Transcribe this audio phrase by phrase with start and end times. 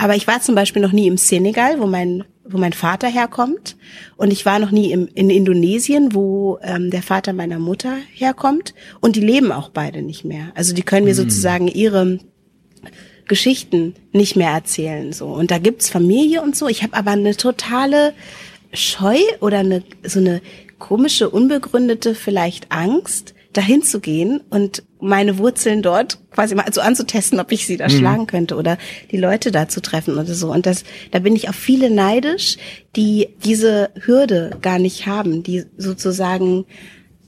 [0.00, 3.76] aber ich war zum Beispiel noch nie im Senegal, wo mein wo mein Vater herkommt.
[4.16, 8.74] Und ich war noch nie im, in Indonesien, wo ähm, der Vater meiner Mutter herkommt.
[9.00, 10.50] Und die leben auch beide nicht mehr.
[10.56, 12.18] Also die können mir sozusagen ihre
[13.28, 15.12] Geschichten nicht mehr erzählen.
[15.12, 15.26] So.
[15.26, 16.66] Und da gibt's Familie und so.
[16.66, 18.14] Ich habe aber eine totale
[18.72, 20.42] Scheu oder eine so eine
[20.78, 27.40] komische, unbegründete vielleicht Angst, dahin zu gehen und meine Wurzeln dort quasi mal so anzutesten,
[27.40, 27.90] ob ich sie da Mhm.
[27.90, 28.78] schlagen könnte oder
[29.10, 30.52] die Leute da zu treffen oder so.
[30.52, 32.56] Und das, da bin ich auf viele neidisch,
[32.96, 36.64] die diese Hürde gar nicht haben, die sozusagen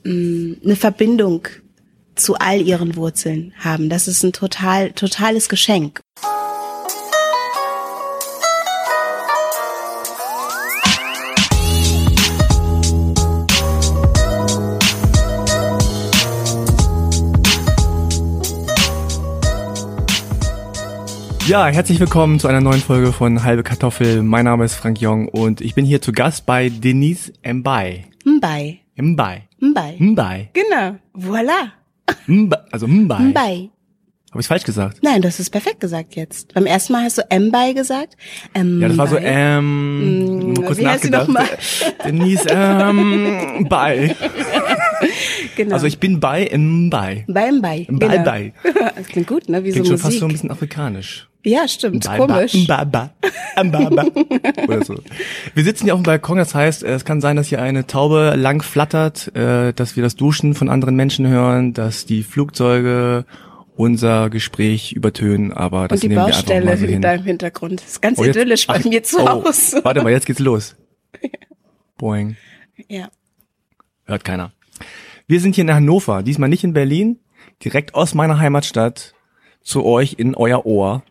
[0.04, 1.48] mh, eine Verbindung
[2.14, 3.88] zu all ihren Wurzeln haben.
[3.88, 6.00] Das ist ein total, totales Geschenk.
[21.52, 24.22] Ja, herzlich willkommen zu einer neuen Folge von Halbe Kartoffel.
[24.22, 28.06] Mein Name ist Frank Jong und ich bin hier zu Gast bei Denise Mbai.
[28.24, 28.78] Mbai.
[28.96, 29.42] Mbai.
[29.60, 29.96] Mbai.
[29.98, 30.48] Mbai.
[30.54, 30.96] Genau.
[31.14, 31.72] Voilà.
[32.26, 32.58] Mbai.
[32.70, 33.20] Also Mbai.
[33.20, 33.68] Mbai.
[34.30, 35.00] Habe ich falsch gesagt?
[35.02, 36.54] Nein, das ist perfekt gesagt jetzt.
[36.54, 38.16] Beim ersten Mal hast du Mbai gesagt.
[38.54, 39.22] Ähm, Ja, das war so, Mbai.
[39.26, 41.28] ähm, mal kurz wie heißt sie nachgedacht.
[41.28, 41.48] noch mal?
[42.06, 44.16] Denise, ähm, bei.
[45.56, 45.74] genau.
[45.74, 47.26] Also ich bin bei Mbai.
[47.28, 47.86] bei Mbai.
[47.90, 48.22] Mbai, genau.
[48.22, 48.54] Mbai.
[48.96, 49.62] Das klingt gut, ne?
[49.64, 50.20] Wie Klingt so schon fast Musik.
[50.20, 51.28] so ein bisschen afrikanisch.
[51.44, 52.04] Ja, stimmt.
[52.04, 52.54] Mbai, Komisch.
[52.68, 53.10] Mbai, Mbai,
[53.64, 54.64] Mbai, Mbai.
[54.68, 54.94] Oder so.
[55.54, 58.34] Wir sitzen hier auf dem Balkon, das heißt, es kann sein, dass hier eine Taube
[58.36, 63.24] lang flattert, äh, dass wir das Duschen von anderen Menschen hören, dass die Flugzeuge
[63.74, 67.02] unser Gespräch übertönen, aber das Und die nehmen wir einfach Baustelle mal so in hin.
[67.02, 67.80] deinem Hintergrund.
[67.80, 69.80] Das ist ganz Oh, jetzt- idyllisch bei ach, mir zu oh, Hause.
[69.82, 70.76] Warte mal, jetzt geht's los.
[71.98, 72.36] Boing.
[72.88, 73.08] Ja.
[74.04, 74.52] Hört keiner.
[75.26, 77.18] Wir sind hier in Hannover, diesmal nicht in Berlin,
[77.64, 79.14] direkt aus meiner Heimatstadt
[79.62, 81.02] zu euch in euer Ohr.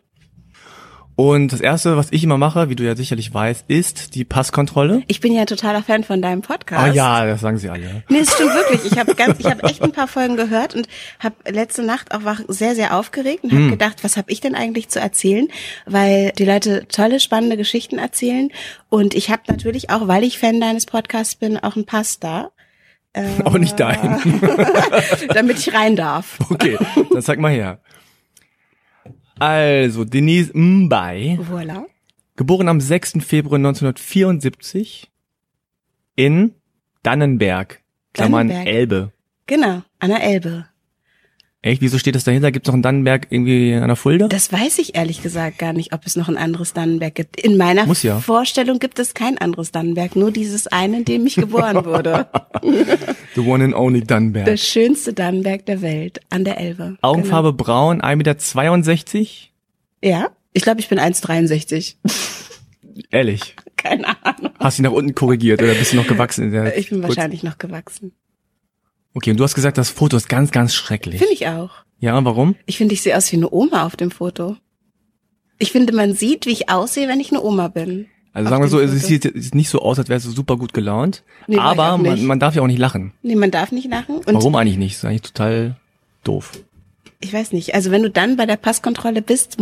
[1.22, 5.04] Und das erste, was ich immer mache, wie du ja sicherlich weißt, ist die Passkontrolle.
[5.06, 6.82] Ich bin ja totaler Fan von deinem Podcast.
[6.82, 8.02] Ah ja, das sagen sie alle.
[8.08, 8.90] Nee, es stimmt wirklich.
[8.90, 10.88] Ich habe ganz, ich habe echt ein paar Folgen gehört und
[11.20, 14.56] habe letzte Nacht auch war sehr, sehr aufgeregt und habe gedacht, was habe ich denn
[14.56, 15.46] eigentlich zu erzählen,
[15.86, 18.48] weil die Leute tolle, spannende Geschichten erzählen
[18.88, 22.50] und ich habe natürlich auch, weil ich Fan deines Podcasts bin, auch einen Pass da,
[23.44, 24.20] Aber nicht dein.
[25.28, 26.38] damit ich rein darf.
[26.50, 26.78] Okay,
[27.12, 27.78] dann sag mal her.
[29.38, 31.84] Also, Denise Mbai, Voilà.
[32.36, 33.20] geboren am 6.
[33.24, 35.10] Februar 1974
[36.16, 36.54] in
[37.02, 37.80] Dannenberg,
[38.12, 38.74] Klammern Dannenberg.
[38.74, 39.12] Elbe.
[39.46, 40.66] Genau, an der Elbe.
[41.64, 41.80] Echt?
[41.80, 42.50] Wieso steht das dahinter?
[42.50, 44.26] Gibt es noch einen Dannenberg irgendwie an der Fulda?
[44.26, 47.40] Das weiß ich ehrlich gesagt gar nicht, ob es noch ein anderes Dannenberg gibt.
[47.40, 48.18] In meiner ja.
[48.18, 52.26] Vorstellung gibt es kein anderes Dannenberg, nur dieses eine, in dem ich geboren wurde.
[53.36, 54.46] The one and only Dannenberg.
[54.46, 56.96] Das schönste Dannenberg der Welt, an der Elbe.
[57.00, 58.34] Augenfarbe braun, 1,62 Meter.
[60.00, 60.14] Genau.
[60.20, 61.94] Ja, ich glaube, ich bin 1,63.
[63.12, 63.54] Ehrlich.
[63.76, 64.52] Keine Ahnung.
[64.58, 66.46] Hast du dich nach unten korrigiert oder bist du noch gewachsen?
[66.46, 68.12] In der Ich bin Kurz- wahrscheinlich noch gewachsen.
[69.14, 71.18] Okay, und du hast gesagt, das Foto ist ganz, ganz schrecklich.
[71.18, 71.70] Finde ich auch.
[72.00, 72.56] Ja, warum?
[72.66, 74.56] Ich finde, ich sehe aus wie eine Oma auf dem Foto.
[75.58, 78.06] Ich finde, man sieht, wie ich aussehe, wenn ich eine Oma bin.
[78.32, 79.06] Also sagen wir so, es Foto.
[79.06, 81.22] sieht, es sieht nicht so aus, als wärst du super gut gelaunt.
[81.46, 83.12] Nee, aber man, man darf ja auch nicht lachen.
[83.22, 84.16] Nee, man darf nicht lachen.
[84.16, 84.94] Und Warum eigentlich nicht?
[84.94, 85.76] Das ist eigentlich total
[86.24, 86.52] doof.
[87.22, 89.56] Ich weiß nicht, also wenn du dann bei der Passkontrolle bist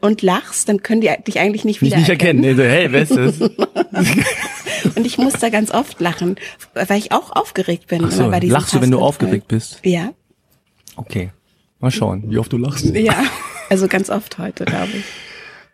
[0.00, 2.40] und lachst, dann können die dich eigentlich nicht Nicht, wieder nicht erkennen.
[2.40, 3.40] Nee, so, hey, wer ist das?
[4.94, 6.36] Und ich muss da ganz oft lachen,
[6.74, 8.04] weil ich auch aufgeregt bin.
[8.04, 9.80] Ach so, bei lachst du, wenn du aufgeregt bist?
[9.84, 10.12] Ja,
[10.96, 11.30] Okay.
[11.78, 12.86] Mal schauen, wie oft du lachst.
[12.94, 13.24] ja.
[13.68, 15.04] Also ganz oft heute, glaube ich.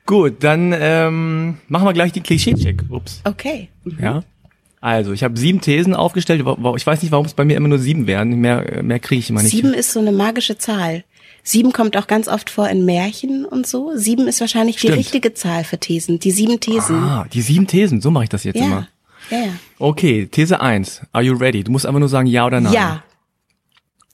[0.06, 2.84] Gut, dann ähm, machen wir gleich die Klischee-Check.
[2.88, 3.20] Ups.
[3.25, 3.69] Okay.
[4.00, 4.25] Ja.
[4.81, 6.41] Also, ich habe sieben Thesen aufgestellt.
[6.41, 8.41] Ich weiß nicht, warum es bei mir immer nur sieben werden.
[8.41, 9.52] Mehr, mehr kriege ich immer nicht.
[9.52, 11.04] Sieben ist so eine magische Zahl.
[11.44, 13.97] Sieben kommt auch ganz oft vor in Märchen und so.
[13.97, 14.94] Sieben ist wahrscheinlich Stimmt.
[14.94, 16.19] die richtige Zahl für Thesen.
[16.20, 16.97] Die sieben Thesen.
[16.97, 18.00] Ah, die sieben Thesen.
[18.00, 18.64] So mache ich das jetzt ja.
[18.64, 18.88] immer.
[19.30, 19.52] ja, ja.
[19.78, 21.00] Okay, These eins.
[21.12, 21.64] Are you ready?
[21.64, 22.72] Du musst einfach nur sagen ja oder nein.
[22.72, 23.02] Ja.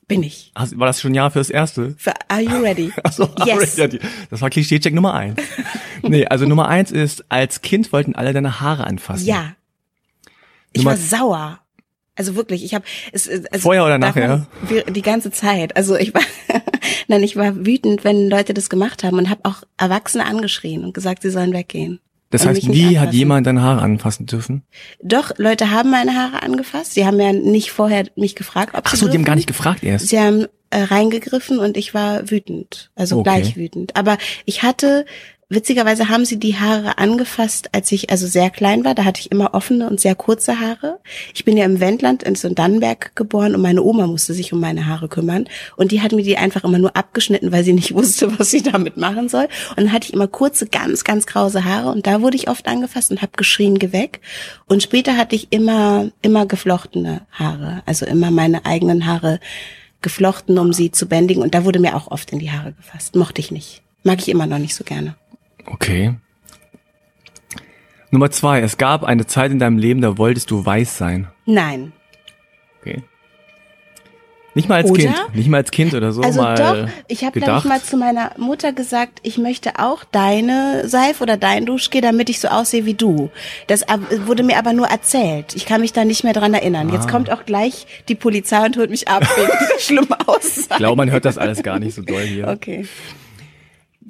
[0.07, 0.53] Bin ich.
[0.55, 1.95] Hast, war das schon ja fürs erste?
[1.99, 2.91] Für Are you ready?
[3.05, 3.75] Achso, Yes.
[3.77, 3.99] die-
[4.31, 5.39] das war Klischee-Check Nummer eins.
[6.03, 9.27] nee, also Nummer eins ist, als Kind wollten alle deine Haare anfassen.
[9.27, 9.53] Ja.
[10.73, 11.61] Ich Nummer- war sauer.
[12.19, 14.47] Also wirklich, ich habe es also Vorher oder nachher?
[14.91, 15.77] Die ganze Zeit.
[15.77, 16.23] Also ich war
[17.09, 20.95] Nein, ich war wütend, wenn Leute das gemacht haben und habe auch Erwachsene angeschrien und
[20.95, 22.01] gesagt, sie sollen weggehen.
[22.31, 24.63] Das heißt, nie hat jemand deine Haare anfassen dürfen?
[25.03, 26.93] Doch, Leute haben meine Haare angefasst.
[26.93, 29.47] Sie haben ja nicht vorher mich gefragt, ob Ach sie so, die haben gar nicht
[29.47, 30.09] gefragt erst.
[30.09, 33.31] Sie haben äh, reingegriffen und ich war wütend, also Okay.
[33.31, 33.97] gleich wütend.
[33.97, 35.07] Aber ich hatte
[35.51, 38.95] witzigerweise haben sie die Haare angefasst, als ich also sehr klein war.
[38.95, 41.01] Da hatte ich immer offene und sehr kurze Haare.
[41.35, 44.61] Ich bin ja im Wendland in so Dannenberg geboren und meine Oma musste sich um
[44.61, 45.49] meine Haare kümmern.
[45.77, 48.63] Und die hat mir die einfach immer nur abgeschnitten, weil sie nicht wusste, was sie
[48.63, 49.49] damit machen soll.
[49.71, 52.67] Und dann hatte ich immer kurze, ganz, ganz krause Haare und da wurde ich oft
[52.67, 54.21] angefasst und habe geschrien, geh weg.
[54.67, 57.83] Und später hatte ich immer, immer geflochtene Haare.
[57.87, 59.41] Also immer meine eigenen Haare
[60.03, 61.43] geflochten, um sie zu bändigen.
[61.43, 63.17] Und da wurde mir auch oft in die Haare gefasst.
[63.17, 63.83] Mochte ich nicht.
[64.03, 65.17] Mag ich immer noch nicht so gerne.
[65.71, 66.15] Okay.
[68.11, 68.61] Nummer zwei.
[68.61, 71.29] Es gab eine Zeit in deinem Leben, da wolltest du weiß sein.
[71.45, 71.93] Nein.
[72.81, 73.03] Okay.
[74.55, 75.03] Nicht mal als Oder?
[75.03, 75.35] Kind.
[75.35, 78.33] Nicht mal als Kind oder so Also mal doch, ich habe nämlich mal zu meiner
[78.39, 82.95] Mutter gesagt, ich möchte auch deine Seife oder dein Duschgel, damit ich so aussehe wie
[82.95, 83.31] du.
[83.69, 83.85] Das
[84.27, 85.55] wurde mir aber nur erzählt.
[85.55, 86.91] Ich kann mich da nicht mehr dran erinnern.
[86.91, 86.95] Ah.
[86.95, 90.67] Jetzt kommt auch gleich die Polizei und holt mich ab wegen dieser schlimmen Aussage.
[90.71, 92.49] ich glaube, man hört das alles gar nicht so doll hier.
[92.49, 92.87] Okay.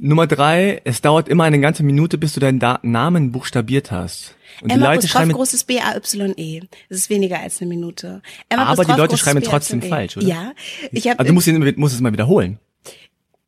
[0.01, 0.81] Nummer drei.
[0.85, 4.35] Es dauert immer eine ganze Minute, bis du deinen da Namen buchstabiert hast.
[4.61, 6.61] Und die Emma Leute Apostroph schreiben, großes B-A-Y-E.
[6.89, 8.23] Das ist weniger als eine Minute.
[8.49, 10.27] Emma Aber die Leute großes schreiben trotzdem falsch, oder?
[10.27, 10.53] Ja.
[10.91, 12.59] Ich hab, also du musst, ihn, musst es mal wiederholen.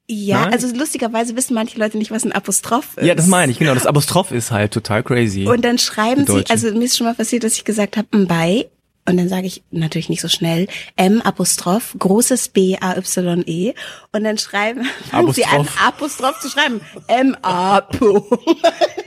[0.09, 0.53] ja, Nein?
[0.53, 3.07] also lustigerweise wissen manche Leute nicht, was ein Apostroph ist.
[3.07, 3.75] Ja, das meine ich, genau.
[3.75, 5.47] Das Apostroph ist halt total crazy.
[5.47, 8.27] Und dann schreiben Die sie, also mir ist schon mal passiert, dass ich gesagt habe,
[8.27, 8.67] bei
[9.11, 10.67] und dann sage ich natürlich nicht so schnell
[10.97, 13.75] M Apostroph großes B A Y E
[14.13, 16.41] und dann schreiben fangen sie an Apostroph.
[16.41, 17.99] Zu schreiben M A P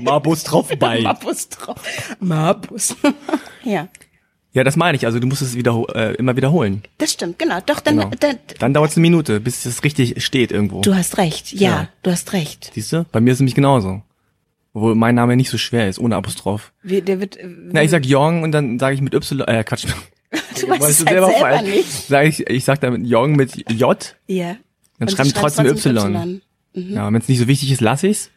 [0.05, 1.05] Apostroph bei.
[1.05, 2.95] Apostroph Mapus.
[3.63, 3.87] ja,
[4.53, 5.05] Ja, das meine ich.
[5.05, 6.83] Also du musst es wieder, äh, immer wiederholen.
[6.99, 7.59] das stimmt, genau.
[7.65, 8.11] Doch dann, Genau.
[8.19, 10.81] dann Dann dauert es eine Minute, bis es richtig steht irgendwo.
[10.81, 11.53] du hast recht.
[11.53, 11.87] Ja, Ja.
[12.03, 12.71] du hast recht.
[12.73, 13.05] Siehst du?
[13.11, 14.01] Bei mir ist es nämlich genauso.
[14.73, 16.71] Obwohl mein Name nicht so schwer ist, ohne Apostroph.
[16.81, 19.63] Wie, der wird äh, Na, ich sag Jong und dann sage ich mit Y, äh,
[19.63, 19.85] Quatsch.
[20.59, 21.91] du weißt es halt selber, nicht.
[22.07, 24.55] Sag ich, ich sag dann Jong mit J, Ja.
[24.97, 26.41] dann Und schreiben du schreibst trotzdem mit Y.
[26.73, 28.31] Ja, wenn es nicht so wichtig ist, lass ich's.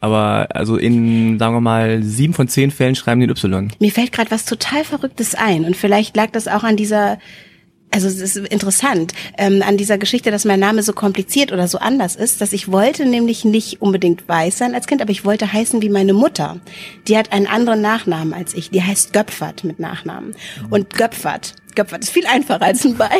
[0.00, 3.72] Aber also in, sagen wir mal, sieben von zehn Fällen schreiben die ein Y.
[3.78, 7.18] Mir fällt gerade was total Verrücktes ein und vielleicht lag das auch an dieser,
[7.94, 11.78] also es ist interessant, ähm, an dieser Geschichte, dass mein Name so kompliziert oder so
[11.78, 15.52] anders ist, dass ich wollte nämlich nicht unbedingt weiß sein als Kind, aber ich wollte
[15.52, 16.58] heißen wie meine Mutter.
[17.06, 18.70] Die hat einen anderen Nachnamen als ich.
[18.70, 20.34] Die heißt Göpfert mit Nachnamen.
[20.70, 23.10] Und Göpfert, Göpfert ist viel einfacher als ein Bei.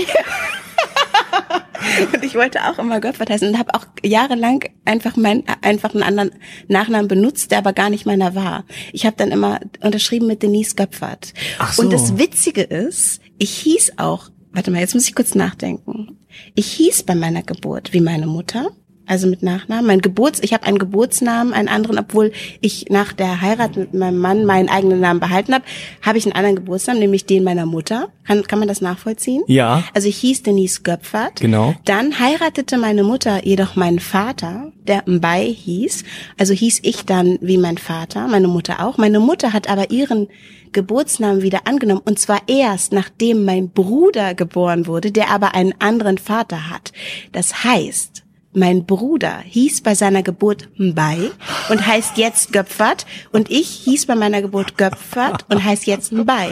[2.12, 6.02] Und ich wollte auch immer Göpfert heißen und habe auch jahrelang einfach meinen einfach einen
[6.02, 6.30] anderen
[6.66, 8.64] Nachnamen benutzt, der aber gar nicht meiner war.
[8.92, 11.34] Ich habe dann immer unterschrieben mit Denise Göpfert.
[11.58, 11.82] Ach so.
[11.82, 16.16] Und das Witzige ist, ich hieß auch, warte mal, jetzt muss ich kurz nachdenken.
[16.54, 18.70] Ich hieß bei meiner Geburt wie meine Mutter.
[19.06, 19.86] Also mit Nachnamen.
[19.86, 24.18] Mein Geburts, ich habe einen Geburtsnamen, einen anderen, obwohl ich nach der Heirat mit meinem
[24.18, 25.64] Mann meinen eigenen Namen behalten habe,
[26.00, 28.08] habe ich einen anderen Geburtsnamen, nämlich den meiner Mutter.
[28.26, 29.42] Kann, kann man das nachvollziehen?
[29.46, 29.84] Ja.
[29.92, 31.40] Also ich hieß Denise Göpfert.
[31.40, 31.74] Genau.
[31.84, 36.04] Dann heiratete meine Mutter jedoch meinen Vater, der Mbay hieß.
[36.38, 38.96] Also hieß ich dann wie mein Vater, meine Mutter auch.
[38.96, 40.28] Meine Mutter hat aber ihren
[40.72, 42.02] Geburtsnamen wieder angenommen.
[42.04, 46.92] Und zwar erst, nachdem mein Bruder geboren wurde, der aber einen anderen Vater hat.
[47.32, 48.24] Das heißt,
[48.54, 51.30] mein Bruder hieß bei seiner Geburt Mbay
[51.70, 53.06] und heißt jetzt Göpfert.
[53.32, 56.50] Und ich hieß bei meiner Geburt Göpfert und heißt jetzt Mbay.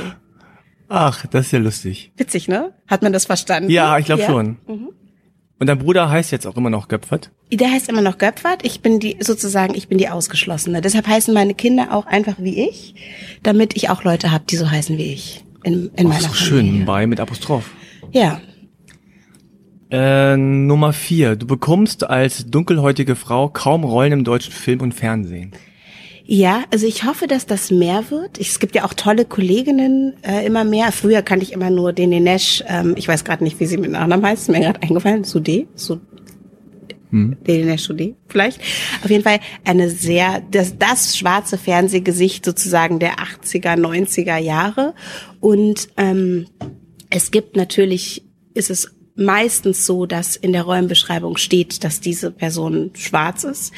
[0.88, 2.12] Ach, das ist ja lustig.
[2.16, 2.72] Witzig, ne?
[2.86, 3.70] Hat man das verstanden?
[3.70, 4.28] Ja, ich glaube Ja.
[4.28, 4.58] schon.
[5.58, 7.30] Und dein Bruder heißt jetzt auch immer noch Göpfert?
[7.52, 8.64] Der heißt immer noch Göpfert.
[8.64, 10.80] Ich bin die, sozusagen, ich bin die Ausgeschlossene.
[10.80, 12.94] Deshalb heißen meine Kinder auch einfach wie ich,
[13.44, 15.44] damit ich auch Leute habe, die so heißen wie ich.
[15.62, 16.72] In, in Oh, meiner ist doch Familie.
[16.78, 17.70] schön, bei mit Apostroph.
[18.10, 18.40] Ja.
[19.92, 21.36] Äh, Nummer vier.
[21.36, 25.52] Du bekommst als dunkelhäutige Frau kaum Rollen im deutschen Film und Fernsehen.
[26.24, 28.38] Ja, also ich hoffe, dass das mehr wird.
[28.38, 30.92] Ich, es gibt ja auch tolle Kolleginnen äh, immer mehr.
[30.92, 33.90] Früher kannte ich immer nur den Nenesh, ähm, ich weiß gerade nicht, wie sie mit
[33.90, 36.00] Nachnamen heißt, ist mir gerade eingefallen, Sudé, Sud
[37.10, 37.36] Hm.
[37.46, 38.62] Denesh Sudé, vielleicht.
[39.04, 44.94] Auf jeden Fall eine sehr, das, das schwarze Fernsehgesicht sozusagen der 80er, 90er Jahre.
[45.40, 46.46] Und ähm,
[47.10, 48.24] es gibt natürlich,
[48.54, 53.72] ist es meistens so, dass in der Rollenbeschreibung steht, dass diese Person schwarz ist.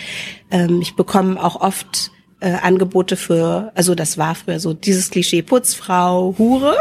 [0.51, 2.11] Ähm, ich bekomme auch oft
[2.41, 6.77] äh, Angebote für, also das war früher so dieses Klischee Putzfrau, Hure.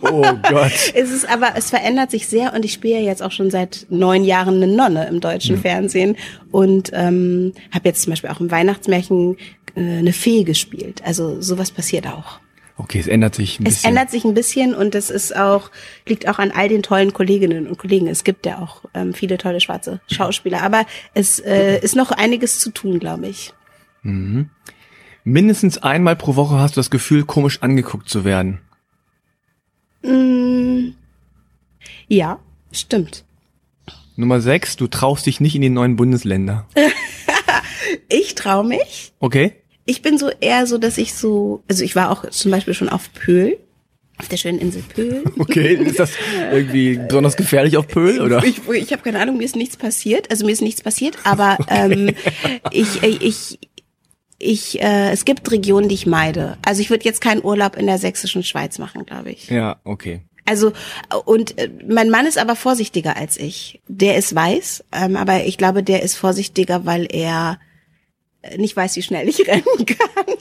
[0.00, 0.72] Oh Gott.
[0.94, 4.24] Es ist aber, es verändert sich sehr und ich spiele jetzt auch schon seit neun
[4.24, 6.16] Jahren eine Nonne im deutschen Fernsehen
[6.50, 9.36] und ähm, habe jetzt zum Beispiel auch im Weihnachtsmärchen
[9.74, 11.02] äh, eine Fee gespielt.
[11.04, 12.41] Also sowas passiert auch.
[12.76, 13.90] Okay, es ändert sich ein Es bisschen.
[13.90, 15.70] ändert sich ein bisschen und es ist auch,
[16.06, 18.06] liegt auch an all den tollen Kolleginnen und Kollegen.
[18.08, 22.60] Es gibt ja auch ähm, viele tolle schwarze Schauspieler, aber es äh, ist noch einiges
[22.60, 23.52] zu tun, glaube ich.
[25.24, 28.58] Mindestens einmal pro Woche hast du das Gefühl, komisch angeguckt zu werden.
[30.02, 30.94] Mm,
[32.08, 32.40] ja,
[32.72, 33.24] stimmt.
[34.16, 36.66] Nummer sechs, du traust dich nicht in die neuen Bundesländer.
[38.08, 39.12] ich traue mich.
[39.20, 39.61] Okay.
[39.84, 42.88] Ich bin so eher so, dass ich so, also ich war auch zum Beispiel schon
[42.88, 43.58] auf Pöhl,
[44.18, 45.24] auf der schönen Insel Pöhl.
[45.38, 46.12] Okay, ist das
[46.52, 48.44] irgendwie besonders gefährlich auf Pöhl, oder?
[48.44, 50.30] Ich, ich habe keine Ahnung, mir ist nichts passiert.
[50.30, 52.14] Also mir ist nichts passiert, aber ähm,
[52.70, 53.58] ich, ich,
[54.38, 56.56] ich, äh, es gibt Regionen, die ich meide.
[56.64, 59.48] Also ich würde jetzt keinen Urlaub in der sächsischen Schweiz machen, glaube ich.
[59.48, 60.22] Ja, okay.
[60.44, 60.72] Also
[61.24, 63.80] und äh, mein Mann ist aber vorsichtiger als ich.
[63.88, 67.71] Der ist weiß, ähm, aber ich glaube, der ist vorsichtiger, weil er äh,
[68.56, 70.36] nicht weiß, wie schnell ich rennen kann.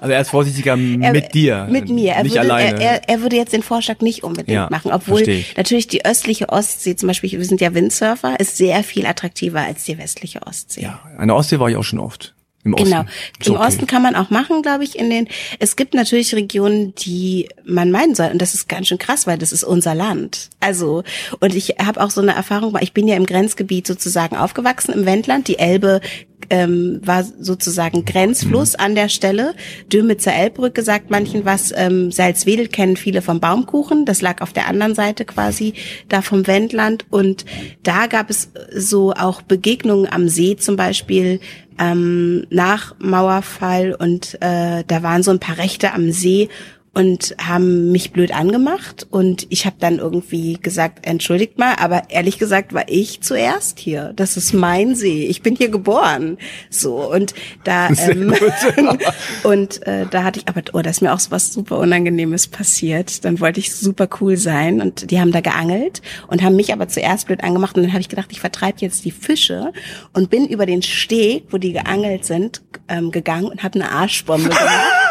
[0.00, 2.14] Also er ist vorsichtiger mit dir, mit mir.
[2.14, 2.82] Er nicht würde, alleine.
[2.82, 5.24] Er, er, er würde jetzt den Vorschlag nicht unbedingt Ja, machen, obwohl
[5.56, 9.84] natürlich die östliche Ostsee, zum Beispiel, wir sind ja Windsurfer, ist sehr viel attraktiver als
[9.84, 10.82] die westliche Ostsee.
[10.82, 12.34] ja, an der Ostsee war ich auch schon oft.
[12.64, 12.84] Im Osten.
[12.90, 13.04] Genau.
[13.40, 13.66] Ist Im okay.
[13.66, 15.28] Osten kann man auch machen, glaube ich, in den,
[15.58, 18.30] es gibt natürlich Regionen, die man meinen soll.
[18.30, 20.50] Und das ist ganz schön krass, weil das ist unser Land.
[20.60, 21.02] Also,
[21.40, 25.06] und ich habe auch so eine Erfahrung, ich bin ja im Grenzgebiet sozusagen aufgewachsen, im
[25.06, 25.48] Wendland.
[25.48, 26.00] Die Elbe
[26.50, 29.54] ähm, war sozusagen Grenzfluss an der Stelle.
[29.92, 31.72] Dürmitzer Elbbrücke sagt manchen was.
[31.74, 34.04] Ähm, Salzwedel kennen viele vom Baumkuchen.
[34.04, 35.74] Das lag auf der anderen Seite quasi
[36.08, 37.06] da vom Wendland.
[37.10, 37.44] Und
[37.82, 41.40] da gab es so auch Begegnungen am See zum Beispiel
[41.78, 43.94] ähm, nach Mauerfall.
[43.98, 46.48] Und äh, da waren so ein paar Rechte am See
[46.94, 52.38] und haben mich blöd angemacht und ich habe dann irgendwie gesagt, entschuldigt mal, aber ehrlich
[52.38, 54.12] gesagt war ich zuerst hier.
[54.14, 55.26] Das ist mein See.
[55.26, 56.36] Ich bin hier geboren.
[56.68, 57.34] So und
[57.64, 58.34] da ähm,
[59.42, 63.24] und äh, da hatte ich aber oh, da ist mir auch was super unangenehmes passiert.
[63.24, 66.88] Dann wollte ich super cool sein und die haben da geangelt und haben mich aber
[66.88, 69.72] zuerst blöd angemacht und dann habe ich gedacht, ich vertreibe jetzt die Fische
[70.12, 74.50] und bin über den Steg, wo die geangelt sind, ähm, gegangen und habe eine Arschbombe
[74.50, 75.01] gemacht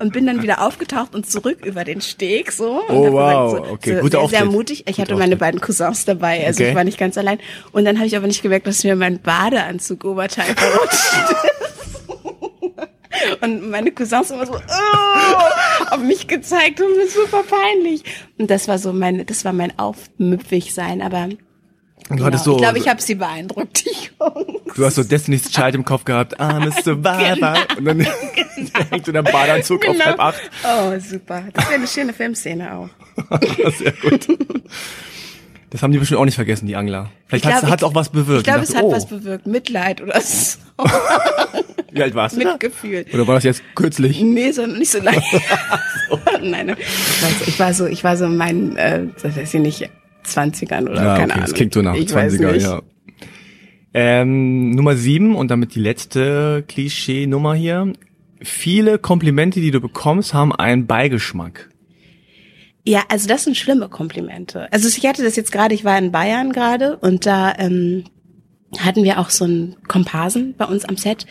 [0.00, 2.80] und bin dann wieder aufgetaucht und zurück über den Steg so.
[2.88, 3.52] Und Oh, wow.
[3.52, 4.84] gesagt, so, Okay, so guter sehr, sehr mutig.
[4.88, 5.38] Ich hatte Guter meine Auftritt.
[5.40, 6.70] beiden Cousins dabei, also Okay.
[6.70, 7.38] ich war nicht ganz allein.
[7.72, 11.36] Und dann habe ich aber nicht gemerkt, dass mir mein Badeanzug Oberteil verrutscht ist.
[13.42, 18.02] Und meine Cousins immer so oh, auf mich gezeigt und mir super peinlich.
[18.38, 21.28] Und das war so mein, das war mein Aufmüpfig-Sein, aber
[22.16, 24.74] genau, so, ich glaube, ich habe sie beeindruckt, die Jungs.
[24.74, 26.40] du hast so Destiny's Child im Kopf gehabt.
[26.40, 27.54] I'm a survivor.
[27.76, 27.78] Genau.
[27.78, 28.00] Und dann
[28.90, 30.40] hängt du in der Badeanzug auf halb acht.
[30.64, 31.44] Oh, super.
[31.52, 32.88] Das wäre eine schöne Filmszene auch.
[33.78, 34.28] Sehr gut.
[35.70, 37.10] Das haben die bestimmt auch nicht vergessen, die Angler.
[37.28, 38.40] Vielleicht Ich hat es auch was bewirkt.
[38.40, 39.46] Ich glaube, es hat oh, was bewirkt.
[39.46, 40.58] Mitleid oder so.
[41.92, 42.44] Wie alt warst du?
[42.44, 43.06] Mitgefühl.
[43.12, 44.20] Oder war das jetzt kürzlich?
[44.20, 45.22] Nee, so nicht so lange.
[46.42, 49.54] Nein, ich war so, ich war so, ich war so in meinen, äh, das ist
[49.54, 49.88] ja nicht
[50.26, 51.40] 20ern oder Ja, keine okay, Ahnung.
[51.40, 52.62] das klingt so nach ich weiß 20er, nicht.
[52.62, 52.82] ja.
[53.92, 57.92] Ähm, Nummer sieben und damit die letzte Klischee-Nummer hier.
[58.40, 61.68] Viele Komplimente, die du bekommst, haben einen Beigeschmack.
[62.86, 64.72] Ja, also das sind schlimme Komplimente.
[64.72, 68.04] Also ich hatte das jetzt gerade, ich war in Bayern gerade und da ähm,
[68.78, 71.26] hatten wir auch so einen Komparsen bei uns am Set,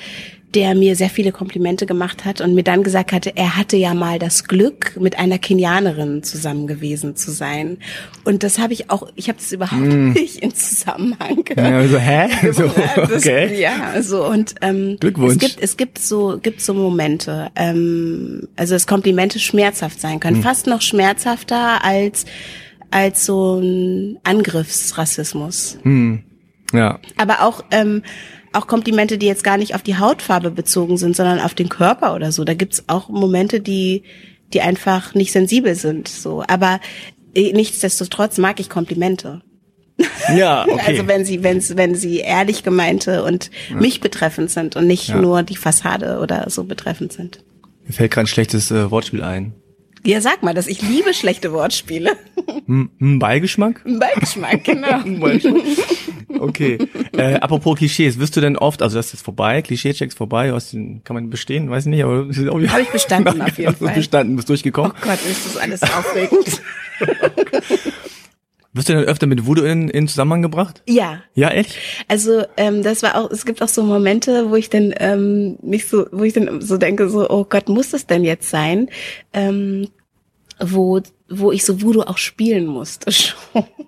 [0.56, 3.94] der mir sehr viele Komplimente gemacht hat und mir dann gesagt hatte, er hatte ja
[3.94, 7.78] mal das Glück, mit einer Kenianerin zusammen gewesen zu sein.
[8.24, 11.60] Und das habe ich auch, ich habe das überhaupt nicht in Zusammenhang Mm.
[11.60, 12.30] Ja, so, hä?
[12.52, 13.60] So, das, okay.
[13.60, 15.34] Ja, so und ähm, Glückwunsch.
[15.34, 20.42] Es gibt, es gibt so, gibt so Momente, ähm, also dass Komplimente schmerzhaft sein können,
[20.42, 22.26] fast noch schmerzhafter als
[22.92, 25.78] als so ein Angriffsrassismus.
[26.74, 27.00] Ja.
[27.18, 28.02] Aber auch ähm,
[28.54, 32.16] auch Komplimente, die jetzt gar nicht auf die Hautfarbe bezogen sind, sondern auf den Körper
[32.16, 32.44] oder so.
[32.44, 34.04] Da gibt's auch Momente, die
[34.54, 36.08] die einfach nicht sensibel sind.
[36.08, 36.80] So, aber
[37.36, 39.42] äh, nichtsdestotrotz mag ich Komplimente.
[40.36, 40.82] Ja, okay.
[40.88, 45.22] Also wenn sie, wenn, wenn sie ehrlich gemeinte und mich betreffend sind und nicht Ja.
[45.22, 47.44] nur die Fassade oder so betreffend sind.
[47.86, 49.54] Mir fällt gerade ein schlechtes äh, Wortspiel ein.
[50.06, 52.12] Ja, sag mal, dass ich liebe schlechte Wortspiele.
[52.66, 53.84] Hm, hm, Beigeschmack?
[53.86, 55.02] Beigeschmack, genau.
[56.40, 56.78] Okay.
[57.18, 60.52] Äh, apropos Klischees, wirst du denn oft, also das ist jetzt vorbei, Klischee-Check ist vorbei,
[60.54, 63.96] hast kann man bestehen, weiß ich nicht, aber Habe ich bestanden auf jeden Fall.
[63.96, 64.92] bestanden, bist durchgekommen.
[64.96, 66.62] Oh Gott, ist das alles aufregend.
[68.72, 70.84] Wirst du denn öfter mit Voodoo in, in Zusammenhang gebracht?
[70.88, 71.76] Ja, Ja, echt?
[72.08, 75.90] Also ähm, das war auch, es gibt auch so Momente, wo ich dann ähm, nicht
[75.90, 78.90] so, wo ich dann so denke, so, oh Gott, muss das denn jetzt sein?
[79.34, 79.88] Ähm,
[80.60, 83.36] wo, wo ich so Voodoo auch spielen musste schon.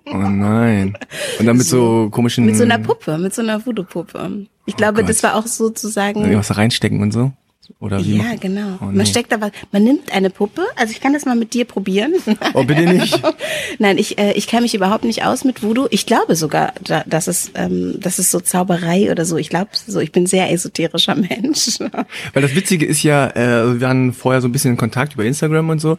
[0.06, 0.96] Oh nein.
[1.38, 2.44] Und dann mit so, komischen...
[2.44, 4.46] Mit so einer Puppe, mit so einer Voodoo-Puppe.
[4.66, 5.08] Ich glaube, Gott.
[5.08, 6.20] das war auch sozusagen.
[6.20, 7.32] Irgendwas da reinstecken und so?
[7.78, 8.18] Oder wie?
[8.18, 8.78] Ja, genau.
[8.80, 8.98] Oh, nee.
[8.98, 11.64] Man steckt da was, man nimmt eine Puppe, also ich kann das mal mit dir
[11.64, 12.14] probieren.
[12.54, 13.20] Oh, bitte nicht.
[13.78, 15.86] Nein, ich, äh, ich kenne mich überhaupt nicht aus mit Voodoo.
[15.90, 19.36] Ich glaube sogar, da, dass es, ähm, das ist so Zauberei oder so.
[19.36, 21.78] Ich glaube so, ich bin sehr esoterischer Mensch.
[21.80, 25.24] Weil das Witzige ist ja, äh, wir waren vorher so ein bisschen in Kontakt über
[25.24, 25.98] Instagram und so.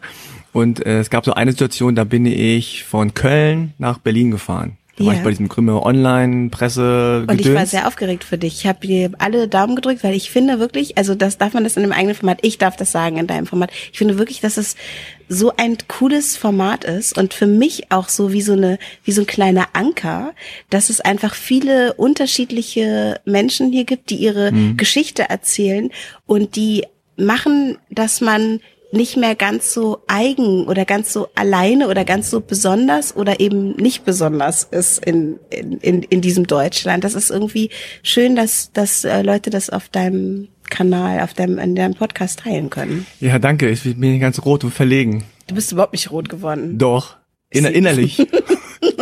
[0.54, 4.78] Und äh, es gab so eine Situation, da bin ich von Köln nach Berlin gefahren.
[4.96, 5.08] Da Ja.
[5.08, 8.60] war ich bei diesem Krümmer Online Presse Und ich war sehr aufgeregt für dich.
[8.60, 11.76] Ich habe dir alle Daumen gedrückt, weil ich finde wirklich, also das darf man das
[11.76, 13.72] in dem eigenen Format, ich darf das sagen in deinem Format.
[13.90, 14.76] Ich finde wirklich, dass es
[15.28, 19.22] so ein cooles Format ist und für mich auch so wie so eine, wie so
[19.22, 20.32] ein kleiner Anker,
[20.70, 25.90] dass es einfach viele unterschiedliche Menschen hier gibt, die ihre Geschichte erzählen
[26.26, 26.84] und die
[27.16, 28.60] machen, dass man
[28.94, 33.72] nicht mehr ganz so eigen oder ganz so alleine oder ganz so besonders oder eben
[33.76, 37.04] nicht besonders ist in, in, in, in diesem Deutschland.
[37.04, 37.70] Das ist irgendwie
[38.02, 42.70] schön, dass, dass äh, Leute das auf deinem Kanal, auf deinem, in deinem Podcast teilen
[42.70, 43.06] können.
[43.20, 43.68] Ja, danke.
[43.68, 45.24] Ich bin ganz rot und verlegen.
[45.46, 46.78] Du bist überhaupt nicht rot geworden.
[46.78, 47.16] Doch.
[47.50, 48.16] Inner, Sie- innerlich.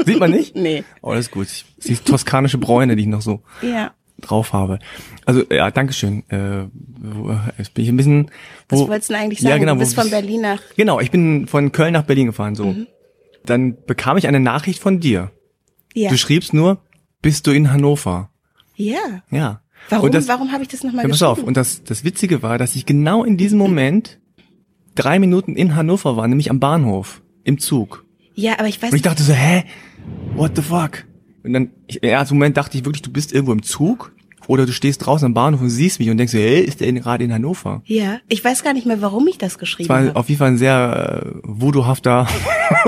[0.04, 0.56] Sieht man nicht?
[0.56, 0.82] Nee.
[1.00, 1.46] Oh, das ist gut.
[1.84, 3.92] Die toskanische Bräune, die ich noch so Ja.
[4.23, 4.79] Drauf habe.
[5.26, 6.25] Also ja, Dankeschön.
[6.31, 6.64] Äh,
[7.59, 8.31] jetzt bin ich ein bisschen.
[8.69, 9.50] Was Wo, wolltest du eigentlich sagen?
[9.50, 9.75] Ja, genau.
[9.75, 10.61] du bist wo- von Berlin nach.
[10.76, 12.55] Genau, ich bin von Köln nach Berlin gefahren.
[12.55, 12.67] So.
[12.67, 12.87] Mhm.
[13.45, 15.31] Dann bekam ich eine Nachricht von dir.
[15.95, 16.11] Ja.
[16.11, 16.79] Du schriebst nur,
[17.21, 18.31] bist du in Hannover?
[18.76, 18.99] ja.
[19.31, 19.61] Ja.
[19.88, 21.41] Warum, das, warum habe ich das nochmal ja, pass geschrieben?
[21.41, 21.43] auf.
[21.43, 24.21] Und das, das Witzige war, dass ich genau in diesem Moment
[24.95, 28.05] drei Minuten in Hannover war, nämlich am Bahnhof, im Zug.
[28.37, 29.64] ja, aber ich weiß Und ich dachte so, hä?
[30.37, 31.05] What the fuck?
[31.44, 34.12] Und dann, ich, ja, im Moment dachte ich wirklich, du bist irgendwo im Zug
[34.49, 36.88] oder du stehst draußen am Bahnhof und siehst mich und denkst, so, hey, ist der
[36.88, 37.80] in- gerade in Hannover?
[37.87, 40.16] ja, ich weiß gar nicht mehr, warum ich das geschrieben Es war habe.
[40.16, 42.26] auf jeden Fall ein sehr äh, voodoohafter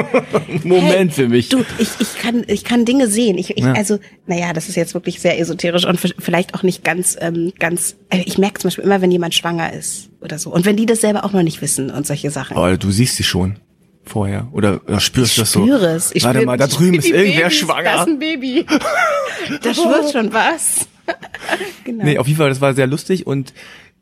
[0.65, 1.49] Moment für mich.
[1.49, 3.39] Du, ich, ich kann, ich kann Dinge sehen.
[3.39, 3.73] Ich, ich Ja.
[3.73, 7.97] also, naja, das ist jetzt wirklich sehr esoterisch und vielleicht auch nicht ganz, ähm, ganz.
[8.11, 10.53] äh, Ich merke zum Beispiel immer, wenn jemand schwanger ist oder so.
[10.53, 12.57] Und wenn die das selber auch noch nicht wissen und solche Sachen.
[12.57, 13.57] Aber du siehst sie schon
[14.05, 15.63] vorher oder, oder spürst ich das so.
[15.63, 16.11] spüre es.
[16.15, 17.59] Ich Warte spüre- mal, da ich drüben ist irgendwer Babys.
[17.59, 17.83] schwanger.
[17.85, 18.67] Da ist ein Baby.
[19.63, 20.87] da schwirrt schon was.
[21.85, 22.05] genau.
[22.05, 23.53] Nee, auf jeden Fall, das war sehr lustig und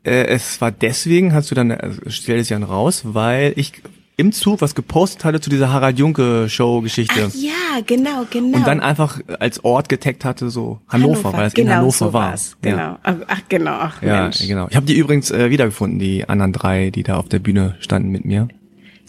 [0.03, 3.73] äh, es war deswegen, hast du dann, also stell es ja raus, weil ich
[4.15, 7.29] im Zug was gepostet hatte zu dieser Harald Junke Show Geschichte.
[7.29, 8.57] Ach, ja, genau, genau.
[8.59, 12.13] Und dann einfach als Ort getaggt hatte, so Hannover, weil es in genau, Hannover so
[12.13, 12.29] war.
[12.29, 12.55] war's.
[12.61, 12.97] Genau.
[13.01, 13.71] Ach, ach, genau.
[13.71, 14.39] Ach, Ja, Mensch.
[14.41, 14.67] ja genau.
[14.69, 18.09] Ich habe die übrigens äh, wiedergefunden, die anderen drei, die da auf der Bühne standen
[18.09, 18.49] mit mir.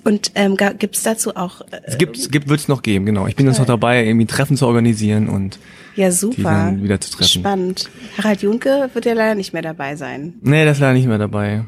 [0.04, 1.62] Und ähm, ga- gibt's dazu auch?
[1.62, 3.26] Äh, Es gibt, es gibt, wird es noch geben, genau.
[3.26, 5.58] Ich bin jetzt noch dabei, irgendwie Treffen zu organisieren und
[5.96, 6.42] ja, die super.
[6.42, 7.40] dann wieder zu treffen.
[7.40, 7.90] Spannend.
[8.18, 10.34] Harald Junke wird ja leider nicht mehr dabei sein.
[10.42, 11.64] Nee, das ist leider nicht mehr dabei.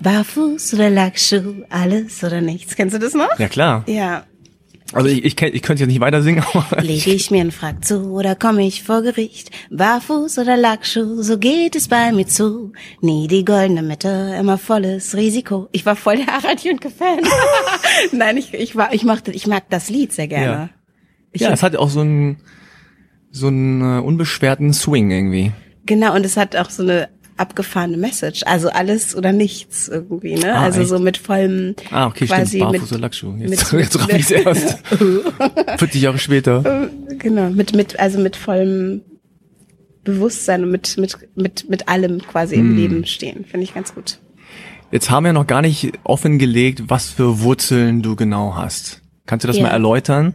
[0.00, 2.74] Barfuß oder Lackschuh, alles oder nichts.
[2.76, 3.38] Kennst du das noch?
[3.38, 3.84] Ja klar.
[3.86, 4.24] Ja.
[4.94, 7.50] Also ich, ich, kenn- ich könnte jetzt nicht weiter singen, aber Lege ich mir einen
[7.52, 9.50] Frack zu oder komme ich vor Gericht?
[9.70, 12.72] Barfuß oder Lackschuh, so geht es bei mir zu.
[13.02, 15.68] Nie die goldene Mitte, immer volles Risiko.
[15.72, 17.18] Ich war voll der Harald Junke-Fan.
[18.12, 20.70] Nein, ich, ich war, ich mochte, ich mag das Lied sehr gerne.
[21.32, 22.38] Ich ja, es hat auch so einen
[23.30, 25.52] so einen äh, unbeschwerten Swing irgendwie.
[25.84, 28.42] Genau, und es hat auch so eine abgefahrene Message.
[28.46, 30.54] Also alles oder nichts irgendwie, ne?
[30.54, 30.88] Ah, also echt?
[30.90, 32.72] so mit vollem Ah, okay, quasi stimmt.
[32.72, 33.30] Barfuß mit, oder Lackschuh.
[33.32, 34.78] mit- Jetzt, jetzt raff ich's erst.
[35.78, 36.90] 40 Jahre später.
[37.18, 39.02] genau, mit, mit, also mit vollem
[40.04, 42.70] Bewusstsein und mit, mit, mit, mit allem quasi Hm.
[42.70, 43.44] im Leben stehen.
[43.44, 44.18] Finde ich ganz gut.
[44.90, 49.02] Jetzt haben wir noch gar nicht offengelegt, was für Wurzeln du genau hast.
[49.26, 49.64] Kannst du das Ja.
[49.64, 50.34] mal erläutern?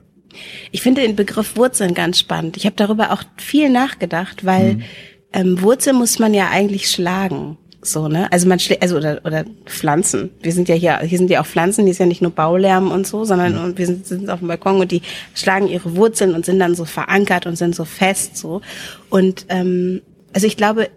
[0.71, 2.57] Ich finde den Begriff Wurzeln ganz spannend.
[2.57, 4.79] Ich habe darüber auch viel nachgedacht, weil
[5.33, 7.57] ähm, Wurzel muss man ja eigentlich schlagen.
[7.81, 8.31] So, ne?
[8.31, 10.29] Also man schlägt, also oder, oder Pflanzen.
[10.41, 12.91] Wir sind ja hier, hier sind ja auch Pflanzen, die ist ja nicht nur Baulärm
[12.91, 15.01] und so, sondern und wir sind, sind auf dem Balkon und die
[15.33, 18.61] schlagen ihre Wurzeln und sind dann so verankert und sind so fest so.
[19.09, 20.01] Und ähm,
[20.33, 20.89] also ich glaube,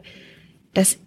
[0.74, 0.98] dass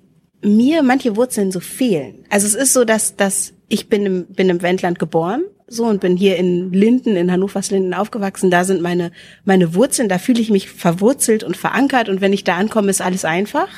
[0.42, 2.26] mir manche Wurzeln so fehlen.
[2.30, 6.02] Also es ist so, dass, dass ich bin im, bin im Wendland geboren, so und
[6.02, 8.52] bin hier in Linden, in Hannovers Linden aufgewachsen.
[8.52, 9.12] Da sind meine,
[9.46, 13.02] meine Wurzeln, da fühle ich mich verwurzelt und verankert und wenn ich da ankomme, ist
[13.02, 13.70] alles einfach.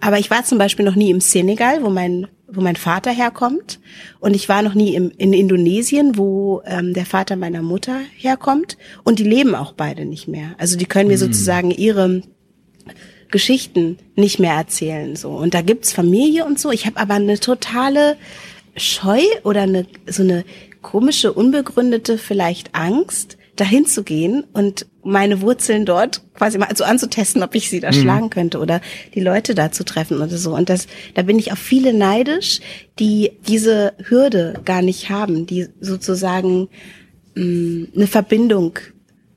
[0.00, 3.80] Aber ich war zum Beispiel noch nie im Senegal, wo mein, wo mein Vater herkommt.
[4.20, 8.76] Und ich war noch nie im, in Indonesien, wo ähm, der Vater meiner Mutter herkommt.
[9.02, 10.56] Und die leben auch beide nicht mehr.
[10.58, 12.22] Also die können mir sozusagen ihre
[13.30, 17.40] Geschichten nicht mehr erzählen so und da gibt's Familie und so ich habe aber eine
[17.40, 18.16] totale
[18.76, 20.44] Scheu oder eine so eine
[20.84, 27.42] komische unbegründete vielleicht Angst dahin zu gehen und meine Wurzeln dort quasi mal so anzutesten,
[27.42, 28.80] ob ich sie da schlagen könnte oder
[29.14, 32.60] die Leute da zu treffen oder so und das da bin ich auf viele neidisch,
[32.98, 36.68] die diese Hürde gar nicht haben, die sozusagen
[37.34, 38.78] mh, eine Verbindung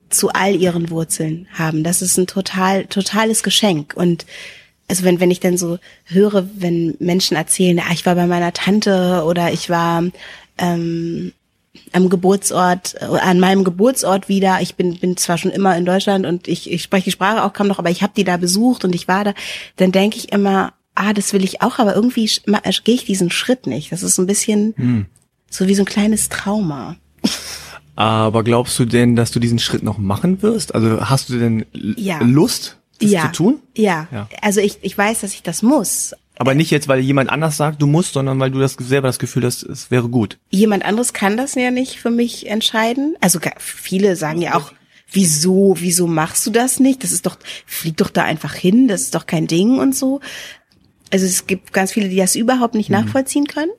[0.10, 1.84] zu all ihren Wurzeln haben.
[1.84, 3.94] Das ist ein total, totales Geschenk.
[3.96, 4.26] Und
[4.88, 8.54] also wenn, wenn ich dann so höre, wenn Menschen erzählen, ah, ich war bei meiner
[8.54, 10.04] Tante oder ich war
[10.58, 11.34] ähm,
[11.94, 14.60] am Geburtsort, äh, an meinem Geburtsort wieder.
[14.62, 17.54] Ich bin, bin zwar schon immer in Deutschland und ich, ich spreche die Sprache auch
[17.54, 19.34] kaum noch, aber ich habe die da besucht und ich war da.
[19.78, 23.30] Dann denke ich immer, ah, das will ich auch, aber irgendwie ma- gehe ich diesen
[23.32, 23.92] Schritt nicht.
[23.92, 25.08] Das ist so ein bisschen
[25.50, 26.96] so wie so ein kleines Trauma.
[27.96, 30.76] Aber glaubst du denn, dass du diesen Schritt noch machen wirst?
[30.76, 32.20] Also hast du denn Ja.
[32.22, 33.22] Lust, das ja.
[33.24, 33.60] zu tun?
[33.76, 34.08] Ja.
[34.12, 34.28] Ja.
[34.42, 36.14] Also ich, ich weiß, dass ich das muss.
[36.40, 39.20] Aber nicht jetzt, weil jemand anders sagt, du musst, sondern weil du das selber das
[39.20, 40.38] Gefühl hast, es wäre gut.
[40.50, 43.16] Jemand anderes kann das ja nicht für mich entscheiden.
[43.22, 44.72] Also viele sagen ja auch,
[45.12, 47.04] wieso, wieso machst du das nicht?
[47.04, 50.20] Das ist doch, flieg doch da einfach hin, das ist doch kein Ding und so.
[51.12, 53.72] Also es gibt ganz viele, die das überhaupt nicht nachvollziehen können,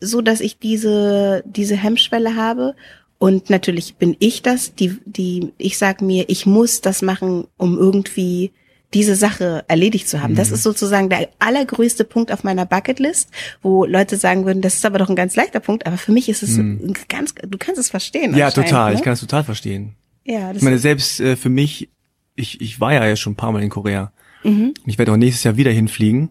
[0.00, 2.74] so dass ich diese, diese Hemmschwelle habe.
[3.18, 7.76] Und natürlich bin ich das, die, die, ich sag mir, ich muss das machen, um
[7.76, 8.52] irgendwie
[8.94, 10.34] diese Sache erledigt zu haben.
[10.34, 14.86] Das ist sozusagen der allergrößte Punkt auf meiner Bucketlist, wo Leute sagen würden, das ist
[14.86, 17.78] aber doch ein ganz leichter Punkt, aber für mich ist es ein ganz, du kannst
[17.78, 18.34] es verstehen.
[18.34, 18.92] Ja, total.
[18.92, 18.96] Ne?
[18.96, 19.94] Ich kann das total verstehen.
[20.24, 21.90] ja, das Ich meine, selbst äh, für mich,
[22.34, 24.10] ich, ich war ja jetzt schon ein paar Mal in Korea.
[24.42, 24.72] Mhm.
[24.86, 26.30] Ich werde auch nächstes Jahr wieder hinfliegen.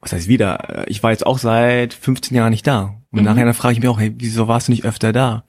[0.00, 0.86] Was heißt wieder?
[0.86, 2.96] Äh, Ich war jetzt auch seit 15 Jahren nicht da.
[3.10, 3.18] Mhm.
[3.18, 5.44] Und nachher frage ich mich auch, hey, wieso warst du nicht öfter da?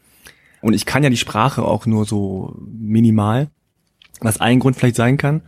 [0.62, 3.48] Und ich kann ja die Sprache auch nur so minimal,
[4.20, 5.42] was ein Grund vielleicht sein kann.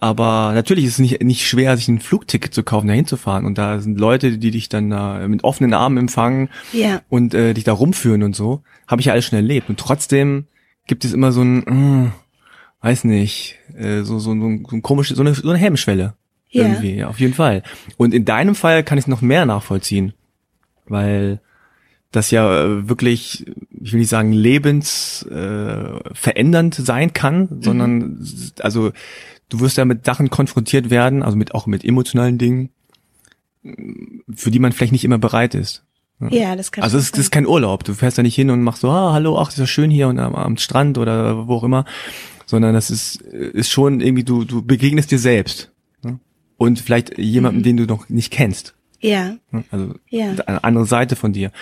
[0.00, 3.44] Aber natürlich ist es nicht, nicht schwer, sich ein Flugticket zu kaufen, da hinzufahren.
[3.44, 7.02] Und da sind Leute, die dich dann da mit offenen Armen empfangen Ja.
[7.08, 8.62] und äh, dich da rumführen und so.
[8.86, 9.68] Habe ich ja alles schon erlebt.
[9.68, 10.44] Und trotzdem
[10.86, 12.10] gibt es immer so ein, äh,
[12.86, 16.14] weiß nicht, äh, so, so, so, ein, so ein komische, so eine, so eine Hemmschwelle.
[16.50, 16.62] Ja.
[16.62, 17.64] Irgendwie, ja, auf jeden Fall.
[17.96, 20.12] Und in deinem Fall kann ich es noch mehr nachvollziehen.
[20.86, 21.40] Weil
[22.12, 23.44] das ja äh, wirklich,
[23.82, 28.24] ich will nicht sagen, lebensverändernd äh, sein kann, sondern
[28.60, 28.92] also
[29.48, 32.70] du wirst ja mit Sachen konfrontiert werden, also mit auch mit emotionalen Dingen,
[34.34, 35.84] für die man vielleicht nicht immer bereit ist.
[36.30, 37.84] Ja, das kann Also es ist, kein Urlaub.
[37.84, 40.08] Du fährst da nicht hin und machst so, ah, hallo, ach, ist ja schön hier
[40.08, 41.84] und am, am Strand oder wo auch immer,
[42.44, 45.70] sondern das ist, ist schon irgendwie, du, du begegnest dir selbst.
[46.02, 46.18] Ne?
[46.56, 48.74] Und vielleicht jemandem, den du noch nicht kennst.
[49.00, 49.62] ja, Ne?
[49.70, 50.30] Also Ja.
[50.46, 51.52] eine andere Seite von dir.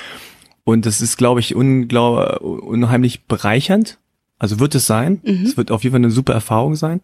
[0.64, 3.98] Und das ist, glaube ich, unglaub, unheimlich bereichernd.
[4.38, 5.20] Also wird es sein.
[5.44, 7.00] Es wird auf jeden Fall eine super Erfahrung sein.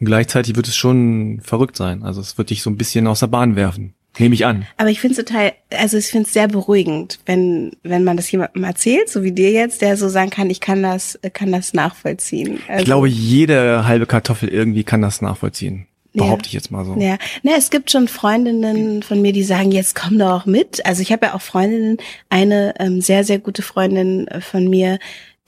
[0.00, 2.02] Gleichzeitig wird es schon verrückt sein.
[2.02, 3.94] Also es wird dich so ein bisschen aus der Bahn werfen.
[4.18, 4.66] Nehme ich an.
[4.76, 8.30] Aber ich finde es total, also ich finde es sehr beruhigend, wenn wenn man das
[8.30, 11.74] jemandem erzählt, so wie dir jetzt, der so sagen kann, ich kann das, kann das
[11.74, 12.60] nachvollziehen.
[12.68, 15.86] Also, Ich glaube, jede halbe Kartoffel irgendwie kann das nachvollziehen.
[16.12, 16.24] Ja.
[16.24, 16.96] Behaupte ich jetzt mal so.
[16.96, 20.86] Ja, ne, es gibt schon Freundinnen von mir, die sagen, jetzt komm doch auch mit.
[20.86, 21.96] Also ich habe ja auch Freundinnen,
[22.30, 25.00] eine ähm, sehr, sehr gute Freundin äh, von mir,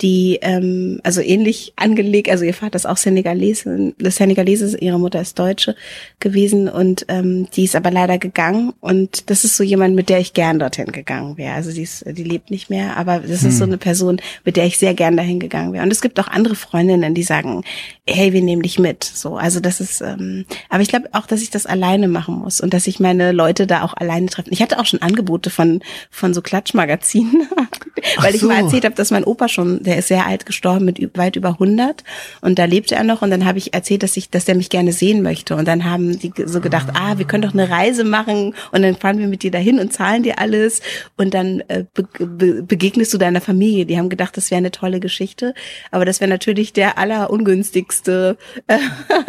[0.03, 5.39] die ähm, also ähnlich angelegt, also ihr Vater ist auch Senegalese, Senegalese, ihre Mutter ist
[5.39, 5.75] Deutsche
[6.21, 10.19] gewesen und ähm, die ist aber leider gegangen und das ist so jemand, mit der
[10.19, 11.55] ich gern dorthin gegangen wäre.
[11.55, 14.67] Also die ist, die lebt nicht mehr, aber das ist so eine Person, mit der
[14.67, 15.83] ich sehr gern dahin gegangen wäre.
[15.83, 17.63] Und es gibt auch andere Freundinnen, die sagen,
[18.07, 19.03] hey, wir nehmen dich mit.
[19.05, 22.61] So, also das ist, ähm, aber ich glaube auch, dass ich das alleine machen muss
[22.61, 24.53] und dass ich meine Leute da auch alleine treffen.
[24.53, 25.81] Ich hatte auch schon Angebote von
[26.11, 27.49] von so Klatschmagazinen,
[28.19, 28.49] weil ich so.
[28.49, 31.51] mal erzählt habe, dass mein Opa schon, der ist sehr alt gestorben mit weit über
[31.51, 32.05] 100
[32.40, 34.68] und da lebte er noch und dann habe ich erzählt, dass ich, dass der mich
[34.68, 38.05] gerne sehen möchte und dann haben die so gedacht, ah, wir können doch eine Reise
[38.05, 40.83] machen und dann fahren wir mit dir dahin und zahlen dir alles
[41.16, 43.87] und dann äh, be be begegnest du deiner Familie.
[43.87, 45.55] Die haben gedacht, das wäre eine tolle Geschichte,
[45.90, 48.79] aber das wäre natürlich der allerungünstigste äh,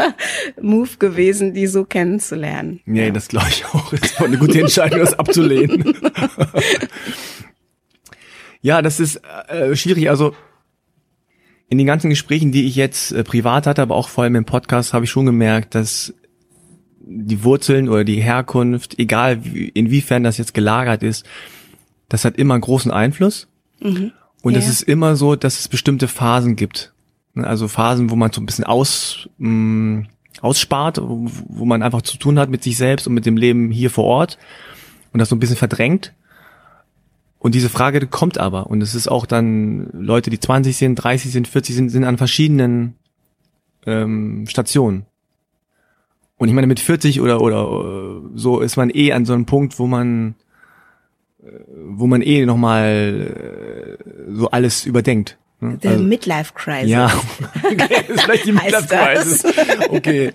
[0.62, 2.82] Move gewesen, die so kennenzulernen.
[2.86, 3.94] Nee, das glaube ich auch.
[3.94, 5.94] Das war eine gute Entscheidung, das abzulehnen.
[8.62, 10.10] ja, das ist äh, schwierig.
[10.10, 10.34] Also
[11.70, 14.46] in den ganzen Gesprächen, die ich jetzt äh, privat hatte, aber auch vor allem im
[14.46, 16.14] Podcast, habe ich schon gemerkt, dass
[17.00, 21.26] die Wurzeln oder die Herkunft, egal wie, inwiefern das jetzt gelagert ist,
[22.10, 23.48] das hat immer einen großen Einfluss.
[23.82, 24.72] Und es Ja.
[24.72, 26.94] ist immer so, dass es bestimmte Phasen gibt.
[27.34, 30.06] Ne, Also Phasen, wo man so ein bisschen aus, mh,
[30.42, 33.72] ausspart, wo, wo man einfach zu tun hat mit sich selbst und mit dem Leben
[33.72, 34.38] hier vor Ort
[35.14, 36.14] und das so ein bisschen verdrängt.
[37.40, 38.68] Und diese Frage kommt aber.
[38.68, 42.18] Und es ist auch dann Leute, die 20 sind, 30 sind, 40 sind, sind an
[42.18, 42.96] verschiedenen
[43.86, 45.06] ähm, Stationen.
[46.38, 49.46] Und ich meine, mit 40 oder, oder äh, so ist man eh an so einem
[49.46, 50.36] Punkt, wo man,
[51.42, 55.38] äh, wo man eh nochmal äh, so alles überdenkt.
[55.60, 56.90] The Midlife Crisis.
[56.92, 57.06] ja,
[57.64, 59.44] okay, ist vielleicht die Midlife Crisis.
[59.90, 60.32] Okay.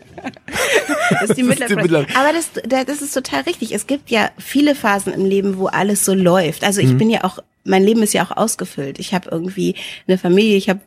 [1.11, 2.07] Das ist die Midlife Crisis.
[2.17, 3.73] Aber das, da- das ist total richtig.
[3.73, 6.65] Es gibt ja viele Phasen im Leben, wo alles so läuft.
[6.65, 6.89] Also Mhm.
[6.89, 8.99] ich bin ja auch, mein Leben ist ja auch ausgefüllt.
[8.99, 9.77] Ich habe irgendwie
[10.09, 10.81] eine Familie, ich habe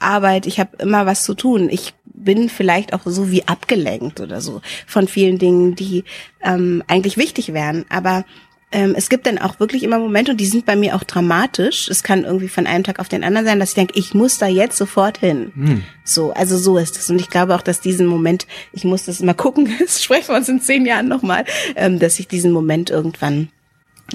[0.00, 1.68] Arbeit, ich habe immer was zu tun.
[1.70, 6.02] Ich bin vielleicht auch so wie abgelenkt oder so von vielen Dingen, die
[6.42, 7.84] ähm, eigentlich wichtig wären.
[7.88, 8.24] Aber
[8.72, 11.88] ähm, es gibt dann auch wirklich immer Momente und die sind bei mir auch dramatisch.
[11.88, 14.38] Es kann irgendwie von einem Tag auf den anderen sein, dass ich denke, ich muss
[14.38, 15.84] da jetzt sofort hin.
[16.04, 17.08] So, also so ist es.
[17.08, 20.36] Und ich glaube auch, dass diesen Moment, ich muss das mal gucken, das sprechen wir
[20.36, 21.44] uns in zehn Jahren nochmal,
[21.76, 23.48] ähm, dass ich diesen Moment irgendwann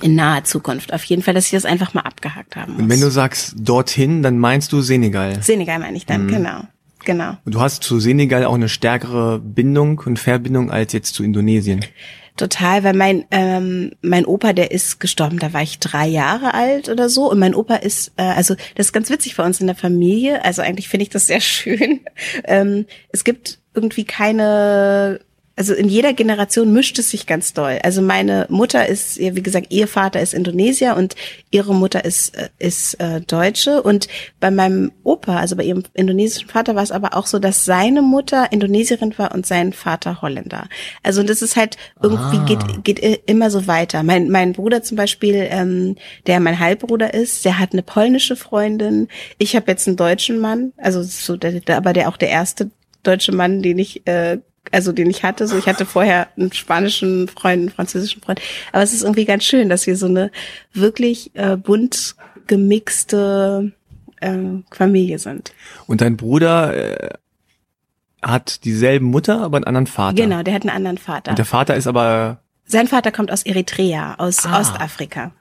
[0.02, 0.94] in naher Zukunft.
[0.94, 2.82] Auf jeden Fall, dass ich das einfach mal abgehakt haben muss.
[2.82, 5.42] Und wenn du sagst dorthin, dann meinst du Senegal.
[5.42, 6.64] Senegal meine ich dann, genau.
[7.04, 7.38] Genau.
[7.46, 11.84] Und du hast zu Senegal auch eine stärkere Bindung und Verbindung als jetzt zu Indonesien.
[12.42, 16.90] Total, weil mein ähm, mein Opa, der ist gestorben, da war ich drei Jahre alt
[16.90, 19.68] oder so und mein Opa ist, äh, also das ist ganz witzig bei uns in
[19.68, 22.00] der Familie, also eigentlich finde ich das sehr schön.
[22.46, 25.20] Ähm, es gibt irgendwie keine
[25.56, 27.80] also in jeder Generation mischt es sich ganz doll.
[27.84, 31.16] Also meine Mutter ist, ja, wie gesagt, ihr Vater ist Indonesier und
[31.52, 33.84] ihre Mutter ist, äh, ist äh, Deutsche.
[33.84, 34.08] Und
[34.40, 38.02] bei meinem Opa, also bei ihrem indonesischen Vater, war es aber auch so, dass seine
[38.02, 40.68] Mutter Indonesierin war und sein Vater Holländer.
[41.04, 42.46] Also das ist halt irgendwie Ah.
[42.46, 44.04] geht, geht immer so weiter.
[44.04, 45.96] Mein, mein Bruder zum Beispiel, ähm,
[46.28, 49.08] der mein Halbbruder ist, der hat eine polnische Freundin.
[49.38, 52.72] Ich habe jetzt einen deutschen Mann, also so, der, der, aber der auch der erste
[53.04, 54.40] deutsche Mann, den ich äh,
[54.72, 55.48] also den ich hatte.
[55.48, 58.40] So, ich hatte vorher einen spanischen Freund, einen französischen Freund.
[58.72, 60.32] Aber es ist irgendwie ganz schön, dass wir so eine
[60.74, 62.16] wirklich äh, bunt
[62.48, 63.72] gemixte
[64.20, 64.38] äh,
[64.72, 65.54] Familie sind.
[65.88, 67.10] Und dein Bruder äh,
[68.22, 70.16] hat dieselben Mutter, aber einen anderen Vater.
[70.16, 71.32] Genau, der hat einen anderen Vater.
[71.32, 74.60] Und der Vater ist aber Sein Vater kommt aus Eritrea, aus Ah.
[74.60, 75.32] Ostafrika.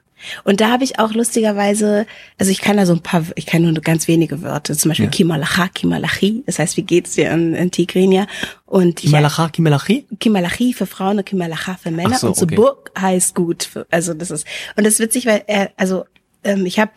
[0.45, 2.07] Und da habe ich auch lustigerweise,
[2.39, 5.07] also ich kann da so ein paar, ich kann nur ganz wenige Wörter, zum Beispiel
[5.07, 5.11] Ja.
[5.11, 8.27] Kimalacha, Kimalachi, das heißt, wie geht's dir in, in Tigrinia?
[8.67, 10.07] Und Kimalacha, Kimalachi?
[10.19, 12.57] Kimalachi für Frauen und Kimalacha für Männer so, und okay.
[12.57, 13.65] Subuk heißt gut.
[13.65, 16.05] Für, also das ist und das ist witzig, weil er, also
[16.45, 16.93] ähm, ich habe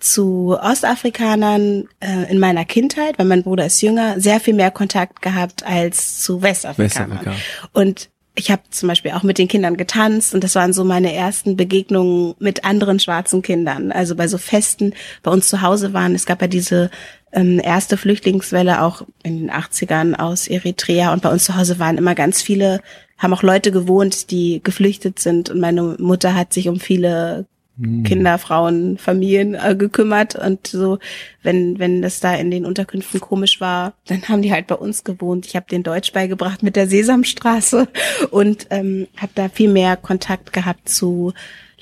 [0.00, 5.22] zu Ostafrikanern äh, in meiner Kindheit, weil mein Bruder ist jünger, sehr viel mehr Kontakt
[5.22, 7.20] gehabt als zu Westafrikanern.
[7.20, 7.36] Westafrika.
[7.72, 11.14] Und ich habe zum Beispiel auch mit den Kindern getanzt und das waren so meine
[11.14, 13.92] ersten Begegnungen mit anderen schwarzen Kindern.
[13.92, 14.92] Also bei so Festen
[15.22, 16.14] bei uns zu Hause waren.
[16.14, 16.90] Es gab ja diese
[17.32, 21.96] ähm, erste Flüchtlingswelle auch in den 80ern aus Eritrea und bei uns zu Hause waren
[21.96, 22.80] immer ganz viele,
[23.18, 28.38] haben auch Leute gewohnt, die geflüchtet sind und meine Mutter hat sich um viele Kinder,
[28.38, 31.00] Frauen, Familien äh, gekümmert und so,
[31.42, 35.02] wenn wenn das da in den Unterkünften komisch war, dann haben die halt bei uns
[35.02, 35.46] gewohnt.
[35.46, 37.88] Ich habe den Deutsch beigebracht mit der Sesamstraße
[38.30, 41.32] und ähm, habe da viel mehr Kontakt gehabt zu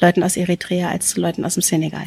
[0.00, 2.04] Leuten aus Eritrea als zu Leuten aus dem Senegal.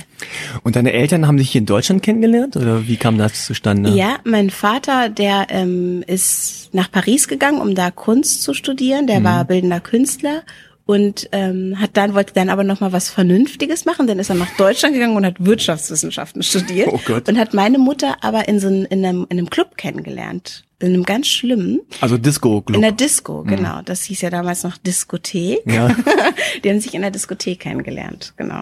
[0.63, 3.91] Und deine Eltern haben sich hier in Deutschland kennengelernt oder wie kam das zustande?
[3.91, 9.05] Ja, mein Vater, der ähm, ist nach Paris gegangen, um da Kunst zu studieren.
[9.07, 10.43] Der war bildender Künstler
[10.85, 14.05] und ähm, hat dann wollte dann aber noch mal was Vernünftiges machen.
[14.07, 17.27] Dann ist er nach Deutschland gegangen und hat Wirtschaftswissenschaften studiert Oh Gott.
[17.27, 20.89] und hat meine Mutter aber in so einem, in einem, in einem Club kennengelernt, in
[20.93, 22.75] einem ganz schlimmen, Also Disco Club.
[22.75, 23.81] in der Disco, genau.
[23.83, 25.59] Das hieß ja damals noch Diskothek.
[25.65, 25.87] Ja.
[26.63, 28.61] Die haben sich in der Diskothek kennengelernt, genau.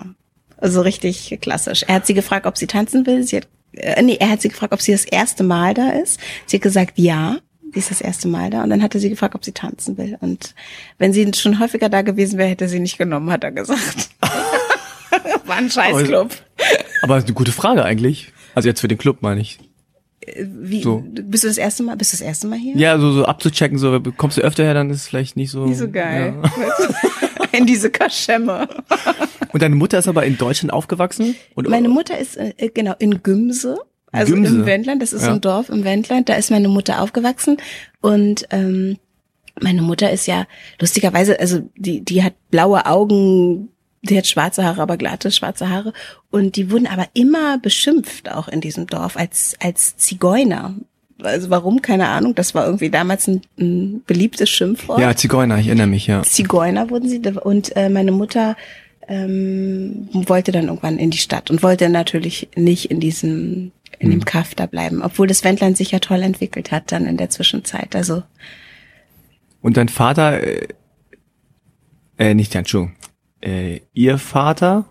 [0.57, 1.83] Also richtig klassisch.
[1.83, 3.23] Er hat sie gefragt, ob sie tanzen will.
[3.23, 6.21] Sie hat, äh, nee, er hat sie gefragt, ob sie das erste Mal da ist.
[6.45, 7.39] Sie hat gesagt, ja.
[7.73, 8.63] Sie ist das erste Mal da.
[8.63, 10.17] Und dann hat er sie gefragt, ob sie tanzen will.
[10.21, 10.53] Und
[10.99, 14.09] wenn sie schon häufiger da gewesen wäre, hätte sie nicht genommen, hat er gesagt.
[15.45, 16.29] War ein Scheißclub.
[17.01, 18.31] Aber eine gute Frage eigentlich.
[18.55, 19.59] Also jetzt für den Club meine ich.
[20.38, 21.03] Wie, So.
[21.05, 22.77] bist du das erste Mal, bist du das erste Mal hier?
[22.77, 25.65] Ja, so, so abzuchecken, so kommst du öfter her, dann ist es vielleicht nicht so.
[25.65, 26.33] Nicht so geil.
[26.41, 27.47] Ja.
[27.57, 28.67] In diese Kaschemme.
[29.51, 31.36] Und deine Mutter ist aber in Deutschland aufgewachsen?
[31.53, 33.77] Und, Meine Mutter ist äh, genau in Gümse,
[34.13, 34.56] also Gümse?
[34.56, 35.02] im Wendland.
[35.02, 35.34] Das ist so Ja.
[35.34, 36.30] ein Dorf im Wendland.
[36.30, 37.58] Da ist meine Mutter aufgewachsen
[38.02, 38.97] und ähm,
[39.62, 40.45] meine Mutter ist ja
[40.80, 43.69] lustigerweise, also die die hat blaue Augen,
[44.02, 45.93] die hat schwarze Haare, aber glatte schwarze Haare
[46.32, 50.73] und die wurden aber immer beschimpft auch in diesem Dorf als als Zigeuner.
[51.21, 52.36] Also warum keine Ahnung.
[52.36, 54.99] Das war irgendwie damals ein, ein beliebtes Schimpfwort.
[54.99, 56.21] ja, Zigeuner, ich erinnere mich, ja.
[56.23, 58.58] Zigeuner wurden sie und äh, meine Mutter
[59.08, 64.25] ähm, wollte dann irgendwann in die Stadt und wollte natürlich nicht in diesem in dem
[64.25, 67.95] Kaff da bleiben, obwohl das Wendland sich ja toll entwickelt hat dann in der Zwischenzeit.
[67.95, 68.23] Also
[69.62, 70.67] Und dein Vater, äh,
[72.17, 72.95] äh nicht, Entschuldigung,
[73.41, 74.86] äh, ihr Vater,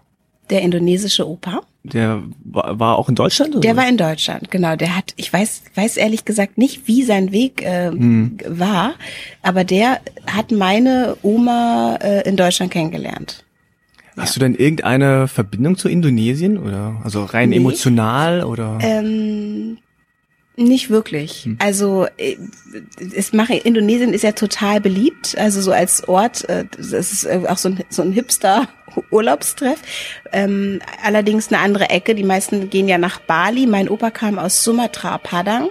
[0.50, 3.52] der indonesische Opa, der war, war auch in Deutschland?
[3.52, 3.60] Oder?
[3.60, 4.76] der war in Deutschland, genau.
[4.76, 7.90] Der hat, ich weiß, weiß ehrlich gesagt nicht, wie sein Weg äh,
[8.46, 8.94] war,
[9.42, 13.44] aber der hat meine Oma äh, in Deutschland kennengelernt.
[14.16, 17.56] Hast du denn irgendeine Verbindung zu Indonesien oder also rein Nee.
[17.56, 18.78] emotional oder?
[18.82, 19.78] Ähm,
[20.56, 21.44] nicht wirklich.
[21.44, 21.56] Hm.
[21.60, 22.36] Also äh,
[23.16, 27.40] es mache Indonesien ist ja total beliebt, also so als Ort, äh, das ist äh,
[27.48, 28.68] auch so ein, so ein Hipster
[29.10, 29.78] Urlaubstreff.
[30.32, 32.14] Ähm, allerdings eine andere Ecke.
[32.14, 33.66] Die meisten gehen ja nach Bali.
[33.66, 35.70] Mein Opa kam aus Sumatra, Padang.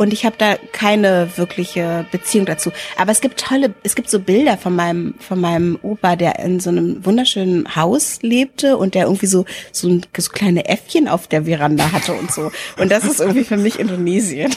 [0.00, 2.72] Und ich habe da keine wirkliche Beziehung dazu.
[2.96, 6.58] Aber es gibt tolle, es gibt so Bilder von meinem, von meinem Opa, der in
[6.58, 11.28] so einem wunderschönen Haus lebte und der irgendwie so, so, ein, so kleine Äffchen auf
[11.28, 12.50] der Veranda hatte und so.
[12.78, 14.56] Und das ist irgendwie für mich Indonesien.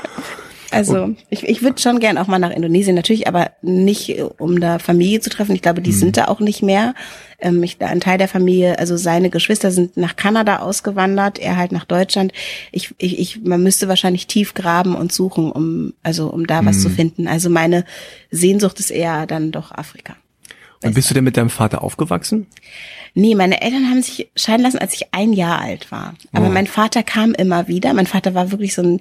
[0.74, 4.60] Also ich, ich würde schon gern auch mal nach Indonesien, natürlich, aber nicht, äh, um
[4.60, 5.54] da Familie zu treffen.
[5.54, 5.94] Ich glaube, die Mhm.
[5.96, 6.94] sind da auch nicht mehr.
[7.38, 11.72] Ähm, ich, ein Teil der Familie, also seine Geschwister sind nach Kanada ausgewandert, er halt
[11.72, 12.32] nach Deutschland.
[12.72, 16.76] Ich, ich, ich, man müsste wahrscheinlich tief graben und suchen, um, also um da was
[16.76, 16.80] Mhm.
[16.80, 17.28] zu finden.
[17.28, 17.84] Also meine
[18.30, 20.16] Sehnsucht ist eher dann doch Afrika.
[20.82, 22.46] Und bist du denn mit deinem Vater aufgewachsen?
[23.14, 26.14] Nee, meine Eltern haben sich scheiden lassen, als ich ein Jahr alt war.
[26.32, 26.50] Aber Oh.
[26.50, 27.94] mein Vater kam immer wieder.
[27.94, 29.00] Mein Vater war wirklich so ein,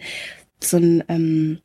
[0.66, 1.60] so ein, ähm,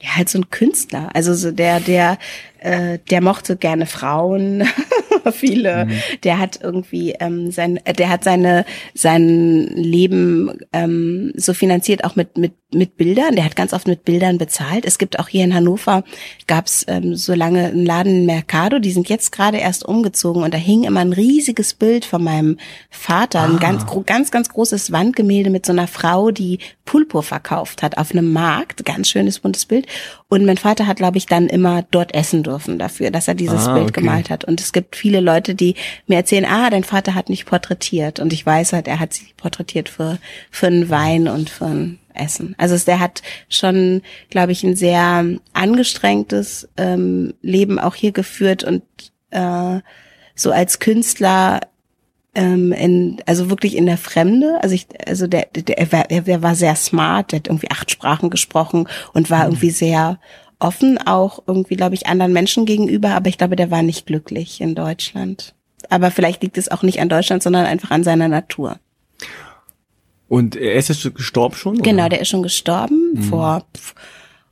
[0.00, 1.10] ja, halt so ein Künstler.
[1.14, 2.18] Also so der, der,
[2.62, 4.64] äh, der mochte gerne Frauen,
[5.32, 5.88] viele.
[6.24, 12.16] Der hat irgendwie ähm, sein, äh, der hat seine sein Leben ähm, so finanziert auch
[12.16, 13.36] mit mit mit Bildern.
[13.36, 14.86] Der hat ganz oft mit Bildern bezahlt.
[14.86, 16.04] Es gibt auch hier in Hannover
[16.46, 18.78] gab's ähm, so lange einen Laden in Mercado.
[18.78, 22.56] Die sind jetzt gerade erst umgezogen und da hing immer ein riesiges Bild von meinem
[22.90, 27.98] Vater, ein ganz ganz ganz großes Wandgemälde mit so einer Frau, die Pulpo verkauft hat
[27.98, 28.84] auf einem Markt.
[28.84, 29.86] Ganz schönes buntes Bild.
[30.32, 33.66] Und mein Vater hat, glaube ich, dann immer dort essen dürfen dafür, dass er dieses
[33.66, 34.00] Ah, Bild okay.
[34.00, 34.46] gemalt hat.
[34.46, 35.74] Und es gibt viele Leute, die
[36.06, 38.18] mir erzählen, ah, dein Vater hat mich porträtiert.
[38.18, 40.16] Und ich weiß halt, er hat sie porträtiert für,
[40.50, 42.54] für einen Wein und für ein Essen.
[42.56, 48.82] Also der hat schon, glaube ich, ein sehr angestrengtes ähm, Leben auch hier geführt und
[49.32, 49.80] äh,
[50.34, 51.60] so als Künstler
[52.34, 54.58] ähm, in, also wirklich in der Fremde.
[54.62, 57.90] Also ich, also der, der, er war, er war sehr smart, der hat irgendwie acht
[57.90, 60.18] Sprachen gesprochen und war irgendwie sehr
[60.58, 64.60] offen, auch irgendwie, glaube ich, anderen Menschen gegenüber, aber ich glaube, der war nicht glücklich
[64.60, 65.54] in Deutschland.
[65.90, 68.78] Aber vielleicht liegt es auch nicht an Deutschland, sondern einfach an seiner Natur.
[70.28, 71.74] Und er ist jetzt gestorben schon?
[71.74, 71.82] oder?
[71.82, 73.94] Genau, der ist schon gestorben vor, pf,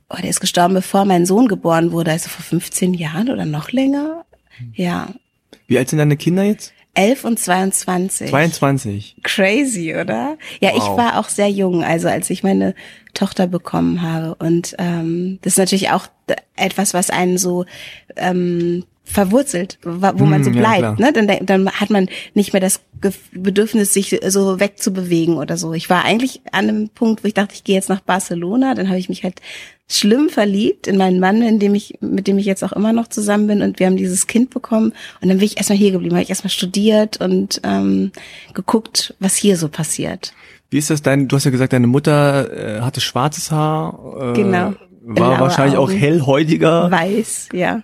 [0.09, 3.71] oh, der ist gestorben, bevor mein Sohn geboren wurde, also vor 15 Jahren oder noch
[3.71, 4.25] länger.
[4.73, 5.07] Ja,
[5.65, 6.73] Wie alt sind deine Kinder jetzt?
[6.93, 8.29] 11 und 22.
[8.29, 9.15] 22.
[9.23, 10.37] Crazy, oder?
[10.59, 10.97] Ja, ich Wow.
[10.97, 12.75] war auch sehr jung, also als ich meine
[13.13, 14.35] Tochter bekommen habe.
[14.35, 16.07] Und ähm, das ist natürlich auch
[16.55, 17.65] etwas, was einen so
[18.17, 20.97] ähm, verwurzelt, wo man Hm, so ja, bleibt.
[20.97, 21.11] klar.
[21.11, 21.13] ne?
[21.13, 22.81] dann, dann hat man nicht mehr das
[23.31, 25.73] Bedürfnis, sich so wegzubewegen oder so.
[25.73, 28.75] Ich war eigentlich an einem Punkt, wo ich dachte, ich gehe jetzt nach Barcelona.
[28.75, 29.41] Dann habe ich mich halt
[29.97, 33.07] schlimm verliebt in meinen Mann, in dem ich, mit dem ich jetzt auch immer noch
[33.07, 33.61] zusammen bin.
[33.61, 34.93] Und wir haben dieses Kind bekommen.
[35.21, 38.11] Und dann bin ich erstmal hier geblieben, habe ich erstmal studiert und ähm,
[38.53, 40.33] geguckt, was hier so passiert.
[40.69, 44.31] Wie ist das dein, du hast ja gesagt, deine Mutter äh, hatte schwarzes Haar.
[44.31, 44.73] Äh, Genau.
[45.03, 45.97] War wahrscheinlich auch Augen.
[45.97, 46.91] hellhäutiger.
[46.91, 47.81] Weiß, ja.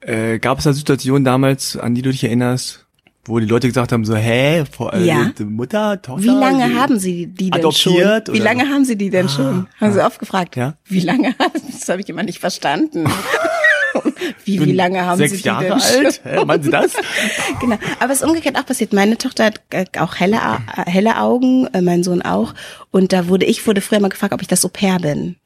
[0.00, 2.83] Äh, Gab es da Situationen damals, an die du dich erinnerst,
[3.26, 5.30] wo die Leute gesagt haben, so, hä, vor, äh, Ja.
[5.38, 6.22] die Mutter, Tochter?
[6.22, 8.34] Wie lange die, haben Sie die denn adoptiert schon?
[8.34, 9.66] Wie lange haben Sie die denn schon?
[9.80, 10.56] Haben Sie oft gefragt?
[10.56, 10.74] Ja.
[10.84, 13.06] Wie lange haben Das habe ich immer nicht verstanden.
[14.44, 16.20] wie, wie lange haben Sechs Sie die Jahre denn alt?
[16.22, 16.32] schon?
[16.32, 16.92] Hä, meinen Sie das?
[17.60, 17.76] Genau.
[18.00, 18.92] Aber es ist umgekehrt auch passiert.
[18.92, 22.52] Meine Tochter hat äh, auch helle, äh, helle Augen, äh, mein Sohn auch.
[22.90, 25.36] Und da wurde ich wurde früher mal gefragt, ob ich das Au pair bin.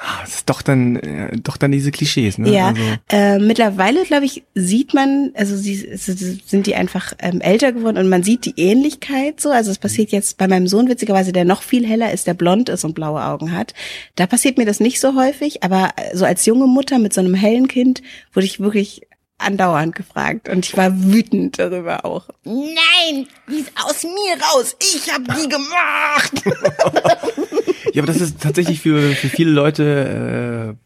[0.00, 2.50] Ah, Das ist doch dann, äh, doch dann diese Klischees, ne?
[2.50, 2.80] Ja, Also,
[3.10, 8.08] äh, mittlerweile glaube ich sieht man, also sie sind die einfach ähm, älter geworden und
[8.08, 9.50] man sieht die Ähnlichkeit so.
[9.50, 12.68] Also es passiert jetzt bei meinem Sohn witzigerweise, der noch viel heller ist, der blond
[12.68, 13.74] ist und blaue Augen hat.
[14.14, 17.20] Da passiert mir das nicht so häufig, aber äh, so als junge Mutter mit so
[17.20, 18.00] einem hellen Kind
[18.32, 19.02] wurde ich wirklich
[19.38, 22.28] andauernd gefragt und ich war wütend darüber auch.
[22.44, 24.76] Nein, die ist aus mir raus.
[24.94, 26.32] Ich habe die gemacht.
[27.98, 30.76] ja, aber das ist tatsächlich für, für viele Leute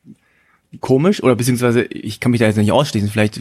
[0.72, 3.40] äh, komisch, oder beziehungsweise, ich kann mich da jetzt nicht ausschließen, vielleicht,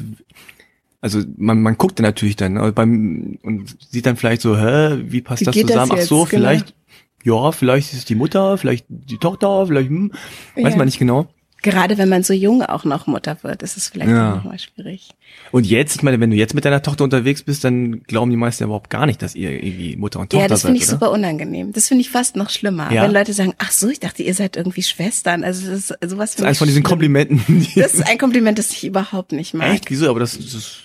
[1.00, 4.98] also man, man guckt dann natürlich dann aber beim, und sieht dann vielleicht so, hä,
[5.06, 5.92] wie passt Wie das geht das zusammen?
[5.96, 6.16] Ach so?
[6.18, 6.26] Genau.
[6.26, 6.76] vielleicht,
[7.24, 10.12] ja, vielleicht ist es die Mutter, vielleicht die Tochter, vielleicht, hm,
[10.56, 10.78] weiß Ja.
[10.78, 11.28] man nicht genau.
[11.64, 14.32] Gerade wenn man so jung auch noch Mutter wird, ist es vielleicht Ja.
[14.32, 15.10] auch noch mal schwierig.
[15.52, 18.38] Und jetzt, ich meine, wenn du jetzt mit deiner Tochter unterwegs bist, dann glauben die
[18.38, 20.78] meisten ja überhaupt gar nicht, dass ihr irgendwie Mutter und Tochter Ja, das seid, finde
[20.84, 20.92] ich oder?
[21.00, 21.72] super unangenehm.
[21.72, 22.92] Das finde ich fast noch schlimmer.
[22.92, 23.04] Ja.
[23.04, 25.44] Wenn Leute sagen, ach so, ich dachte, ihr seid irgendwie Schwestern.
[25.44, 26.90] Also das ist sowas Das ist eines von diesen schlimm.
[26.90, 27.44] Komplimenten.
[27.76, 29.74] Die Das ist ein Kompliment, das ich überhaupt nicht mag.
[29.74, 29.92] Echt?
[29.92, 30.10] Wieso?
[30.10, 30.78] Aber das, das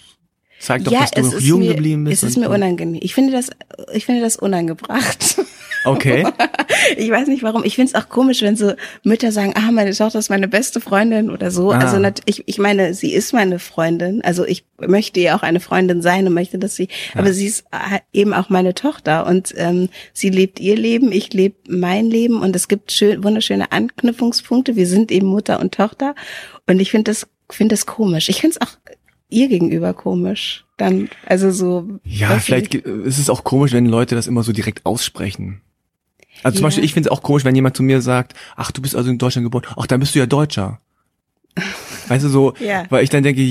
[0.58, 2.22] zeigt doch, ja, dass du noch jung mir, geblieben bist.
[2.22, 3.00] Es ist mir unangenehm.
[3.02, 3.50] Ich finde das,
[3.94, 5.36] ich finde das unangebracht.
[5.86, 6.26] Okay.
[6.96, 7.64] Ich weiß nicht warum.
[7.64, 8.72] Ich finde es auch komisch, wenn so
[9.02, 11.72] Mütter sagen, ah, meine Tochter ist meine beste Freundin oder so.
[11.72, 11.78] Ah.
[11.78, 14.22] Also ich, ich meine, sie ist meine Freundin.
[14.22, 17.64] Also ich möchte ihr auch eine Freundin sein und möchte, dass sie, aber sie ist
[17.72, 22.40] äh, eben auch meine Tochter und ähm, sie lebt ihr Leben, ich lebe mein Leben
[22.40, 24.76] und es gibt schön, wunderschöne Anknüpfungspunkte.
[24.76, 26.14] Wir sind eben Mutter und Tochter
[26.66, 28.28] und ich finde das, finde das komisch.
[28.28, 28.76] Ich finde es auch
[29.28, 30.64] ihr gegenüber komisch.
[30.76, 31.88] Dann, also so.
[32.04, 35.62] Ja, vielleicht ist es auch komisch, wenn Leute das immer so direkt aussprechen.
[36.46, 36.64] Also zum.
[36.64, 39.10] Beispiel, ich finde es auch komisch, wenn jemand zu mir sagt, ach, du bist also
[39.10, 40.80] in Deutschland geboren, ach, dann bist du ja Deutscher.
[42.08, 42.84] Weißt du, so, Ja.
[42.90, 43.42] weil ich dann denke,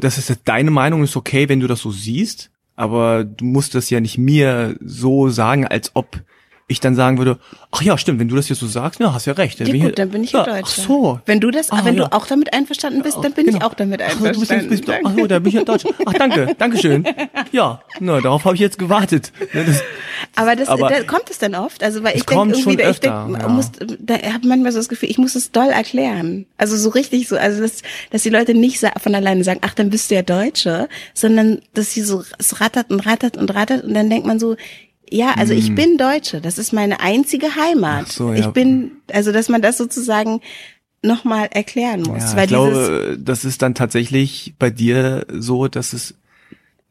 [0.00, 3.90] das ist deine Meinung, ist okay, wenn du das so siehst, aber du musst das
[3.90, 6.20] ja nicht mir so sagen, als ob
[6.68, 7.38] ich dann sagen würde,
[7.70, 9.60] ach ja, stimmt, wenn du das jetzt so sagst, ja, hast ja recht.
[9.60, 10.62] Ja, gut, dann bin ich ja, Deutscher.
[10.64, 11.20] Ach so.
[11.26, 12.04] Wenn du das, ah, wenn ja.
[12.08, 13.58] du auch damit einverstanden bist, dann bin genau.
[13.58, 14.38] ich auch damit einverstanden.
[14.42, 15.90] Ach, du bist, bist, ach so, da bin ich ja Deutscher.
[16.06, 17.04] Ach, danke, danke schön.
[17.52, 19.32] Ja, na, darauf habe ich jetzt gewartet.
[19.52, 19.82] Das,
[20.36, 23.14] aber das, aber da kommt es dann oft, also weil ich denke irgendwie, ich denk,
[23.14, 23.48] ja.
[23.48, 26.46] muss, da habe manchmal so das Gefühl, ich muss es doll erklären.
[26.56, 29.90] Also so richtig so, also dass, dass die Leute nicht von alleine sagen, ach, dann
[29.90, 33.94] bist du ja Deutsche, sondern dass sie so, es rattert und rattert und rattert und
[33.94, 34.56] dann denkt man so,
[35.12, 35.74] ja, also ich hm.
[35.74, 36.40] bin Deutsche.
[36.40, 38.06] Das ist meine einzige Heimat.
[38.06, 38.40] Ach so, ja.
[38.40, 40.40] Ich bin, also dass man das sozusagen
[41.02, 42.22] nochmal erklären muss.
[42.22, 46.14] Ja, weil ich glaube, das ist dann tatsächlich bei dir so, dass es,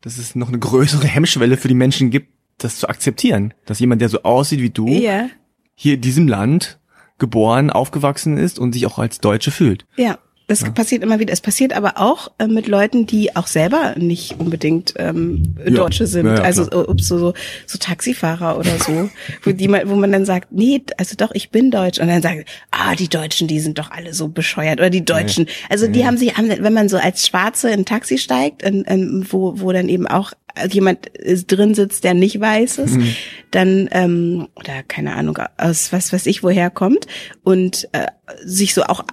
[0.02, 3.54] dass es noch eine größere Hemmschwelle für die Menschen gibt, das zu akzeptieren.
[3.66, 5.28] Dass jemand, der so aussieht wie du, ja.
[5.74, 6.80] hier in diesem Land
[7.18, 9.86] geboren, aufgewachsen ist und sich auch als Deutsche fühlt.
[9.96, 10.18] Ja.
[10.52, 10.70] Das ja.
[10.70, 11.32] passiert immer wieder.
[11.32, 16.08] Es passiert aber auch äh, mit Leuten, die auch selber nicht unbedingt ähm, Deutsche ja.
[16.08, 16.26] sind.
[16.26, 17.34] Ja, also so, so,
[17.66, 19.10] so Taxifahrer oder so,
[19.44, 22.00] wo, die man, wo man dann sagt, nee, also doch, ich bin Deutsch.
[22.00, 24.82] Und dann sagt, ah, die Deutschen, die sind doch alle so bescheuert.
[24.82, 25.46] Oder die Deutschen.
[25.70, 29.26] Also die haben sich, wenn man so als Schwarze in ein Taxi steigt, in, in,
[29.30, 30.34] wo, wo dann eben auch
[30.70, 31.10] jemand
[31.48, 33.16] drin sitzt, der nicht weiß ist, mhm.
[33.52, 37.08] dann ähm, oder keine Ahnung aus was weiß ich woher kommt
[37.44, 38.08] und äh,
[38.44, 39.06] sich so auch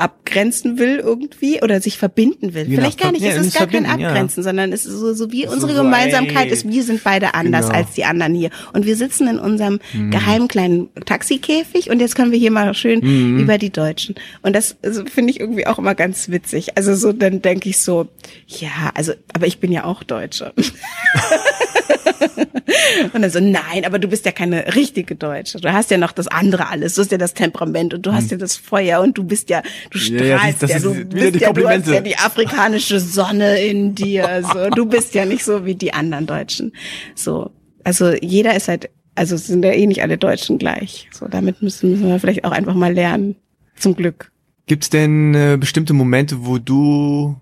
[0.00, 2.66] abgrenzen will irgendwie oder sich verbinden will.
[2.66, 4.44] Je Vielleicht gar nicht, ja, es ist gar kein Abgrenzen, ja.
[4.44, 6.52] sondern es ist so, so wie unsere so, Gemeinsamkeit ey.
[6.52, 7.78] ist, wir sind beide anders genau.
[7.78, 8.50] als die anderen hier.
[8.72, 10.10] Und wir sitzen in unserem mhm.
[10.10, 13.40] geheimen kleinen Taxikäfig und jetzt können wir hier mal schön mhm.
[13.40, 14.14] über die Deutschen.
[14.42, 16.76] Und das also, finde ich irgendwie auch immer ganz witzig.
[16.76, 18.08] Also so, dann denke ich so,
[18.46, 20.52] ja, also, aber ich bin ja auch Deutsche.
[23.12, 25.58] und dann so, nein, aber du bist ja keine richtige Deutsche.
[25.58, 26.94] Du hast ja noch das andere alles.
[26.94, 28.30] Du hast ja das Temperament und du hast hm.
[28.32, 31.68] ja das Feuer und du bist ja, du strahlst ja, ja, du bist ja, du
[31.68, 34.42] hast ja die afrikanische Sonne in dir.
[34.52, 36.72] So, du bist ja nicht so wie die anderen Deutschen.
[37.14, 37.50] So,
[37.84, 41.08] also jeder ist halt, also sind ja eh nicht alle Deutschen gleich.
[41.12, 43.36] So, damit müssen, müssen wir vielleicht auch einfach mal lernen.
[43.76, 44.30] Zum Glück.
[44.66, 47.36] Gibt's denn äh, bestimmte Momente, wo du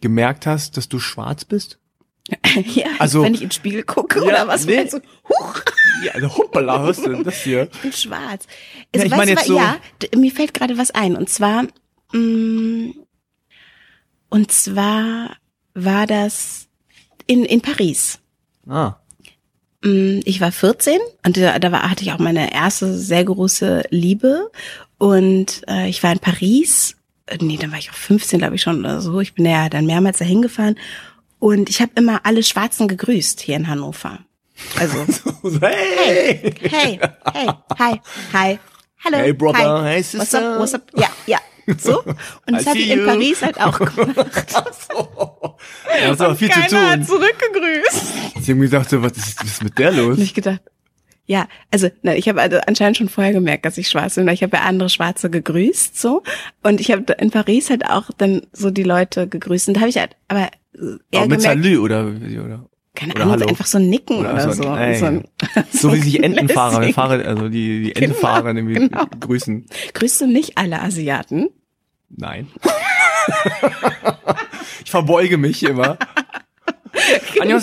[0.00, 1.78] gemerkt hast, dass du schwarz bist?
[2.74, 4.76] ja, also, wenn ich in den Spiegel gucke ja, oder was nee.
[4.76, 5.00] meinst du?
[5.28, 5.62] Huch!
[6.04, 7.68] Ja, also hoppala, was denn das hier?
[7.72, 8.46] Ich bin schwarz.
[8.94, 9.76] Also, ja, ich meine jetzt so ja,
[10.16, 11.64] mir fällt gerade was ein und zwar
[12.12, 12.94] mh, mm,
[14.30, 15.36] und zwar
[15.74, 16.68] war das
[17.26, 18.18] in in Paris.
[18.68, 18.96] Ah.
[19.82, 23.84] Mm, ich war 14 und da, da war, hatte ich auch meine erste sehr große
[23.90, 24.50] Liebe
[24.96, 26.96] und äh, ich war in Paris.
[27.26, 29.20] Äh, nee, dann war ich auch 15, glaube ich schon oder so.
[29.20, 30.76] Ich bin ja dann mehrmals dahin gefahren
[31.38, 34.20] und ich habe immer alle Schwarzen gegrüßt hier in Hannover.
[34.78, 34.98] Also,
[35.60, 37.00] hey, hey,
[37.32, 38.00] hey, hi,
[38.32, 38.58] hi,
[39.04, 39.94] hallo, hey brother, hi.
[39.94, 41.38] hey sister, what's up, what's up, ja, ja,
[41.78, 42.02] so.
[42.02, 42.16] Und
[42.46, 44.50] das habe ich in Paris halt auch gemacht.
[44.88, 45.56] so.
[46.00, 46.78] Ja, das war viel zu tun.
[46.78, 48.42] hat zurückgegrüßt.
[48.42, 50.18] Sie haben gesagt, so, was ist, was ist mit der los?
[50.18, 50.60] Nicht gedacht.
[51.26, 54.28] Ja, also na, ich habe also anscheinend schon vorher gemerkt, dass ich schwarz bin.
[54.28, 56.22] Ich habe ja andere Schwarze gegrüßt so
[56.62, 59.68] und ich habe in Paris halt auch dann so die Leute gegrüßt.
[59.68, 60.50] Und da habe ich halt, aber
[61.10, 64.52] eher aber mit gemerkt, Salü oder oder keine Ahnung, einfach so ein Nicken oder, oder
[64.52, 64.62] so.
[64.62, 65.28] so, ein, so, ein,
[65.72, 69.06] so wie sich Entenfahrer, Fahrer, also die, die genau, Entenfahrer nämlich genau.
[69.18, 69.66] grüßen.
[69.94, 71.50] Grüßt du nicht alle Asiaten?
[72.08, 72.48] Nein.
[74.84, 75.98] ich verbeuge mich immer.
[77.34, 77.58] genau,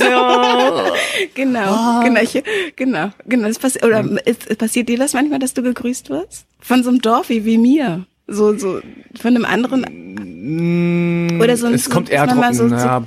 [1.33, 2.03] genau, oh.
[2.03, 2.43] genau, ich,
[2.75, 3.47] genau, genau.
[3.47, 4.19] Es passi oder hm.
[4.25, 7.45] es, es passiert dir das manchmal, dass du gegrüßt wirst von so einem Dorf wie,
[7.45, 8.81] wie mir, so so
[9.19, 11.67] von einem anderen mm, oder so.
[11.67, 12.53] Es so, kommt eher trocken.
[12.53, 13.03] So, so, ja,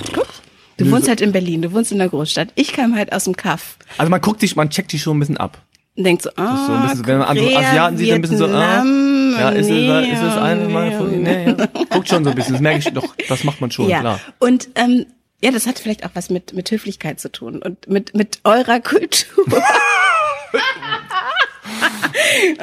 [0.77, 2.49] du wohnst halt in Berlin, du wohnst in der Großstadt.
[2.55, 3.77] Ich kam halt aus dem Kaff.
[3.99, 5.59] Also man guckt dich, man checkt dich schon ein bisschen ab.
[5.97, 8.39] Und denkt so, ah, so ein bisschen, wenn man andere Asiaten sieht, dann ein bisschen
[8.39, 11.69] so, ah, ja, ist es, ist es eine, nee, nee, ja.
[11.89, 14.01] guckt schon so ein bisschen, das merke ich doch, das macht man schon, ja.
[14.01, 14.21] klar.
[14.41, 15.07] Und ähm,
[15.41, 18.81] ja, das hat vielleicht auch was mit, mit Höflichkeit zu tun und mit, mit eurer
[18.81, 19.45] Kultur.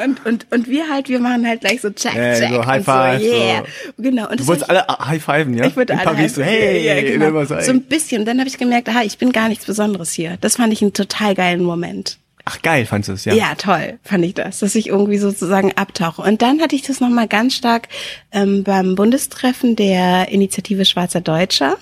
[0.04, 2.50] und, und, und wir halt, wir machen halt gleich so check, check.
[2.50, 3.22] so High Five.
[3.22, 3.64] So, yeah.
[3.98, 4.04] So.
[4.04, 4.30] Genau.
[4.30, 5.66] Und du wolltest alle High Fiven, ja?
[5.66, 7.44] Ich würde alle Paris so, hey, ja, genau.
[7.46, 8.22] so ein bisschen.
[8.22, 10.38] Und dann habe ich gemerkt, aha, ich bin gar nichts Besonderes hier.
[10.42, 12.18] Das fand ich einen total geilen Moment.
[12.46, 13.34] Ach geil, fandst du es, ja?
[13.34, 16.24] Ja, toll, fand ich das, dass ich irgendwie sozusagen abtauche.
[16.24, 17.88] Und dann hatte ich das nochmal ganz stark
[18.32, 21.78] ähm, beim Bundestreffen der Initiative Schwarzer Deutscher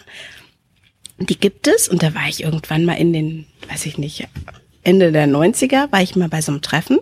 [1.20, 4.28] die gibt es und da war ich irgendwann mal in den, weiß ich nicht,
[4.90, 6.98] Ende der 90er war ich mal bei so einem Treffen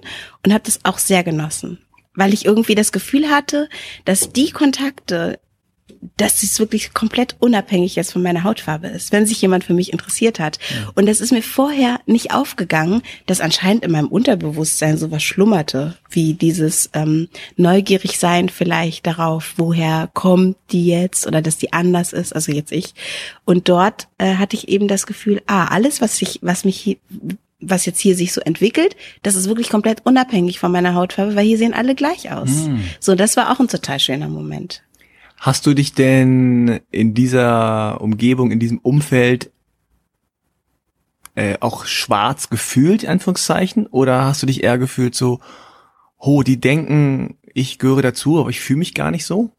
[0.46, 1.80] und habe das auch sehr genossen,
[2.16, 3.70] weil ich irgendwie das Gefühl hatte,
[4.04, 5.40] dass die Kontakte,
[6.18, 9.94] dass es wirklich komplett unabhängig jetzt von meiner Hautfarbe ist, wenn sich jemand für mich
[9.94, 10.60] interessiert hat.
[10.70, 10.92] Ja.
[10.96, 16.34] Und das ist mir vorher nicht aufgegangen, dass anscheinend in meinem Unterbewusstsein sowas schlummerte, wie
[16.34, 22.36] dieses ähm, neugierig sein vielleicht darauf, woher kommt die jetzt oder dass die anders ist,
[22.36, 22.94] also jetzt ich.
[23.46, 27.00] Und dort äh, hatte ich eben das Gefühl, ah, alles, was ich, was mich
[27.60, 31.46] was jetzt hier sich so entwickelt, das ist wirklich komplett unabhängig von meiner Hautfarbe, weil
[31.46, 32.68] hier sehen alle gleich aus.
[32.68, 32.78] Mm.
[33.00, 34.84] So, das war auch ein total schöner Moment.
[35.38, 39.52] Hast du dich denn in dieser Umgebung, in diesem Umfeld
[41.36, 43.88] äh, auch schwarz gefühlt, in Anführungszeichen?
[43.88, 45.40] Oder hast du dich eher gefühlt so,
[46.18, 49.52] oh, die denken, ich gehöre dazu, aber ich fühle mich gar nicht so?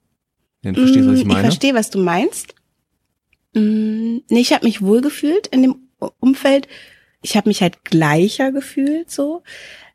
[0.62, 1.40] Ja, du verstehst, was ich Mm, meine?
[1.40, 2.54] Ich verstehe, was du meinst.
[3.54, 5.76] Mm, Nee, ich habe mich wohl gefühlt in dem
[6.20, 6.68] Umfeld.
[7.22, 9.42] Ich habe mich halt gleicher gefühlt so.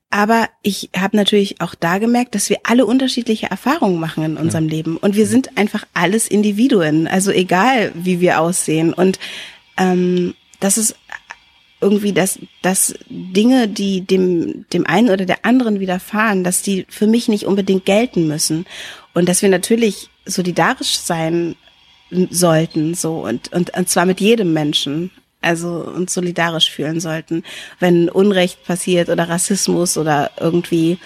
[0.10, 4.68] Aber ich habe natürlich auch da gemerkt, dass wir alle unterschiedliche Erfahrungen machen in unserem
[4.68, 4.98] Leben.
[4.98, 7.08] Und wir sind einfach alles Individuen.
[7.08, 8.94] Also egal, wie wir aussehen.
[8.94, 9.18] Und
[9.76, 10.96] ähm, das ist
[11.82, 17.08] irgendwie, dass, dass Dinge, die dem, dem einen oder der anderen widerfahren, dass die für
[17.08, 18.66] mich nicht unbedingt gelten müssen.
[19.16, 21.56] Und dass wir natürlich solidarisch sein
[22.30, 25.10] sollten, so, und, und, und zwar mit jedem Menschen.
[25.44, 27.44] Also uns solidarisch fühlen sollten,
[27.80, 30.98] wenn Unrecht passiert oder Rassismus oder irgendwie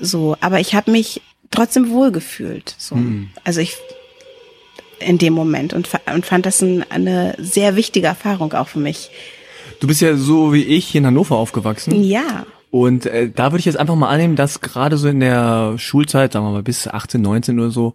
[0.00, 0.36] so.
[0.40, 1.20] Aber ich habe mich
[1.50, 2.74] trotzdem wohlgefühlt.
[2.78, 2.96] So.
[3.44, 3.76] Also ich
[5.00, 9.10] in dem Moment und, und fand das ein, eine sehr wichtige Erfahrung auch für mich.
[9.80, 12.02] Du bist ja so wie ich hier in Hannover aufgewachsen.
[12.02, 12.46] Ja.
[12.70, 16.32] Und äh, da würde ich jetzt einfach mal annehmen, dass gerade so in der Schulzeit,
[16.32, 17.94] sagen wir mal bis 18, 19 oder so,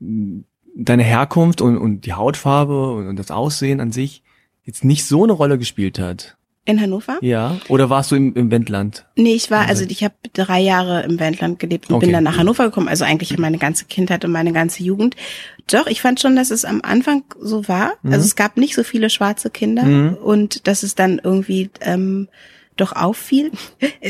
[0.00, 4.23] deine Herkunft und, und die Hautfarbe und, und das Aussehen an sich
[4.64, 6.36] jetzt nicht so eine Rolle gespielt hat.
[6.66, 7.18] In Hannover?
[7.20, 7.58] Ja.
[7.68, 9.04] Oder warst du im, im Wendland?
[9.16, 12.06] Nee, ich war, also ich habe drei Jahre im Wendland gelebt und Okay.
[12.06, 15.14] bin dann nach Hannover gekommen, also eigentlich meine ganze Kindheit und meine ganze Jugend.
[15.70, 17.94] Doch, ich fand schon, dass es am Anfang so war.
[18.02, 22.28] Also es gab nicht so viele schwarze Kinder und dass es dann irgendwie ähm,
[22.76, 23.52] doch auffiel.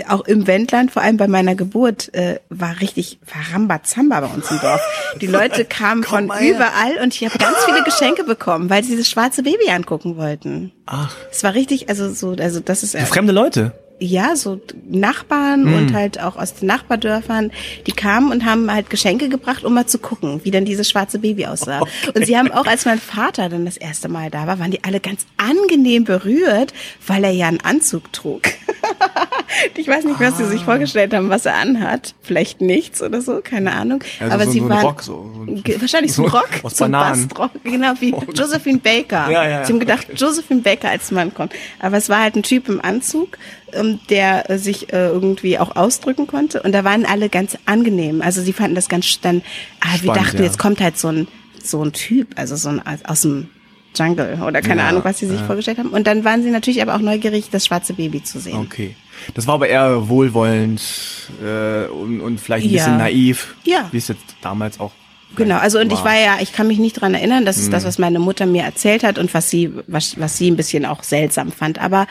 [0.08, 4.50] Auch im Wendland, vor allem bei meiner Geburt, äh, war richtig, war Rambazamba bei uns
[4.50, 4.80] im Dorf.
[5.20, 9.10] Die Leute kamen von überall und ich habe ganz viele Geschenke bekommen, weil sie dieses
[9.10, 10.72] schwarze Baby angucken wollten.
[10.86, 11.14] Ach.
[11.30, 13.72] Es war richtig, also so, also das ist Fremde Leute.
[14.00, 15.74] Ja, so Nachbarn Mhm.
[15.74, 17.52] und halt auch aus den Nachbardörfern,
[17.86, 21.18] die kamen und haben halt Geschenke gebracht, um mal zu gucken, wie denn dieses schwarze
[21.20, 21.80] Baby aussah.
[22.14, 24.82] Und sie haben auch, als mein Vater dann das erste Mal da war, waren die
[24.84, 26.74] alle ganz angenehm berührt,
[27.06, 28.42] weil er ja einen Anzug trug.
[29.76, 30.48] ich weiß nicht, was sie Ah.
[30.48, 32.14] sich vorgestellt haben, was er anhat.
[32.22, 34.02] Vielleicht nichts oder so, keine Ahnung.
[34.20, 36.88] Also Aber so- sie so waren Rock, so- so wahrscheinlich so ein Rock, aus so.
[36.88, 39.30] Bastrock, genau wie Josephine Baker.
[39.30, 39.64] Ja, ja.
[39.64, 41.52] Sie haben gedacht, Josephine Baker als Mann kommt.
[41.80, 43.38] Aber es war halt ein Typ im Anzug,
[43.72, 46.62] ähm, der äh, sich äh, irgendwie auch ausdrücken konnte.
[46.62, 48.22] Und da waren alle ganz angenehm.
[48.22, 49.42] Also sie fanden das ganz dann,
[49.80, 50.44] ah, wir dachten, ja.
[50.44, 51.28] jetzt kommt halt so ein,
[51.62, 53.48] so ein Typ, also so ein aus dem
[53.94, 55.46] Jungle oder keine Ja, Ahnung, was sie sich ja.
[55.46, 55.90] vorgestellt haben.
[55.90, 58.56] Und dann waren sie natürlich aber auch neugierig, das schwarze Baby zu sehen.
[58.58, 58.96] Okay.
[59.34, 60.82] Das war aber eher wohlwollend
[61.42, 62.78] äh, und, und vielleicht ein Ja.
[62.84, 63.54] bisschen naiv.
[63.64, 63.88] Ja.
[63.92, 64.92] Wie es jetzt damals auch.
[65.36, 67.72] Genau, also und ich war ja, ich kann mich nicht dran erinnern, das ist Mhm.
[67.72, 70.84] das, was meine Mutter mir erzählt hat und was sie, was, was sie ein bisschen
[70.86, 71.80] auch seltsam fand.
[71.80, 72.06] Aber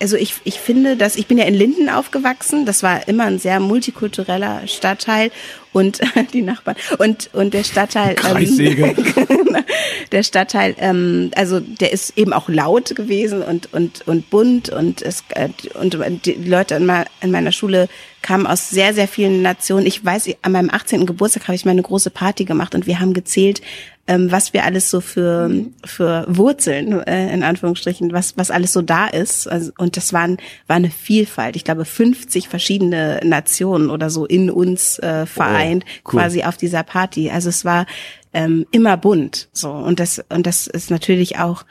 [0.00, 2.66] also ich, ich finde, dass ich bin ja in Linden aufgewachsen.
[2.66, 5.30] Das war immer ein sehr multikultureller Stadtteil
[5.72, 6.00] und
[6.32, 8.16] die Nachbarn und und der Stadtteil.
[8.28, 9.64] Ähm,
[10.12, 15.02] der Stadtteil, ähm, also der ist eben auch laut gewesen und und und bunt und
[15.02, 17.88] es äh, und die Leute in, in meiner Schule
[18.30, 19.86] kamen aus sehr sehr vielen Nationen.
[19.86, 21.04] Ich weiß, an meinem 18.
[21.04, 23.60] Geburtstag habe ich mal eine große Party gemacht und wir haben gezählt,
[24.06, 25.50] ähm, was wir alles so für
[25.84, 29.48] für Wurzeln äh, in Anführungsstrichen, was was alles so da ist.
[29.48, 30.36] Also, und das waren
[30.68, 31.56] war eine Vielfalt.
[31.56, 36.20] Ich glaube 50 verschiedene Nationen oder so in uns äh, vereint Oh, cool.
[36.20, 37.30] quasi auf dieser Party.
[37.30, 37.84] Also es war
[38.32, 41.64] ähm, immer bunt so und das und das ist natürlich auch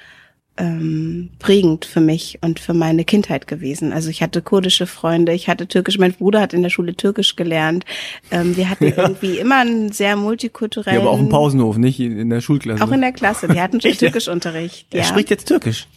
[0.60, 3.94] ähm, prägend für mich und für meine Kindheit gewesen.
[3.94, 7.36] Also ich hatte kurdische Freunde, ich hatte türkisch, mein Bruder hat in der Schule türkisch
[7.36, 7.86] gelernt.
[8.30, 11.00] Ähm, wir hatten irgendwie immer einen sehr multikulturellen.
[11.00, 12.84] Ja, aber auch im Pausenhof, nicht in der Schulklasse.
[12.84, 13.48] Auch in der Klasse.
[13.48, 14.88] Die hatten schon Türkischunterricht.
[14.92, 15.06] er ja.
[15.06, 15.88] spricht jetzt Türkisch.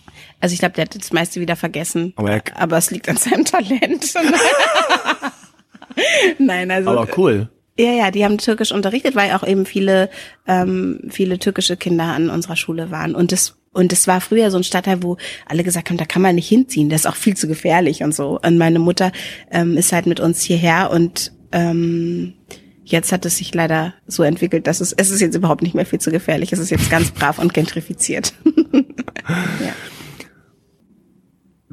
[0.40, 2.12] Also ich glaube, der hat das meiste wieder vergessen.
[2.16, 4.14] Aber er- aber es liegt an seinem Talent.
[6.38, 7.48] Nein, also Aber cool.
[7.78, 10.10] ja, ja, die haben Türkisch unterrichtet, weil auch eben viele,
[10.46, 13.14] ähm, viele türkische Kinder an unserer Schule waren.
[13.14, 15.16] Und das, und es war früher so ein Stadtteil, wo
[15.46, 18.14] alle gesagt haben, da kann man nicht hinziehen, das ist auch viel zu gefährlich und
[18.14, 18.38] so.
[18.42, 19.12] Und meine Mutter
[19.50, 22.34] ähm, ist halt mit uns hierher und ähm,
[22.84, 25.86] jetzt hat es sich leider so entwickelt, dass es, es ist jetzt überhaupt nicht mehr
[25.86, 26.52] viel zu gefährlich.
[26.52, 28.34] Es ist jetzt ganz brav und gentrifiziert.
[28.74, 29.74] ja.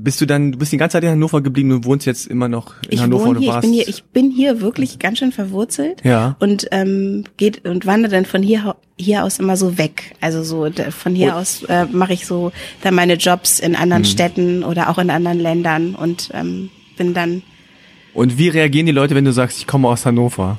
[0.02, 2.48] Bist du dann, du bist die ganze Zeit in Hannover geblieben und wohnst jetzt immer
[2.48, 5.32] noch in Ich Hannover wohne hier, ich bin hier, ich bin hier wirklich ganz schön
[5.32, 6.04] verwurzelt.
[6.04, 6.36] Ja.
[6.40, 10.16] Und ähm, geht und wandere dann von hier hier aus immer so weg.
[10.22, 14.06] Also so von hier Und- aus äh, mache ich so dann meine Jobs in anderen
[14.06, 17.44] Städten oder auch in anderen Ländern und ähm, bin dann
[18.14, 20.58] und wie reagieren die Leute, wenn du sagst, ich komme aus Hannover?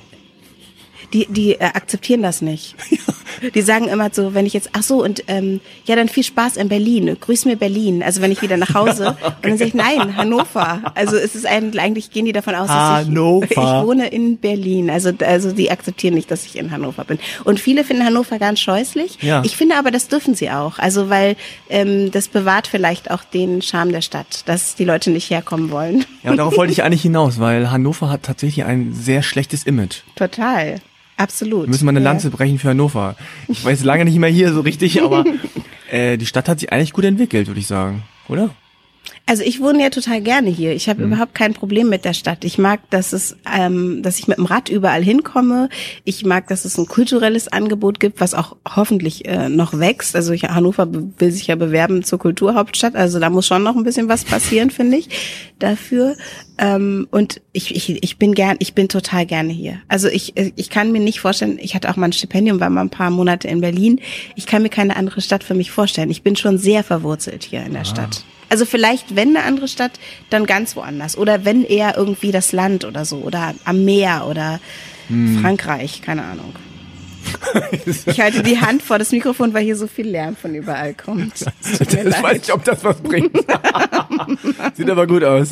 [1.12, 2.76] die die äh, akzeptieren das nicht.
[3.54, 6.56] Die sagen immer so, wenn ich jetzt, ach so, und ähm, ja, dann viel Spaß
[6.56, 7.16] in Berlin.
[7.20, 8.02] Grüß mir Berlin.
[8.02, 9.16] Also wenn ich wieder nach Hause.
[9.22, 9.34] okay.
[9.42, 10.92] Und dann sage ich, nein, Hannover.
[10.94, 14.90] Also es ist eigentlich, eigentlich gehen die davon aus, dass ich, ich wohne in Berlin.
[14.90, 17.18] Also, also die akzeptieren nicht, dass ich in Hannover bin.
[17.44, 19.18] Und viele finden Hannover ganz scheußlich.
[19.22, 19.42] Ja.
[19.44, 20.78] Ich finde aber, das dürfen sie auch.
[20.78, 21.36] Also weil
[21.68, 26.04] ähm, das bewahrt vielleicht auch den Charme der Stadt, dass die Leute nicht herkommen wollen.
[26.22, 30.02] Ja, darauf wollte ich eigentlich hinaus, weil Hannover hat tatsächlich ein sehr schlechtes Image.
[30.16, 30.80] Total.
[31.20, 31.64] Absolut.
[31.64, 32.34] Wir müssen mal eine Lanze ja.
[32.34, 33.14] brechen für Hannover.
[33.46, 35.24] Ich weiß lange nicht mehr hier so richtig, aber
[35.90, 38.48] äh, die Stadt hat sich eigentlich gut entwickelt, würde ich sagen, oder?
[39.30, 40.72] Also ich wohne ja total gerne hier.
[40.72, 41.12] Ich habe mhm.
[41.12, 42.44] überhaupt kein Problem mit der Stadt.
[42.44, 45.68] Ich mag, dass es, ähm, dass ich mit dem Rad überall hinkomme.
[46.02, 50.16] Ich mag, dass es ein kulturelles Angebot gibt, was auch hoffentlich äh, noch wächst.
[50.16, 52.96] Also ich, Hannover will sich ja bewerben zur Kulturhauptstadt.
[52.96, 55.08] Also da muss schon noch ein bisschen was passieren, finde ich,
[55.60, 56.16] dafür.
[56.58, 59.78] Ähm, und ich, ich, ich bin gern, ich bin total gerne hier.
[59.86, 61.56] Also ich, ich kann mir nicht vorstellen.
[61.62, 64.00] Ich hatte auch mal ein Stipendium, war mal ein paar Monate in Berlin.
[64.34, 66.10] Ich kann mir keine andere Stadt für mich vorstellen.
[66.10, 67.84] Ich bin schon sehr verwurzelt hier in der ah.
[67.84, 68.24] Stadt.
[68.50, 69.92] Also vielleicht, wenn eine andere Stadt,
[70.28, 71.16] dann ganz woanders.
[71.16, 73.18] Oder wenn eher irgendwie das Land oder so.
[73.18, 74.60] Oder am Meer oder
[75.08, 75.38] hm.
[75.40, 76.54] Frankreich, keine Ahnung.
[78.06, 81.32] Ich halte die Hand vor das Mikrofon, weil hier so viel Lärm von überall kommt.
[81.42, 83.36] Das, das weiß ich, ob das was bringt.
[84.74, 85.50] Sieht aber gut aus.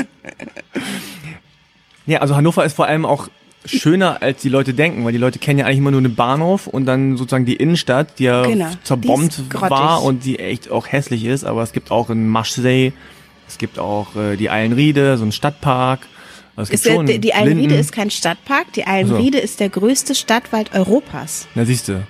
[2.07, 3.29] Ja, also Hannover ist vor allem auch
[3.65, 6.67] schöner, als die Leute denken, weil die Leute kennen ja eigentlich immer nur den Bahnhof
[6.67, 10.87] und dann sozusagen die Innenstadt, die ja genau, zerbombt die war und die echt auch
[10.87, 12.93] hässlich ist, aber es gibt auch in Maschsee,
[13.47, 16.01] es gibt auch äh, die Eilenriede, so ein Stadtpark.
[16.57, 19.45] Also es gibt schon der, die Eilenriede ist kein Stadtpark, die Eilenriede so.
[19.45, 21.47] ist der größte Stadtwald Europas.
[21.55, 22.05] Na siehst du.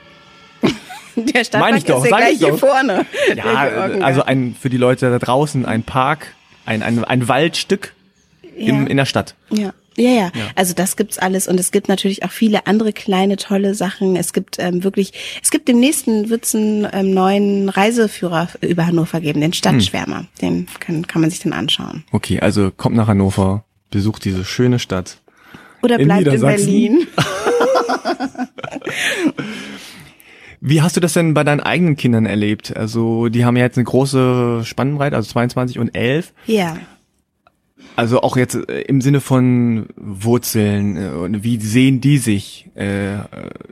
[1.17, 3.07] der Stadtpark ich doch, ist ja gleich hier vorne.
[3.37, 3.55] Ja,
[4.01, 6.35] also ein für die Leute da draußen ein Park,
[6.65, 7.95] ein, ein, ein Waldstück
[8.43, 8.51] ja.
[8.69, 9.35] in, in der Stadt.
[9.51, 9.73] Ja.
[9.99, 10.47] Ja, ja, ja.
[10.55, 14.15] Also das gibt's alles und es gibt natürlich auch viele andere kleine tolle Sachen.
[14.17, 19.21] Es gibt ähm, wirklich, es gibt dem nächsten wird's einen ähm, neuen Reiseführer über Hannover
[19.21, 20.21] geben, den Stadtschwärmer.
[20.21, 20.27] Hm.
[20.41, 22.05] Den kann, kann man sich dann anschauen.
[22.13, 25.19] Okay, also kommt nach Hannover, besucht diese schöne Stadt.
[25.83, 27.07] Oder bleibt in, in Berlin.
[30.61, 32.77] Wie hast du das denn bei deinen eigenen Kindern erlebt?
[32.77, 36.33] Also die haben ja jetzt eine große Spannbreite, also 22 und 11.
[36.47, 36.77] Ja.
[37.99, 42.71] Also auch jetzt äh, im Sinne von Wurzeln, äh, wie sehen die sich?
[42.77, 43.17] Äh,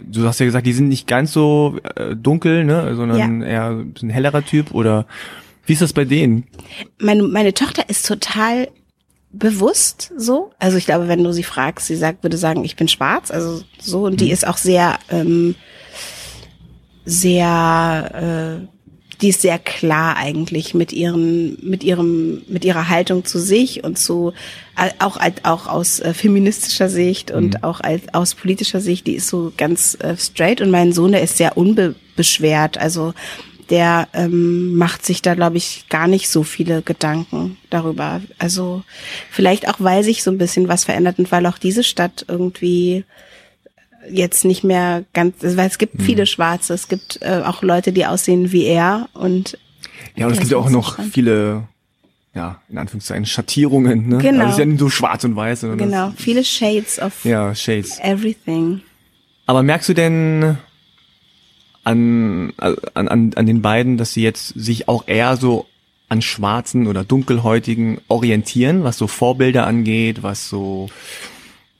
[0.03, 1.79] du hast ja gesagt, die sind nicht ganz so
[2.16, 3.47] dunkel, ne, sondern ja.
[3.47, 5.07] eher ein hellerer Typ oder
[5.64, 6.43] wie ist das bei denen?
[6.99, 8.66] Meine, meine Tochter ist total
[9.31, 10.51] bewusst so.
[10.59, 13.62] Also ich glaube, wenn du sie fragst, sie sagt, würde sagen, ich bin schwarz, also
[13.79, 14.33] so und die mhm.
[14.33, 15.55] ist auch sehr ähm,
[17.05, 18.76] sehr äh,
[19.21, 23.99] die ist sehr klar eigentlich mit ihren, mit ihrem, mit ihrer Haltung zu sich und
[23.99, 24.33] zu,
[24.99, 27.64] auch, auch aus äh, feministischer Sicht und mhm.
[27.64, 31.23] auch als, aus politischer Sicht, die ist so ganz äh, straight und mein Sohn, der
[31.23, 33.14] ist sehr unbeschwert, also
[33.71, 38.21] der ähm, macht sich da, glaube ich, gar nicht so viele Gedanken darüber.
[38.39, 38.85] Also
[39.31, 43.05] vielleicht auch, weil sich so ein bisschen was verändert und weil auch diese Stadt irgendwie
[44.11, 46.03] jetzt nicht mehr ganz, weil es gibt mhm.
[46.03, 49.59] viele Schwarze, es gibt äh, auch Leute, die aussehen wie er und
[50.15, 51.65] ja, und es gibt ja auch noch viele,
[52.35, 54.19] ja, in Anführungszeichen Schattierungen, ne?
[54.19, 54.41] Genau.
[54.41, 57.55] Also es ist ja nicht so schwarz und weiß, sondern genau, viele Shades of ja,
[57.55, 57.99] Shades.
[58.01, 58.81] everything.
[59.47, 60.57] Aber merkst du denn
[61.85, 65.67] an, an, an, an den beiden, dass sie jetzt sich auch eher so
[66.09, 70.89] an schwarzen oder dunkelhäutigen orientieren, was so Vorbilder angeht, was so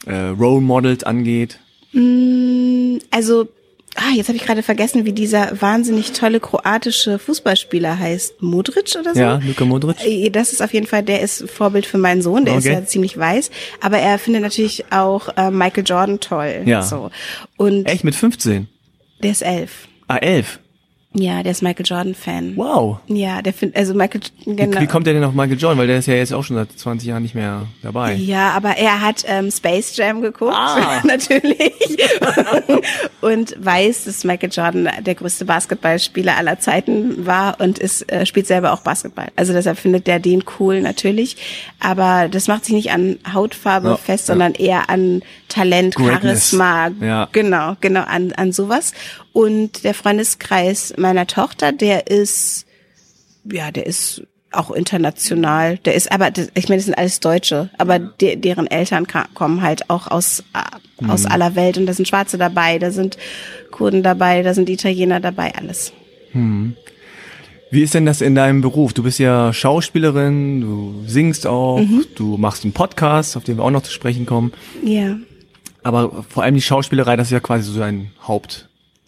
[0.07, 1.59] äh, Role Models angeht?
[1.93, 3.49] Mm, also,
[3.95, 8.43] ah, jetzt habe ich gerade vergessen, wie dieser wahnsinnig tolle kroatische Fußballspieler heißt.
[8.43, 9.21] Modric oder so?
[9.21, 10.05] Ja, Luka Modric.
[10.05, 12.69] Äh, das ist auf jeden Fall, der ist Vorbild für meinen Sohn, der okay.
[12.69, 13.51] ist ja ziemlich weiß.
[13.81, 16.63] Aber er findet natürlich auch äh, Michael Jordan toll.
[16.67, 16.83] Ja.
[16.83, 17.11] So.
[17.57, 18.69] Und Echt, mit 15?
[19.23, 19.89] Der ist elf.
[20.09, 20.61] Ah, elf?
[21.19, 22.57] Ja, der ist Michael Jordan Fan.
[22.57, 22.99] Wow.
[23.07, 24.77] Ja, der findet also Michael genau.
[24.77, 26.57] Wie, wie kommt der denn auf Michael Jordan, weil der ist ja jetzt auch schon
[26.57, 28.15] seit 20 Jahren nicht mehr dabei.
[28.15, 31.01] Ja, aber er hat ähm, Space Jam geguckt, ah.
[31.05, 31.73] natürlich.
[33.23, 38.47] und weiß, dass Michael Jordan der größte Basketballspieler aller Zeiten war und ist äh, spielt
[38.47, 39.29] selber auch Basketball.
[39.37, 41.39] Also deshalb findet der den cool natürlich,
[41.81, 46.51] aber das macht sich nicht an Hautfarbe ja, fest, sondern eher an Talent, Greatness.
[46.51, 46.91] Charisma.
[47.01, 47.29] Ja.
[47.33, 48.93] Genau, genau an an sowas
[49.37, 52.65] und der Freundeskreis meiner Tochter, der ist,
[53.45, 55.77] ja, der ist auch international.
[55.77, 59.91] Der ist aber, ich meine, das sind alles Deutsche, aber de, deren Eltern kommen halt
[59.91, 60.43] auch aus,
[60.99, 61.11] mhm.
[61.11, 63.19] aus aller Welt und da sind Schwarze dabei, da sind
[63.71, 65.93] Kurden dabei, da sind Italiener dabei, alles.
[66.33, 66.75] Mhm.
[67.71, 68.95] Wie ist denn das in deinem Beruf?
[68.95, 72.07] Du bist ja Schauspielerin, du singst auch, mhm.
[72.15, 74.55] du machst einen Podcast, auf den wir auch noch zu sprechen kommen.
[74.83, 75.19] Ja.
[75.83, 78.66] Aber vor allem die Schauspielerei, das ist ja quasi so dein Haupt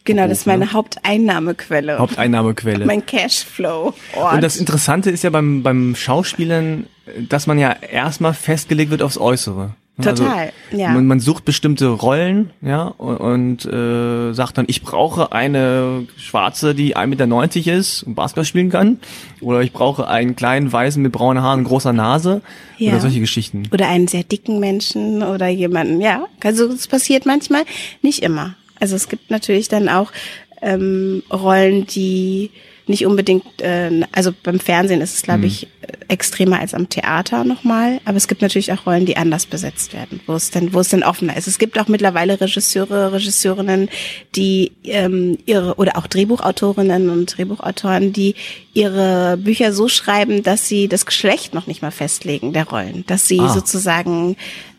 [0.08, 1.98] Genau, das ist meine Haupteinnahmequelle.
[1.98, 2.86] Haupteinnahmequelle.
[2.86, 3.92] mein Cashflow.
[4.16, 4.34] -Ort.
[4.34, 6.86] Und das Interessante ist ja beim, beim Schauspielern,
[7.28, 9.74] dass man ja erstmal festgelegt wird aufs Äußere.
[10.00, 10.92] Total, also, ja.
[10.92, 16.74] Man, man sucht bestimmte Rollen, ja, und, und äh, sagt dann, ich brauche eine Schwarze,
[16.74, 19.00] die 1,90 Meter ist und Basketball spielen kann.
[19.42, 22.40] Oder ich brauche einen kleinen Weißen mit braunen Haaren und großer Nase.
[22.78, 22.92] Ja.
[22.92, 23.64] Oder solche Geschichten.
[23.72, 26.26] Oder einen sehr dicken Menschen oder jemanden, ja.
[26.42, 27.64] Also es passiert manchmal,
[28.00, 28.54] nicht immer.
[28.80, 30.12] Also es gibt natürlich dann auch
[30.60, 32.50] ähm, Rollen, die
[32.88, 35.46] nicht unbedingt, äh, also beim Fernsehen ist es, glaube mhm.
[35.46, 35.68] ich,
[36.08, 40.20] extremer als am Theater nochmal, aber es gibt natürlich auch Rollen, die anders besetzt werden,
[40.26, 41.46] wo es dann, wo es dann offener ist.
[41.46, 43.90] Es gibt auch mittlerweile Regisseure, Regisseurinnen,
[44.34, 48.34] die ähm, ihre oder auch Drehbuchautorinnen und Drehbuchautoren, die
[48.72, 53.28] ihre Bücher so schreiben, dass sie das Geschlecht noch nicht mal festlegen der Rollen, dass
[53.28, 53.48] sie ah.
[53.48, 54.36] sozusagen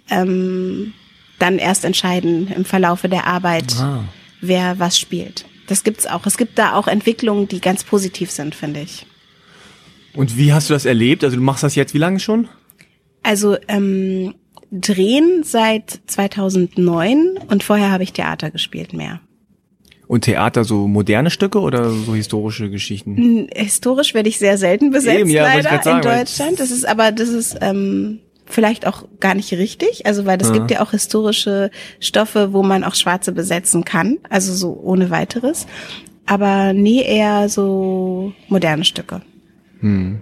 [0.09, 0.93] ähm,
[1.39, 4.03] dann erst entscheiden im Verlaufe der Arbeit, ah.
[4.41, 5.45] wer was spielt.
[5.67, 6.25] Das gibt's auch.
[6.25, 9.05] Es gibt da auch Entwicklungen, die ganz positiv sind, finde ich.
[10.15, 11.23] Und wie hast du das erlebt?
[11.23, 12.47] Also du machst das jetzt wie lange schon?
[13.21, 14.33] Also ähm,
[14.71, 19.21] drehen seit 2009 und vorher habe ich Theater gespielt mehr.
[20.07, 23.47] Und Theater so moderne Stücke oder so historische Geschichten?
[23.53, 26.59] Historisch werde ich sehr selten besetzt Eben, ja, leider sagen, in Deutschland.
[26.59, 28.19] Das ist aber das ist ähm,
[28.49, 30.53] vielleicht auch gar nicht richtig, also weil es ja.
[30.53, 35.67] gibt ja auch historische Stoffe, wo man auch Schwarze besetzen kann, also so ohne weiteres.
[36.25, 39.21] Aber nie eher so moderne Stücke.
[39.79, 40.21] Hm.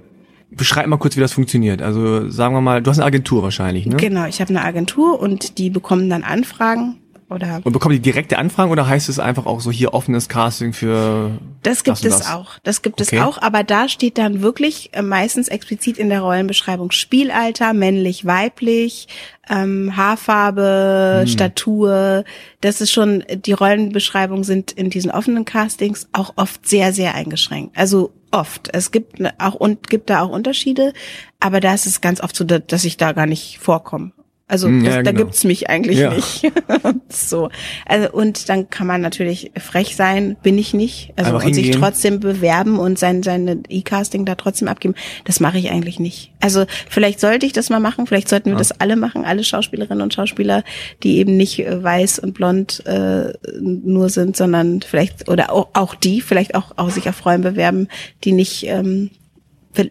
[0.49, 1.82] Beschreib mal kurz, wie das funktioniert.
[1.82, 3.97] Also sagen wir mal, du hast eine Agentur wahrscheinlich, ne?
[3.97, 8.38] Genau, ich habe eine Agentur und die bekommen dann Anfragen oder und bekommen die direkte
[8.38, 12.17] Anfragen oder heißt es einfach auch so hier offenes Casting für Das gibt das es
[12.19, 12.34] das?
[12.34, 12.59] auch.
[12.63, 13.17] Das gibt okay.
[13.17, 18.25] es auch, aber da steht dann wirklich äh, meistens explizit in der Rollenbeschreibung Spielalter, männlich,
[18.25, 19.09] weiblich,
[19.49, 21.28] ähm, Haarfarbe, hm.
[21.28, 22.23] Statur.
[22.61, 27.78] Das ist schon die Rollenbeschreibungen sind in diesen offenen Castings auch oft sehr sehr eingeschränkt.
[27.78, 28.69] Also oft.
[28.73, 30.93] Es gibt ne, auch und gibt da auch Unterschiede,
[31.39, 34.11] aber da ist es ganz oft so, dass ich da gar nicht vorkomme.
[34.49, 35.11] Also hm, das, ja, genau.
[35.11, 36.13] da gibt's mich eigentlich ja.
[36.13, 36.49] nicht.
[37.09, 37.49] so.
[37.85, 41.11] Also und dann kann man natürlich frech sein, bin ich nicht.
[41.17, 44.95] Also und sich trotzdem bewerben und sein seine E-Casting da trotzdem abgeben.
[45.25, 46.31] Das mache ich eigentlich nicht.
[46.39, 48.07] Also vielleicht sollte ich das mal machen.
[48.07, 48.59] Vielleicht sollten wir ja.
[48.59, 50.63] das alle machen, alle Schauspielerinnen und Schauspieler,
[51.03, 55.93] die eben nicht äh, weiß und blond äh, nur sind, sondern vielleicht oder auch, auch
[55.93, 57.89] die, vielleicht auch, auch sich auf Rollen bewerben,
[58.23, 59.11] die nicht ähm,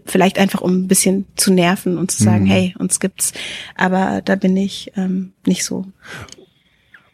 [0.05, 2.49] vielleicht einfach um ein bisschen zu nerven und zu sagen, mhm.
[2.49, 3.33] hey, uns gibt's.
[3.75, 5.87] Aber da bin ich ähm, nicht so.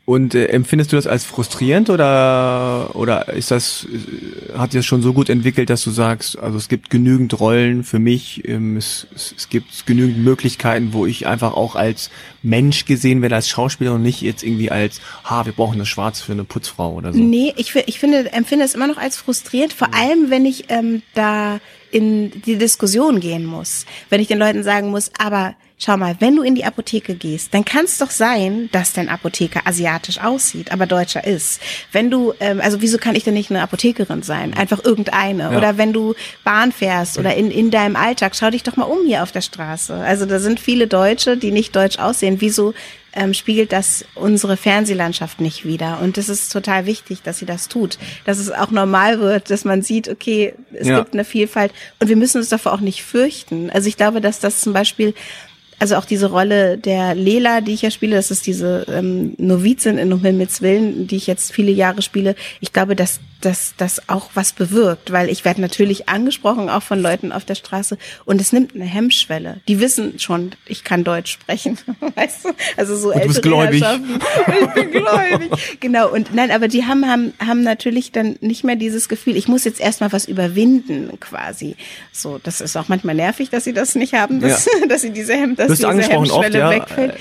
[0.05, 4.87] Und äh, empfindest du das als frustrierend oder oder ist das äh, hat sich das
[4.87, 8.77] schon so gut entwickelt, dass du sagst, also es gibt genügend Rollen für mich, ähm,
[8.77, 12.11] es, es, es gibt genügend Möglichkeiten, wo ich einfach auch als
[12.43, 16.25] Mensch gesehen werde, als Schauspieler und nicht jetzt irgendwie als, ha, wir brauchen eine Schwarze
[16.25, 17.21] für eine Putzfrau oder so.
[17.21, 21.03] Nee, ich, ich finde empfinde es immer noch als frustrierend, vor allem wenn ich ähm,
[21.15, 21.61] da
[21.93, 26.37] in die Diskussion gehen muss, wenn ich den Leuten sagen muss, aber schau mal, wenn
[26.37, 30.71] du in die Apotheke gehst, dann kann es doch sein, dass dein Apotheker asiatisch aussieht,
[30.73, 31.61] aber Deutscher ist.
[31.91, 34.55] Wenn du, ähm, also wieso kann ich denn nicht eine Apothekerin sein?
[34.55, 35.45] Einfach irgendeine.
[35.45, 35.57] Ja.
[35.57, 36.15] Oder wenn du
[36.45, 39.41] Bahn fährst oder in, in deinem Alltag, schau dich doch mal um hier auf der
[39.41, 39.95] Straße.
[39.95, 42.41] Also da sind viele Deutsche, die nicht deutsch aussehen.
[42.41, 42.75] Wieso
[43.15, 46.01] ähm, spiegelt das unsere Fernsehlandschaft nicht wieder.
[46.01, 47.99] Und es ist total wichtig, dass sie das tut.
[48.25, 51.01] Dass es auch normal wird, dass man sieht, okay, es ja.
[51.01, 53.71] gibt eine Vielfalt und wir müssen uns davor auch nicht fürchten.
[53.71, 55.15] Also ich glaube, dass das zum Beispiel
[55.83, 59.99] also auch diese Rolle der Lela, die ich ja spiele, das ist diese ähm, Novizin
[59.99, 62.37] in Um Himmels Willen, die ich jetzt viele Jahre spiele.
[62.61, 67.01] Ich glaube, dass dass das auch was bewirkt, weil ich werde natürlich angesprochen, auch von
[67.01, 69.61] Leuten auf der Straße und es nimmt eine Hemmschwelle.
[69.69, 71.79] Die wissen schon, ich kann Deutsch sprechen,
[72.15, 72.49] weißt du?
[72.77, 73.85] Also so ältere gläubig.
[74.63, 75.79] Ich bin gläubig.
[75.81, 79.49] genau und nein, aber die haben haben haben natürlich dann nicht mehr dieses Gefühl, ich
[79.49, 81.77] muss jetzt erstmal was überwinden quasi.
[82.13, 84.87] So, das ist auch manchmal nervig, dass sie das nicht haben, dass, ja.
[84.89, 86.71] dass sie diese Hem dass diese Hemmschwelle oft, ja.
[86.71, 87.15] wegfällt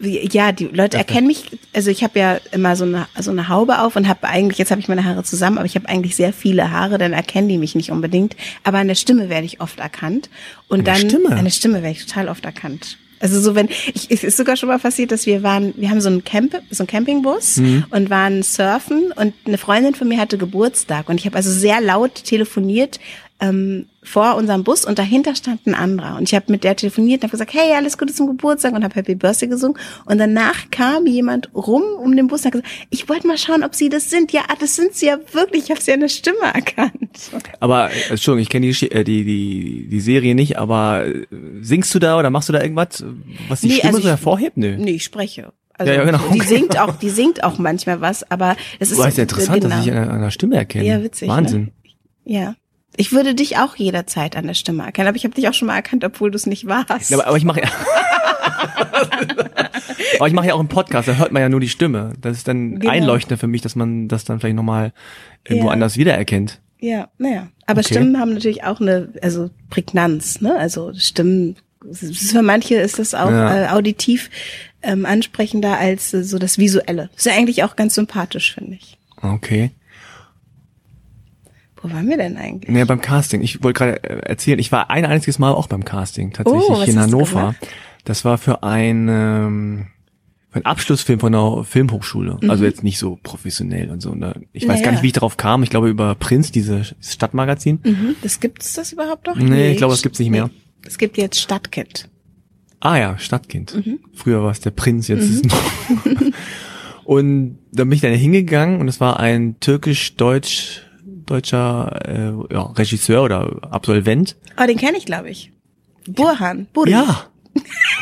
[0.00, 3.80] ja, die Leute erkennen mich, also ich habe ja immer so eine so eine Haube
[3.80, 6.32] auf und habe eigentlich, jetzt habe ich meine Haare zusammen, aber ich habe eigentlich sehr
[6.32, 8.36] viele Haare, dann erkennen die mich nicht unbedingt.
[8.64, 10.30] Aber an der Stimme werde ich oft erkannt.
[10.68, 11.36] Und an dann Stimme?
[11.36, 12.98] an der Stimme werde ich total oft erkannt.
[13.20, 16.00] Also so wenn ich es ist sogar schon mal passiert, dass wir waren, wir haben
[16.00, 17.84] so einen Camp, so einen Campingbus mhm.
[17.90, 21.80] und waren surfen und eine Freundin von mir hatte Geburtstag und ich habe also sehr
[21.80, 23.00] laut telefoniert
[23.40, 26.16] ähm, vor unserem Bus und dahinter stand ein anderer.
[26.16, 28.82] Und ich habe mit der telefoniert und habe gesagt, hey, alles Gute zum Geburtstag und
[28.82, 29.78] habe Happy Birthday gesungen.
[30.06, 33.62] Und danach kam jemand rum um den Bus und hat gesagt, ich wollte mal schauen,
[33.62, 34.32] ob Sie das sind.
[34.32, 35.64] Ja, das sind Sie ja wirklich.
[35.64, 37.30] Ich habe Sie an der Stimme erkannt.
[37.60, 41.26] Aber, äh, Entschuldigung, ich kenne die, äh, die, die, die Serie nicht, aber äh,
[41.60, 43.04] singst du da oder machst du da irgendwas,
[43.48, 44.56] was die nee, Stimme also so hervorhebt?
[44.56, 44.76] Nö.
[44.78, 45.52] Nee, ich spreche.
[45.74, 46.18] Also Ja, ja, genau.
[46.34, 49.62] die singt auch, die singt auch manchmal was, aber es ist Boah, ist ja interessant,
[49.62, 49.76] genau.
[49.76, 50.84] dass ich an einer, an Stimme erkenne.
[50.84, 51.62] Ja, witzig, Wahnsinn.
[51.62, 51.72] Ne?
[52.24, 52.54] Ja.
[53.00, 55.66] Ich würde dich auch jederzeit an der Stimme erkennen, aber ich habe dich auch schon
[55.68, 57.10] mal erkannt, obwohl du es nicht warst.
[57.10, 57.68] Ja, aber, aber ich mache ja.
[60.18, 62.12] aber ich mache ja auch einen Podcast, da hört man ja nur die Stimme.
[62.20, 62.92] Das ist dann Genau.
[62.92, 64.92] einleuchtender für mich, dass man das dann vielleicht nochmal
[65.44, 65.72] irgendwo Ja.
[65.72, 66.60] anders wiedererkennt.
[66.80, 67.48] Ja, naja.
[67.66, 67.94] Aber Okay.
[67.94, 70.56] Stimmen haben natürlich auch eine, also Prägnanz, ne?
[70.56, 71.56] Also Stimmen,
[71.92, 73.64] für manche ist das auch Ja.
[73.64, 74.30] äh, auditiv
[74.82, 77.10] ähm, ansprechender als äh, so das Visuelle.
[77.16, 78.96] Ist ja eigentlich auch ganz sympathisch, finde ich.
[79.22, 79.70] Okay.
[81.82, 82.70] Wo waren wir denn eigentlich?
[82.70, 83.40] Nee, beim Casting.
[83.42, 86.82] Ich wollte gerade äh, erzählen, ich war ein einziges Mal auch beim Casting, tatsächlich Oh,
[86.82, 87.54] in Hannover.
[88.04, 89.86] Das war für ein, ähm,
[90.50, 92.38] für einen Abschlussfilm von einer Filmhochschule.
[92.48, 94.14] Also jetzt nicht so professionell und so.
[94.14, 94.34] Ne?
[94.52, 94.82] Ich weiß Naja.
[94.84, 95.62] gar nicht, wie ich darauf kam.
[95.62, 97.80] Ich glaube über Prinz, dieses Stadtmagazin.
[97.84, 98.16] Mhm.
[98.22, 99.36] Das gibt's das überhaupt noch?
[99.36, 100.50] Nee, ich glaube, das gibt's nicht mehr.
[100.86, 102.08] Es gibt jetzt Stadtkind.
[102.80, 103.74] Ah ja, Stadtkind.
[103.86, 103.98] Mhm.
[104.14, 105.52] Früher war es der Prinz, jetzt ist es
[107.04, 110.82] Und da bin ich dann hingegangen und es war ein türkisch-deutsch
[111.30, 114.36] deutscher äh, ja, Regisseur oder Absolvent.
[114.60, 115.52] Oh, den kenne ich, glaube ich.
[116.08, 116.66] Burhan.
[116.72, 116.90] Buri.
[116.92, 117.24] Ja.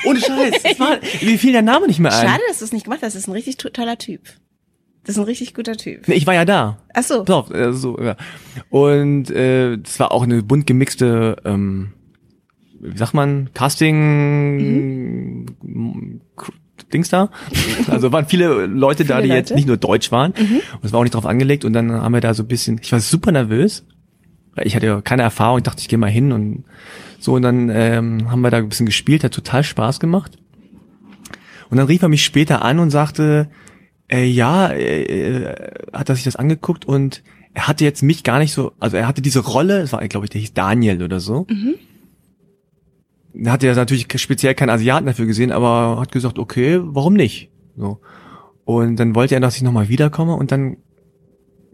[0.04, 0.62] Ohne Scheiß.
[0.62, 2.26] Das war, mir fiel der Name nicht mehr ein.
[2.28, 3.14] Schade, dass du es nicht gemacht hast.
[3.14, 4.20] Das ist ein richtig to- toller Typ.
[5.04, 6.06] Das ist ein richtig guter Typ.
[6.08, 6.78] Nee, ich war ja da.
[6.92, 7.24] Ach so.
[7.24, 8.16] Pass auf, äh, so, ja.
[8.70, 11.92] Und äh, das war auch eine bunt gemixte, ähm,
[12.80, 15.46] wie sagt man, Casting
[16.36, 16.52] K-
[16.92, 17.30] Dings da.
[17.88, 19.54] Also waren viele Leute da, Viele die jetzt Leute?
[19.56, 20.32] nicht nur deutsch waren.
[20.32, 21.64] Und es war auch nicht drauf angelegt.
[21.64, 23.84] Und dann haben wir da so ein bisschen, ich war super nervös.
[24.54, 26.64] Weil ich hatte ja keine Erfahrung, ich dachte, ich gehe mal hin und
[27.18, 27.34] so.
[27.34, 30.38] Und dann ähm, haben wir da ein bisschen gespielt, hat total Spaß gemacht.
[31.68, 33.48] Und dann rief er mich später an und sagte,
[34.08, 35.54] äh, ja, äh,
[35.92, 37.22] hat er sich das angeguckt und
[37.54, 40.26] er hatte jetzt mich gar nicht so, also er hatte diese Rolle, das war, glaube
[40.26, 41.46] ich, der hieß Daniel oder so.
[41.48, 41.54] Da
[43.46, 47.50] hatte er natürlich speziell keinen Asiaten dafür gesehen, aber hat gesagt, okay, warum nicht?
[47.76, 47.98] So.
[48.64, 50.78] Und dann wollte er, dass ich nochmal wiederkomme und dann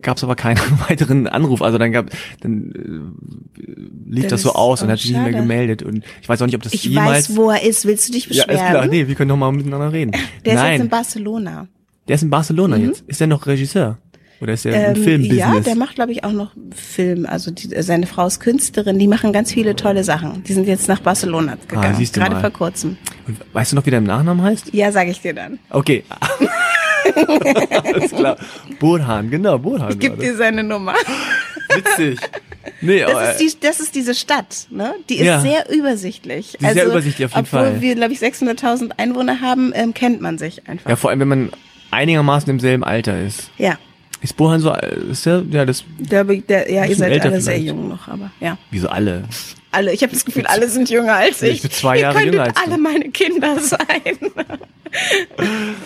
[0.02, 0.58] gab es aber keinen
[0.88, 1.62] weiteren Anruf.
[1.62, 2.10] Also dann gab,
[2.40, 5.82] dann äh, lief Das das so ist aus und hat sich nicht mehr gemeldet.
[5.82, 7.30] Und ich weiß auch nicht, ob das Ich jemals.
[7.30, 7.86] weiß, wo er ist.
[7.86, 8.56] Willst du dich ja, beschweren?
[8.66, 10.10] ist klar, nee, wir können noch mal miteinander reden.
[10.44, 11.68] Der ist Nein, jetzt in Barcelona.
[12.08, 13.04] der ist in Barcelona jetzt.
[13.06, 13.98] Ist er noch Regisseur?
[14.42, 15.38] Oder ist er im Ähm, Filmbusiness?
[15.38, 17.26] ja, der macht, glaube ich, auch noch Film.
[17.26, 18.98] Also die, seine Frau ist Künstlerin.
[18.98, 20.42] Die machen ganz viele tolle Sachen.
[20.42, 21.92] Die sind jetzt nach Barcelona gegangen.
[21.94, 22.40] Ah, siehst du Gerade mal.
[22.40, 22.96] vor kurzem.
[23.28, 24.74] Und weißt du noch, wie der im Nachnamen heißt?
[24.74, 25.60] Ja, sage ich dir dann.
[25.70, 26.02] Okay.
[27.84, 28.36] Alles klar.
[28.78, 29.90] Burhan, genau, Burhan.
[29.92, 30.94] Ich gebe dir seine Nummer.
[31.74, 32.18] Witzig.
[32.80, 34.94] Nee, aber, Das ist, die, das ist diese Stadt, ne?
[35.08, 35.40] Die ist Ja.
[35.40, 36.56] sehr übersichtlich.
[36.60, 37.80] Die ist sehr übersichtlich, auf jeden obwohl Fall.
[37.80, 40.90] wir, glaube ich, 600.000 Einwohner haben, ähm, kennt man sich einfach.
[40.90, 41.50] ja, vor allem, wenn man
[41.90, 43.50] einigermaßen im selben Alter ist.
[43.58, 43.78] Ja.
[44.22, 47.66] Ist Burhan so, ist der, ja, das, Der, der, ja, ihr seid alle sehr vielleicht.
[47.68, 48.56] jung noch, aber ja.
[48.70, 49.24] wie so alle.
[49.72, 51.54] Alle, ich habe das Gefühl, alle sind jünger als ich.
[51.54, 52.60] Ich bin zwei ihr Jahre könntet jünger als du.
[52.70, 53.78] alle meine Kinder sein.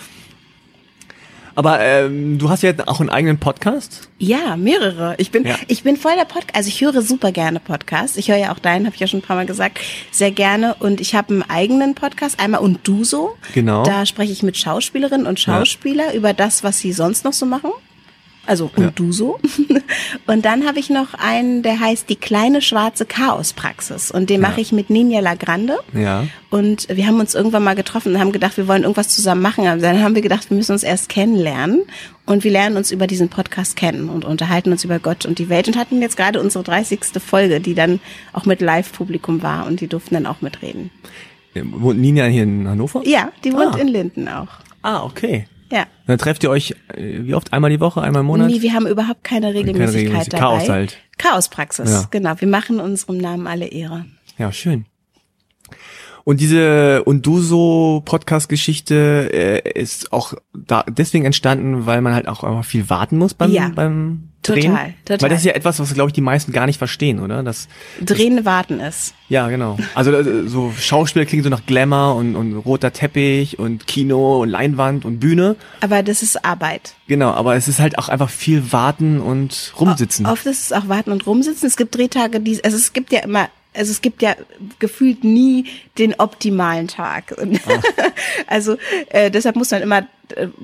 [1.55, 4.09] Aber ähm, du hast ja auch einen eigenen Podcast.
[4.19, 5.15] Ja, mehrere.
[5.17, 5.55] Ich bin, Ja.
[5.67, 6.55] ich bin voll der Podcast.
[6.55, 8.15] Also ich höre super gerne Podcasts.
[8.15, 9.79] Ich höre ja auch deinen, habe ich ja schon ein paar Mal gesagt,
[10.11, 10.75] sehr gerne.
[10.75, 13.35] Und ich habe einen eigenen Podcast, einmal und du so.
[13.55, 13.81] Genau.
[13.81, 17.71] Da spreche ich mit Schauspielerinnen und Schauspieler über das, was sie sonst noch so machen.
[18.47, 18.91] Also und Ja.
[18.95, 19.39] du so.
[20.25, 24.09] Und dann habe ich noch einen, der heißt die kleine schwarze Chaospraxis.
[24.11, 25.77] Und den mache ich mit Ninja Lagrande.
[25.93, 26.25] Ja.
[26.49, 29.67] Und wir haben uns irgendwann mal getroffen und haben gedacht, wir wollen irgendwas zusammen machen.
[29.67, 31.83] Aber dann haben wir gedacht, wir müssen uns erst kennenlernen.
[32.25, 35.47] Und wir lernen uns über diesen Podcast kennen und unterhalten uns über Gott und die
[35.49, 36.99] Welt und hatten jetzt gerade unsere 30.
[37.25, 37.99] Folge, die dann
[38.33, 40.89] auch mit Live-Publikum war und die durften dann auch mitreden.
[41.53, 43.01] Wohnt Nina hier in Hannover?
[43.05, 43.79] Ja, die wohnt Ah.
[43.79, 44.47] in Linden auch.
[44.83, 45.47] Ah, okay.
[45.71, 45.85] Ja.
[46.05, 47.51] Dann trefft ihr euch, äh, wie oft?
[47.53, 48.47] Einmal die Woche, einmal im Monat?
[48.49, 50.39] Nee, wir haben überhaupt keine Regelmäßigkeit Regelmäßig- dabei.
[50.57, 50.97] Chaos halt.
[51.17, 52.07] Chaospraxis, Ja.
[52.11, 52.33] genau.
[52.39, 54.05] Wir machen unserem Namen alle Ehre.
[54.37, 54.85] Ja, schön.
[56.23, 62.27] Und diese und du so Podcast-Geschichte äh, ist auch da deswegen entstanden, weil man halt
[62.27, 63.71] auch einfach viel warten muss beim Ja.
[63.73, 64.77] beim Drehen.
[65.05, 65.21] total.
[65.21, 67.43] Weil das ist ja etwas, was glaube ich die meisten gar nicht verstehen, oder?
[67.43, 67.67] Das
[68.01, 69.13] Drehen, warten ist.
[69.29, 69.77] ja genau.
[69.95, 74.49] Also äh, so Schauspieler klingen so nach Glamour und, und roter Teppich und Kino und
[74.49, 75.55] Leinwand und Bühne.
[75.81, 76.93] Aber das ist Arbeit.
[77.07, 80.25] Genau, aber es ist halt auch einfach viel warten und rumsitzen.
[80.25, 81.67] Oft ist es auch warten und rumsitzen.
[81.67, 84.35] Es gibt Drehtage, die, also es gibt ja immer, also es gibt ja
[84.79, 85.65] gefühlt nie
[85.97, 87.35] den optimalen Tag.
[87.39, 87.59] Und
[88.47, 88.77] also
[89.09, 90.07] äh, deshalb muss man immer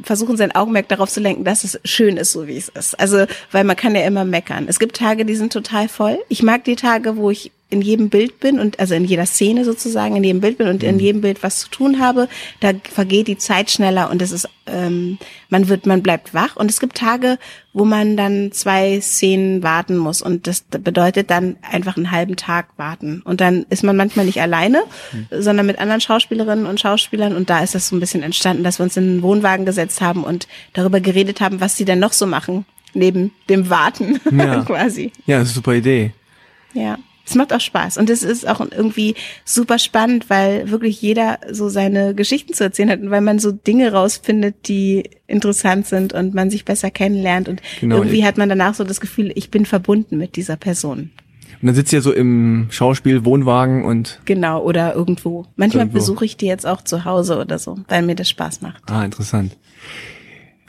[0.03, 2.99] versuchen, sein Augenmerk darauf zu lenken, dass es schön ist, so wie es ist.
[2.99, 4.66] Also, weil man kann ja immer meckern.
[4.68, 6.20] Es gibt Tage, die sind total voll.
[6.30, 9.66] Ich mag die Tage, wo ich in jedem Bild bin und also in jeder Szene
[9.66, 13.28] sozusagen in jedem Bild bin und in jedem Bild was zu tun habe, da vergeht
[13.28, 15.18] die Zeit schneller und es ist ähm,
[15.50, 17.38] man wird man bleibt wach und es gibt Tage,
[17.74, 22.68] wo man dann zwei Szenen warten muss und das bedeutet dann einfach einen halben Tag
[22.78, 25.28] warten und dann ist man manchmal nicht alleine, mhm.
[25.32, 28.80] sondern mit anderen Schauspielerinnen und Schauspielern und da ist das so ein bisschen entstanden, dass
[28.80, 32.14] wir uns in einen Wohnwagen gesetzt haben und darüber geredet haben, was sie denn noch
[32.14, 34.62] so machen neben dem Warten ja.
[34.66, 35.12] quasi.
[35.26, 36.14] Ja, das ist eine super Idee.
[36.74, 36.98] Ja.
[37.26, 39.16] Es macht auch Spaß und es ist auch irgendwie
[39.46, 43.52] super spannend, weil wirklich jeder so seine Geschichten zu erzählen hat und weil man so
[43.52, 47.98] Dinge rausfindet, die interessant sind und man sich besser kennenlernt und genau.
[47.98, 51.12] irgendwie hat man danach so das Gefühl, ich bin verbunden mit dieser Person.
[51.62, 54.20] Und dann sitzt ihr so im Schauspiel, Wohnwagen und.
[54.26, 55.46] Genau, oder irgendwo.
[55.56, 56.00] Manchmal irgendwo.
[56.00, 58.84] besuche ich die jetzt auch zu Hause oder so, weil mir das Spaß macht.
[58.92, 59.56] Ah, interessant.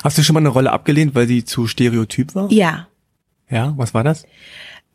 [0.05, 2.53] Hast du schon mal eine Rolle abgelehnt, weil sie zu stereotyp war?
[2.53, 2.87] Ja.
[3.51, 4.25] Ja, was war das?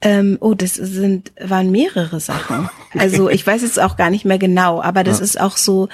[0.01, 2.69] Ähm, oh, das sind waren mehrere Sachen.
[2.97, 5.25] Also ich weiß jetzt auch gar nicht mehr genau, aber das ja.
[5.25, 5.89] ist auch so,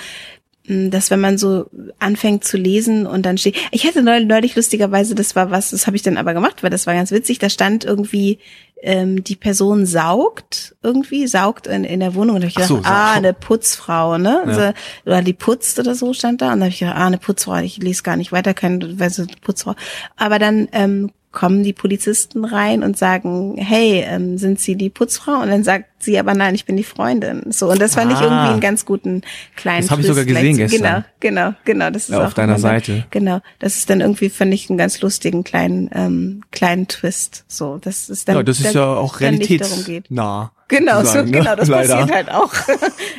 [0.68, 1.68] hm, dass wenn man so
[2.00, 5.96] anfängt zu lesen und dann steht, ich hatte neulich lustigerweise, das war was, das habe
[5.96, 8.40] ich dann aber gemacht, weil das war ganz witzig, da stand irgendwie,
[8.82, 12.70] ähm, die Person saugt irgendwie, saugt in, in der Wohnung und da habe ich gedacht,
[12.70, 14.42] so, ah, eine Putzfrau, ne?
[14.46, 14.52] Ja.
[14.52, 14.74] Also,
[15.06, 17.58] oder die putzt oder so stand da und da habe ich gedacht, ah, eine Putzfrau,
[17.58, 19.76] ich lese gar nicht weiter, keine, weil so Putzfrau.
[20.18, 25.42] Aber dann ähm, kommen die Polizisten rein und sagen, hey, ähm, sind Sie die Putzfrau?
[25.42, 27.52] Und dann sagt sie aber, nein, ich bin die Freundin.
[27.52, 29.22] So, und das fand ah, ich irgendwie einen ganz guten
[29.56, 30.82] kleinen Das habe ich sogar gesehen gestern.
[31.20, 31.90] Genau, genau, genau.
[31.90, 33.06] Das ist ja, auch auf deiner Seite.
[33.12, 37.44] genau, das ist dann irgendwie, finde ich, einen ganz lustigen kleinen, ähm, kleinen Twist.
[37.48, 40.52] So, das ist dann, ja, das ist ja auch realitätsnah.
[40.68, 41.30] Genau, so, ne?
[41.30, 41.96] genau, das Leider.
[41.96, 42.52] passiert halt auch.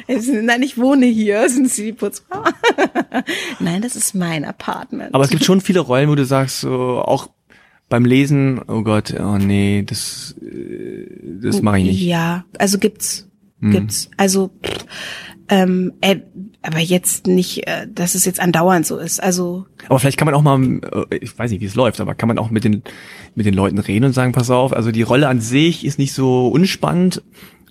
[0.43, 2.43] Nein, ich wohne hier, sind Sie die Putzfrau?
[3.61, 5.14] Nein, das ist mein Apartment.
[5.14, 6.71] Aber es gibt schon viele Rollen, wo du sagst, so,
[7.05, 7.29] auch
[7.89, 11.07] beim Lesen, oh Gott, oh nee, das, äh,
[11.43, 12.03] das mache ich nicht.
[12.03, 13.28] Ja, also gibt's,
[13.61, 13.70] hm.
[13.70, 14.11] gibt's.
[14.16, 14.51] Also,
[15.49, 16.16] ähm, äh,
[16.62, 19.22] aber jetzt nicht, äh, dass es jetzt andauernd so ist.
[19.22, 19.66] Also.
[19.89, 22.28] Aber vielleicht kann man auch mal, äh, ich weiß nicht, wie es läuft, aber kann
[22.28, 22.82] man auch mit den
[23.37, 26.14] mit den Leuten reden und sagen, pass auf, also die Rolle an sich ist nicht
[26.14, 27.22] so unspannend,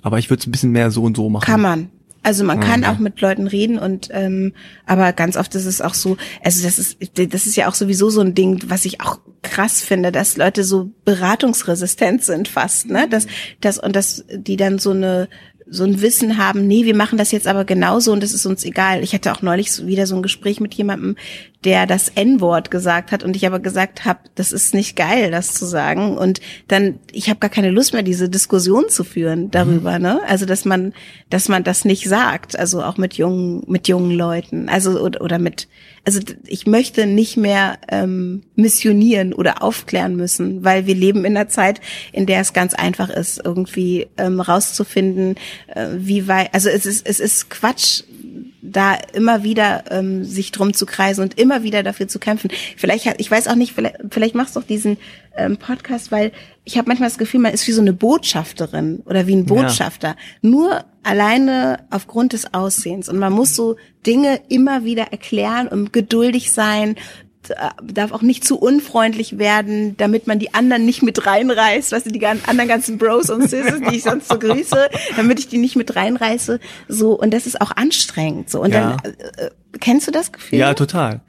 [0.02, 1.46] aber ich würde es ein bisschen mehr so und so machen.
[1.46, 1.90] Kann man,
[2.26, 2.92] also man kann okay.
[2.92, 4.54] auch mit Leuten reden und ähm,
[4.88, 8.10] aber ganz oft ist es auch so, also das ist das ist ja auch sowieso
[8.10, 13.08] so ein Ding, was ich auch krass finde, dass Leute so beratungsresistent sind fast, ne?
[13.08, 13.28] Das
[13.62, 15.30] das und das die dann so eine
[15.68, 18.64] so ein Wissen haben, nee, wir machen das jetzt aber genauso und das ist uns
[18.64, 19.04] egal.
[19.04, 21.16] Ich hatte auch neulich wieder so ein Gespräch mit jemandem,
[21.64, 25.54] der das N-Wort gesagt hat und ich aber gesagt habe, das ist nicht geil, das
[25.54, 29.98] zu sagen und dann ich habe gar keine Lust mehr diese Diskussion zu führen darüber,
[29.98, 30.04] mhm.
[30.04, 30.22] ne?
[30.28, 30.94] Also, dass man
[31.32, 35.40] dass man das nicht sagt, also auch mit jungen mit jungen Leuten, also oder, oder
[35.40, 35.68] mit
[36.06, 41.50] also ich möchte nicht mehr ähm, missionieren oder aufklären müssen, weil wir leben in einer
[41.50, 41.82] Zeit,
[42.14, 45.36] in der es ganz einfach ist, irgendwie ähm, rauszufinden,
[45.68, 48.04] äh, wie weit, also es ist, es ist Quatsch,
[48.72, 52.50] da immer wieder ähm, sich drum zu kreisen und immer wieder dafür zu kämpfen.
[52.78, 54.98] Vielleicht, ich weiß auch nicht, vielleicht, vielleicht machst du auch diesen
[55.36, 56.32] ähm, Podcast, weil
[56.64, 60.10] ich habe manchmal das Gefühl, man ist wie so eine Botschafterin oder wie ein Botschafter.
[60.10, 60.16] Ja.
[60.42, 63.10] Nur alleine aufgrund des Aussehens.
[63.10, 66.96] Und man muss so Dinge immer wieder erklären und geduldig sein,
[67.84, 72.12] darf auch nicht zu unfreundlich werden, damit man die anderen nicht mit reinreißt, weißt du,
[72.12, 75.76] die anderen ganzen Bros und Sis, die ich sonst so grüße, damit ich die nicht
[75.76, 78.98] mit reinreiße, so, und das ist auch anstrengend, so, und ja.
[78.98, 80.60] dann, äh, kennst du das Gefühl?
[80.60, 81.22] Ja, total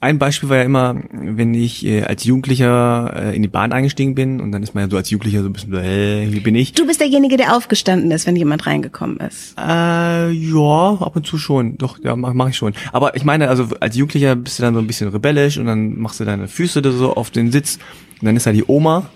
[0.00, 4.14] ein Beispiel war ja immer, wenn ich äh, als Jugendlicher äh, in die Bahn eingestiegen
[4.14, 6.40] bin und dann ist man ja so als Jugendlicher so ein bisschen so, hä, wie
[6.40, 6.72] bin ich?
[6.72, 9.56] Du bist derjenige, der aufgestanden ist, wenn jemand reingekommen ist.
[9.58, 11.78] Äh, ja, ab und zu schon.
[11.78, 12.74] Doch, ja, mach, mach ich schon.
[12.92, 15.98] Aber ich meine, also als Jugendlicher bist du dann so ein bisschen rebellisch und dann
[15.98, 17.78] machst du deine Füße da so auf den Sitz
[18.20, 19.10] und dann ist da die Oma,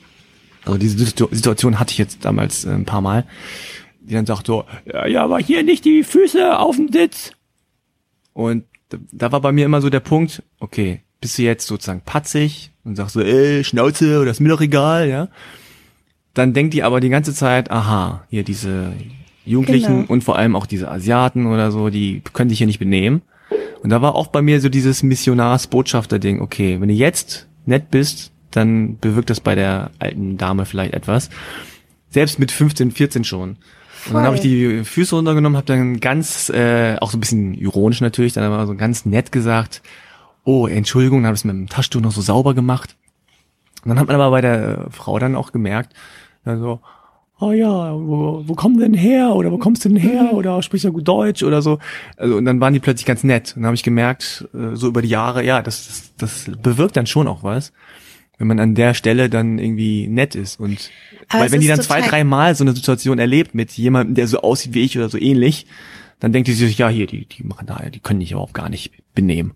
[0.65, 3.25] also diese Situation hatte ich jetzt damals äh, ein paar Mal,
[4.01, 7.33] die dann sagt so, ja, ja, aber hier nicht die Füße auf dem Sitz.
[8.33, 12.03] Und da, da war bei mir immer so der Punkt, okay, bist du jetzt sozusagen
[12.05, 15.29] patzig und sagst so, ey, Schnauze, oder ist mir doch egal, ja.
[16.35, 18.93] Dann denkt die aber die ganze Zeit, aha, hier diese
[19.45, 20.13] Jugendlichen genau.
[20.13, 23.23] und vor allem auch diese Asiaten oder so, die können dich hier nicht benehmen.
[23.83, 28.33] Und da war auch bei mir so dieses Missionars-Botschafter-Ding, okay, wenn du jetzt nett bist,
[28.51, 31.31] dann bewirkt das bei der alten Dame vielleicht etwas.
[32.11, 33.57] Selbst mit 15, 14 schon.
[34.07, 37.55] Und dann habe ich die Füße runtergenommen, habe dann ganz, äh, auch so ein bisschen
[37.55, 39.83] ironisch natürlich, dann aber so ganz nett gesagt,
[40.45, 42.97] oh, Entschuldigung, dann habe ich es mit dem Taschentuch noch so sauber gemacht.
[43.85, 45.95] Und dann hat man aber bei der Frau dann auch gemerkt,
[46.45, 46.81] also,
[47.39, 49.35] oh ja, wo, wo kommen denn her?
[49.35, 50.25] Oder wo kommst du denn her?
[50.25, 50.31] Mhm.
[50.31, 51.79] Oder sprichst du gut Deutsch oder so?
[52.17, 53.53] Also, und dann waren die plötzlich ganz nett.
[53.55, 56.97] Und dann habe ich gemerkt, äh, so über die Jahre, ja, das, das, das bewirkt
[56.97, 57.73] dann schon auch was
[58.43, 60.91] wenn man an der Stelle dann irgendwie nett ist und
[61.29, 64.17] Aber weil wenn die dann zwei, total- drei Mal so eine Situation erlebt mit jemandem,
[64.17, 65.67] der so aussieht wie ich oder so ähnlich,
[66.19, 68.69] dann denkt die sich, ja hier, die, die machen da, die können sich überhaupt gar
[68.69, 69.53] nicht benehmen.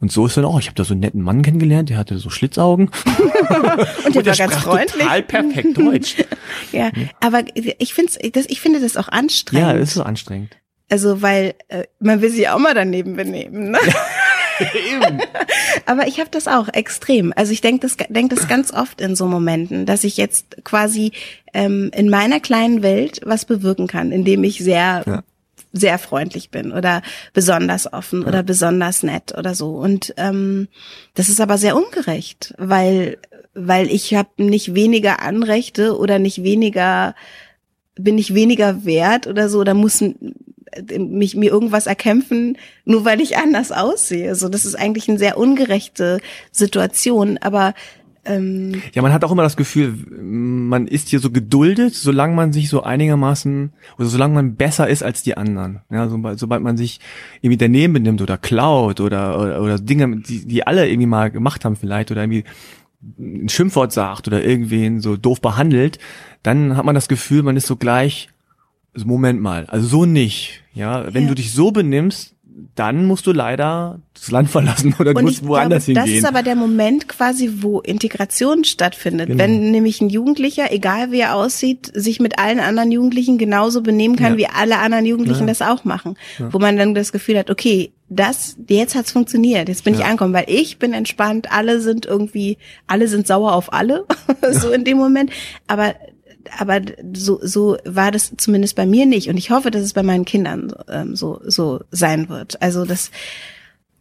[0.00, 2.16] Und so ist dann auch, ich habe da so einen netten Mann kennengelernt, der hatte
[2.16, 2.88] so Schlitzaugen
[4.06, 5.02] Und der war ganz freundlich.
[5.02, 6.14] total perfekt Deutsch.
[6.72, 9.66] Ja, aber ich finde das, ich finde das auch anstrengend.
[9.68, 10.56] ja, das ist so anstrengend.
[10.88, 13.72] Also weil äh, man will sich auch mal daneben benehmen.
[13.72, 13.78] Ne?
[15.86, 17.32] Aber ich habe das auch extrem.
[17.36, 21.12] Also ich denke das, denk das ganz oft in so Momenten, dass ich jetzt quasi
[21.52, 25.22] ähm, in meiner kleinen Welt was bewirken kann, indem ich sehr Ja.
[25.72, 27.02] sehr freundlich bin oder
[27.32, 29.70] besonders offen oder besonders nett oder so.
[29.76, 30.68] Und ähm,
[31.14, 33.18] das ist aber sehr ungerecht, weil
[33.54, 37.14] weil ich habe nicht weniger Anrechte oder nicht weniger
[37.96, 40.02] bin ich weniger wert oder so oder muss
[40.98, 44.34] mich mir irgendwas erkämpfen, nur weil ich anders aussehe.
[44.34, 46.20] So, das ist eigentlich eine sehr ungerechte
[46.52, 47.74] Situation, aber
[48.24, 52.52] ähm, Ja, man hat auch immer das Gefühl, man ist hier so geduldet, solange man
[52.52, 55.80] sich so einigermaßen, oder solange man besser ist als die anderen.
[55.90, 57.00] Ja, sobald, sobald man sich
[57.40, 61.64] irgendwie daneben benimmt oder klaut oder, oder, oder Dinge, die, die alle irgendwie mal gemacht
[61.64, 62.44] haben vielleicht oder irgendwie
[63.18, 65.98] ein Schimpfwort sagt oder irgendwen so doof behandelt,
[66.42, 68.28] dann hat man das Gefühl, man ist so gleich,
[68.94, 70.60] also Moment mal, also so nicht.
[70.74, 71.28] Ja, wenn Ja.
[71.30, 72.34] du dich so benimmst,
[72.74, 76.18] dann musst du leider das Land verlassen oder du musst woanders glaube, das hingehen.
[76.24, 79.28] ist aber der Moment quasi, wo Integration stattfindet.
[79.28, 79.38] Genau.
[79.42, 84.16] Wenn nämlich ein Jugendlicher, egal wie er aussieht, sich mit allen anderen Jugendlichen genauso benehmen
[84.16, 84.38] kann, Ja.
[84.38, 85.46] wie alle anderen Jugendlichen Ja.
[85.46, 86.16] das auch machen.
[86.50, 90.06] Wo man dann das Gefühl hat, okay, das, jetzt hat's funktioniert, jetzt bin ich Ja.
[90.06, 94.04] angekommen, weil ich bin entspannt, alle sind irgendwie, alle sind sauer auf alle,
[94.52, 95.30] so in dem Moment.
[95.66, 95.94] Aber
[96.58, 96.80] aber
[97.14, 99.28] so, so war das zumindest bei mir nicht.
[99.28, 102.60] Und ich hoffe, dass es bei meinen Kindern ähm, so, so sein wird.
[102.62, 103.10] Also, dass,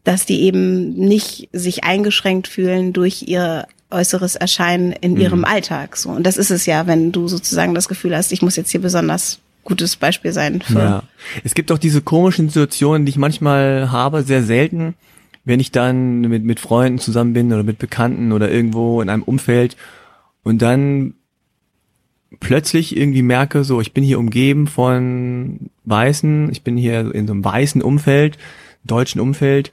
[0.03, 5.21] dass die eben nicht sich eingeschränkt fühlen durch ihr äußeres Erscheinen in Mhm.
[5.21, 5.97] ihrem Alltag.
[5.97, 6.09] So.
[6.09, 8.81] Und das ist es ja, wenn du sozusagen das Gefühl hast, ich muss jetzt hier
[8.81, 10.79] besonders gutes Beispiel sein für.
[10.79, 11.03] Ja.
[11.43, 14.95] Es gibt auch diese komischen Situationen, die ich manchmal habe, sehr selten,
[15.45, 19.23] wenn ich dann mit, mit Freunden zusammen bin oder mit Bekannten oder irgendwo in einem
[19.23, 19.75] Umfeld
[20.43, 21.13] und dann
[22.39, 27.33] plötzlich irgendwie merke, so, ich bin hier umgeben von Weißen, ich bin hier in so
[27.33, 28.37] einem weißen Umfeld,
[28.83, 29.71] deutschen Umfeld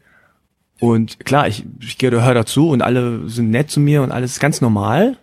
[0.81, 4.41] und klar, ich, ich gehöre dazu und alle sind nett zu mir und alles ist
[4.41, 5.17] ganz normal,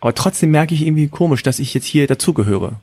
[0.00, 2.80] aber trotzdem merke ich irgendwie komisch, dass ich jetzt hier dazugehöre.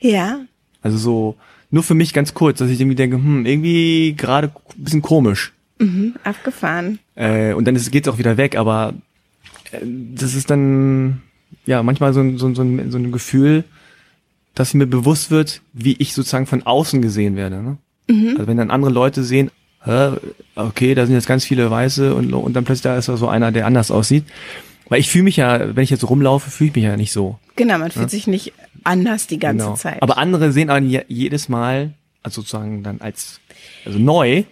[0.00, 0.40] Ja.
[0.82, 1.36] Also so,
[1.70, 5.52] nur für mich ganz kurz, dass ich irgendwie denke, hm, irgendwie gerade ein bisschen komisch.
[5.78, 6.14] Mhm.
[6.24, 6.98] Abgefahren.
[7.14, 8.94] Äh, und dann ist- geht's auch wieder weg, aber
[9.72, 9.78] äh,
[10.14, 11.22] das ist dann,
[11.66, 13.64] ja, manchmal so, ein- so, ein- so, ein, so ein Gefühl,
[14.54, 17.62] dass mir bewusst wird, wie ich sozusagen von außen gesehen werde.
[17.62, 17.76] Ne?
[18.32, 19.50] Also wenn dann andere Leute sehen,
[20.54, 23.28] okay, da sind jetzt ganz viele Weiße und, und dann plötzlich da ist da so
[23.28, 24.24] einer, der anders aussieht.
[24.88, 27.38] Weil ich fühle mich ja, wenn ich jetzt rumlaufe, fühle ich mich ja nicht so.
[27.56, 28.52] Genau, man fühlt sich nicht
[28.82, 29.76] anders die ganze Genau.
[29.76, 30.02] Zeit.
[30.02, 31.92] Aber andere sehen einen je- jedes Mal,
[32.22, 33.40] also sozusagen dann als
[33.86, 34.42] also neu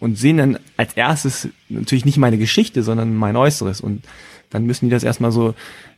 [0.00, 3.80] und sehen dann als erstes natürlich nicht meine Geschichte, sondern mein Äußeres.
[3.82, 4.02] Und
[4.52, 5.54] dann müssen die das erstmal so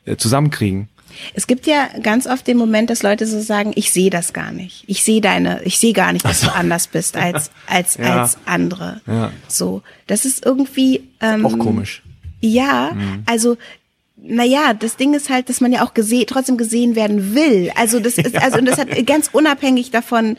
[0.06, 0.88] äh, zusammenkriegen.
[1.34, 4.50] Es gibt ja ganz oft den Moment, dass Leute so sagen, ich sehe das gar
[4.50, 4.82] nicht.
[4.88, 8.22] Ich sehe deine, ich sehe gar nicht, dass du anders bist als als Ja.
[8.22, 9.00] als andere.
[9.06, 9.30] Ja.
[9.46, 12.02] So, das ist irgendwie ähm, Auch komisch.
[12.40, 13.22] Ja, Mhm.
[13.26, 13.56] also
[14.16, 17.70] naja, das Ding ist halt, dass man ja auch gese trotzdem gesehen werden will.
[17.76, 20.36] Also das ist, also und das hat ganz unabhängig davon,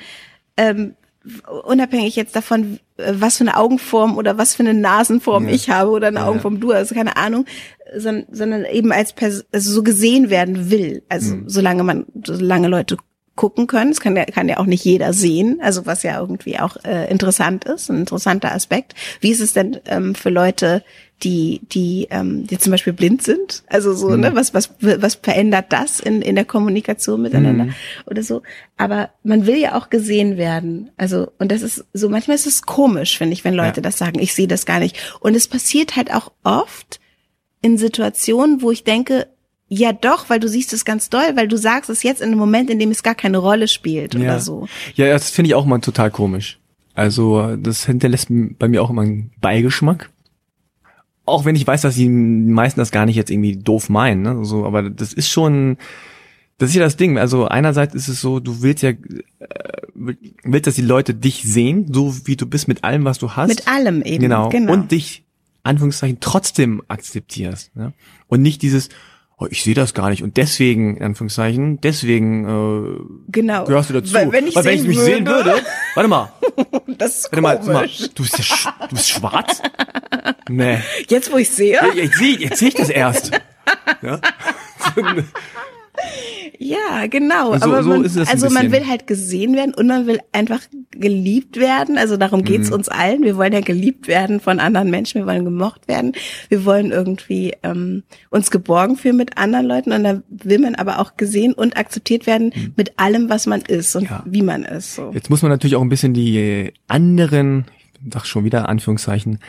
[0.57, 0.95] ähm,
[1.65, 5.53] unabhängig jetzt davon, was für eine Augenform oder was für eine Nasenform Ja.
[5.53, 7.45] ich habe oder eine Ja, Augenform du, also keine Ahnung,
[7.95, 11.03] sondern, sondern eben als Pers also so gesehen werden will.
[11.09, 11.43] Also Mhm.
[11.49, 12.97] solange man, solange Leute
[13.35, 16.57] gucken können, das kann ja, kann ja auch nicht jeder sehen, also was ja irgendwie
[16.59, 18.95] auch äh, interessant ist, ein interessanter Aspekt.
[19.19, 20.83] Wie ist es denn ähm, für Leute,
[21.23, 23.63] die, die, ähm, die zum Beispiel blind sind?
[23.67, 24.19] Also so, Mhm.
[24.21, 27.73] ne, was, was, was verändert das in, in der Kommunikation miteinander Mhm.
[28.05, 28.41] oder so?
[28.77, 30.91] Aber man will ja auch gesehen werden.
[30.97, 33.81] Also, und das ist so, manchmal ist es komisch, finde ich, wenn Leute Ja.
[33.83, 34.97] das sagen, ich sehe das gar nicht.
[35.19, 36.99] Und es passiert halt auch oft
[37.61, 39.27] in Situationen, wo ich denke,
[39.67, 42.39] ja doch, weil du siehst es ganz doll, weil du sagst es jetzt in einem
[42.39, 44.21] Moment, in dem es gar keine Rolle spielt Ja.
[44.21, 44.67] oder so.
[44.95, 46.59] Ja, das finde ich auch mal total komisch.
[46.93, 50.09] Also das hinterlässt bei mir auch immer einen Beigeschmack.
[51.25, 54.45] Auch wenn ich weiß, dass die meisten das gar nicht jetzt irgendwie doof meinen, ne?
[54.45, 55.77] So, aber das ist schon,
[56.59, 57.17] das ist ja das Ding.
[57.17, 58.95] Also einerseits ist es so, du willst ja, äh,
[60.43, 63.49] willst, dass die Leute dich sehen, so wie du bist mit allem, was du hast.
[63.49, 64.21] Mit allem eben.
[64.21, 64.49] Genau.
[64.49, 64.71] genau.
[64.71, 65.23] Und dich,
[65.63, 67.75] Anführungszeichen, trotzdem akzeptierst.
[67.75, 67.93] Ne?
[68.27, 68.89] Und nicht dieses,
[69.37, 73.65] oh, ich sehe das gar nicht und deswegen, in Anführungszeichen, deswegen äh, genau.
[73.65, 74.13] gehörst du dazu.
[74.13, 75.55] Weil wenn ich, Weil wenn ich mich sehen würde,
[75.93, 76.31] warte mal,
[76.97, 78.09] das ist warte mal, sag mal, komisch.
[78.15, 79.61] du bist, ja, sch- du bist schwarz?
[80.49, 80.79] Nee.
[81.09, 83.31] Jetzt, wo ich sehe, Ja, Jetzt sehe jetzt seh ich das erst.
[84.03, 84.19] Ja?
[86.57, 87.57] Ja, genau.
[87.57, 90.61] So- aber so man, ein also man will halt gesehen werden und man will einfach
[90.91, 91.97] geliebt werden.
[91.97, 92.75] Also darum geht's Mhm.
[92.75, 93.23] uns allen.
[93.23, 95.21] Wir wollen ja geliebt werden von anderen Menschen.
[95.21, 96.13] Wir wollen gemocht werden.
[96.49, 99.91] Wir wollen irgendwie ähm, uns geborgen fühlen mit anderen Leuten.
[99.91, 103.95] Und da will man aber auch gesehen und akzeptiert werden mit allem, was man ist
[103.95, 104.09] und Mhm.
[104.09, 104.23] Ja.
[104.25, 104.95] wie man ist.
[104.95, 105.11] So.
[105.13, 107.65] Jetzt muss man natürlich auch ein bisschen die anderen,
[108.05, 109.39] ich sag schon wieder Anführungszeichen,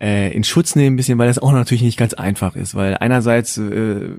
[0.00, 2.96] äh, in Schutz nehmen ein bisschen, weil das auch natürlich nicht ganz einfach ist, weil
[2.98, 4.10] einerseits äh,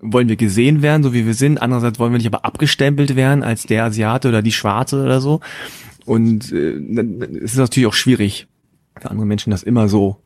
[0.00, 3.42] wollen wir gesehen werden, so wie wir sind, andererseits wollen wir nicht aber abgestempelt werden
[3.42, 5.40] als der Asiate oder die Schwarze oder so
[6.04, 8.46] und äh, dann ist es natürlich auch schwierig
[9.00, 10.20] für andere Menschen das immer so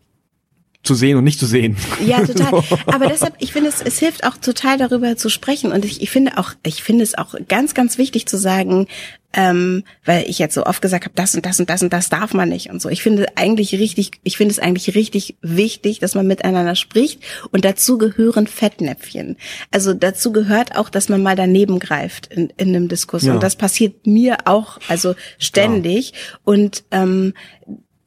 [0.82, 1.76] zu sehen und nicht zu sehen.
[2.04, 2.62] Ja, total.
[2.86, 5.72] Aber deshalb, ich finde es, es hilft auch total darüber zu sprechen.
[5.72, 8.86] Und ich, ich finde auch, ich finde es auch ganz, ganz wichtig zu sagen,
[9.34, 12.08] ähm, weil ich jetzt so oft gesagt habe, das und das und das und das
[12.08, 12.88] darf man nicht und so.
[12.88, 17.64] Ich finde eigentlich richtig, ich finde es eigentlich richtig wichtig, dass man miteinander spricht und
[17.64, 19.36] dazu gehören Fettnäpfchen.
[19.70, 23.24] Also dazu gehört auch, dass man mal daneben greift in, in einem Diskurs.
[23.24, 23.34] Ja.
[23.34, 26.14] Und das passiert mir auch, also ständig.
[26.44, 27.34] Und ähm,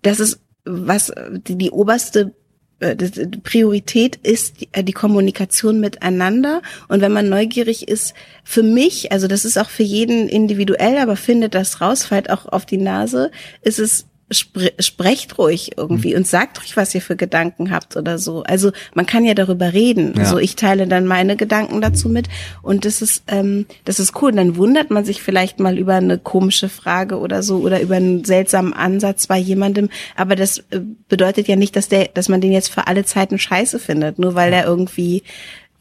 [0.02, 1.12] das ist was
[1.48, 2.36] die, die oberste
[2.82, 6.62] das- die Priorität ist die, äh, die Kommunikation miteinander.
[6.88, 8.14] Und wenn man neugierig ist,
[8.44, 12.46] für mich, also das ist auch für jeden individuell, aber findet das raus, fällt auch
[12.48, 13.32] auf die Nase,
[13.62, 18.18] ist es spre sprecht ruhig irgendwie und sagt ruhig, was ihr für Gedanken habt oder
[18.18, 18.44] so.
[18.44, 20.14] Also man kann ja darüber reden.
[20.18, 20.26] Ja.
[20.26, 22.28] So ich teile dann meine Gedanken dazu mit
[22.62, 24.32] und das ist ähm, das ist cool.
[24.32, 27.96] Und dann wundert man sich vielleicht mal über eine komische Frage oder so oder über
[27.96, 29.90] einen seltsamen Ansatz bei jemandem.
[30.16, 33.38] Aber das äh, bedeutet ja nicht, dass der, dass man den jetzt für alle Zeiten
[33.38, 35.24] Scheiße findet, nur weil er irgendwie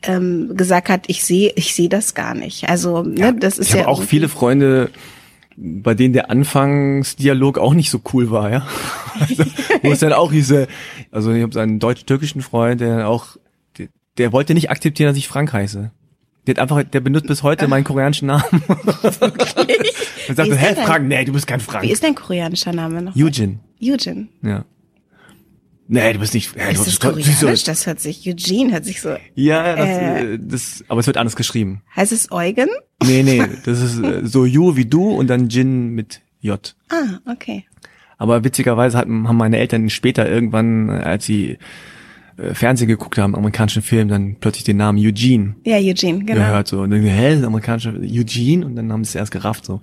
[0.02, 2.68] ähm, gesagt hat, ich sehe, ich sehe das gar nicht.
[2.68, 4.90] Also ne, das ist ich habe ja auch viele Freunde,
[5.62, 8.66] bei denen der Anfangsdialog auch nicht so cool war, ja.
[9.20, 9.44] Also,
[9.82, 10.66] wo es dann auch hieße,
[11.10, 13.36] also ich habe so einen deutsch-türkischen Freund, der auch,
[13.76, 15.90] der, der wollte nicht akzeptieren, dass ich Frank heiße.
[16.46, 18.44] Der hat einfach, der benutzt bis heute meinen koreanischen Namen.
[18.50, 18.62] Und
[20.28, 20.74] Wie sagte, ist hä?
[20.86, 21.06] Frank?
[21.06, 21.84] Nee, du bist kein Frank.
[21.84, 23.14] Wie ist dein koreanischer Name noch?
[23.14, 24.28] Eugene, Eugene.
[24.42, 24.64] ja.
[25.92, 27.00] Nee, du bist nicht, äh, du Ist das bist
[27.40, 27.64] koreanisch?
[27.64, 29.16] Das hört sich, Eugene hört sich so.
[29.34, 30.34] Ja, das, Äh.
[30.34, 31.82] äh, das, aber es wird anders geschrieben.
[31.96, 32.68] Heißt es Eugen?
[33.04, 36.76] Nee, nee, das ist äh, so Yu wie du und dann Jin mit J.
[36.90, 37.64] Ah, okay.
[38.18, 41.58] Aber witzigerweise hatten, haben meine Eltern später irgendwann, äh, als sie
[42.36, 46.34] äh, Fernsehen geguckt haben, amerikanischen Film, dann plötzlich den Namen Eugene Ja, Eugene, genau.
[46.40, 49.64] gehört so und dann hä, das amerikanische Eugene und dann haben sie es erst gerafft
[49.64, 49.80] so.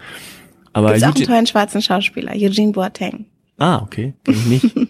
[0.72, 3.26] Aber Gibt's auch einen Eugene, tollen schwarzen Schauspieler, Eugene Boateng.
[3.58, 4.72] ah okay, kenn ich nicht.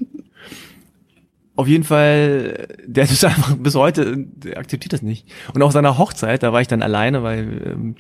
[1.57, 5.25] Auf jeden Fall, der ist einfach bis heute, der akzeptiert das nicht.
[5.53, 7.95] Und auch seiner Hochzeit, da war ich dann alleine, weil ähm,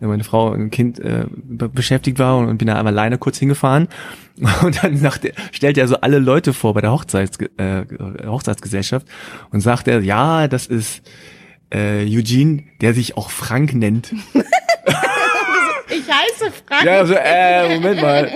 [0.00, 3.36] meine Frau ein Kind äh, be- beschäftigt war und, und bin da einmal alleine kurz
[3.38, 3.88] hingefahren.
[4.62, 7.84] Und dann sagt er, stellt er so alle Leute vor bei der Hochzeits, äh,
[8.24, 9.06] Hochzeitsgesellschaft
[9.50, 11.02] und sagt er, ja, das ist
[11.74, 14.14] äh, Eugene, der sich auch Frank nennt.
[16.42, 16.84] Heiße Frank.
[16.84, 18.30] Ja, so, äh, Moment mal.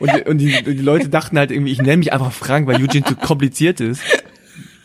[0.00, 2.66] Und, die- und, die, und die Leute dachten halt irgendwie, ich nenne mich einfach Frank,
[2.66, 4.02] weil Eugene zu kompliziert ist.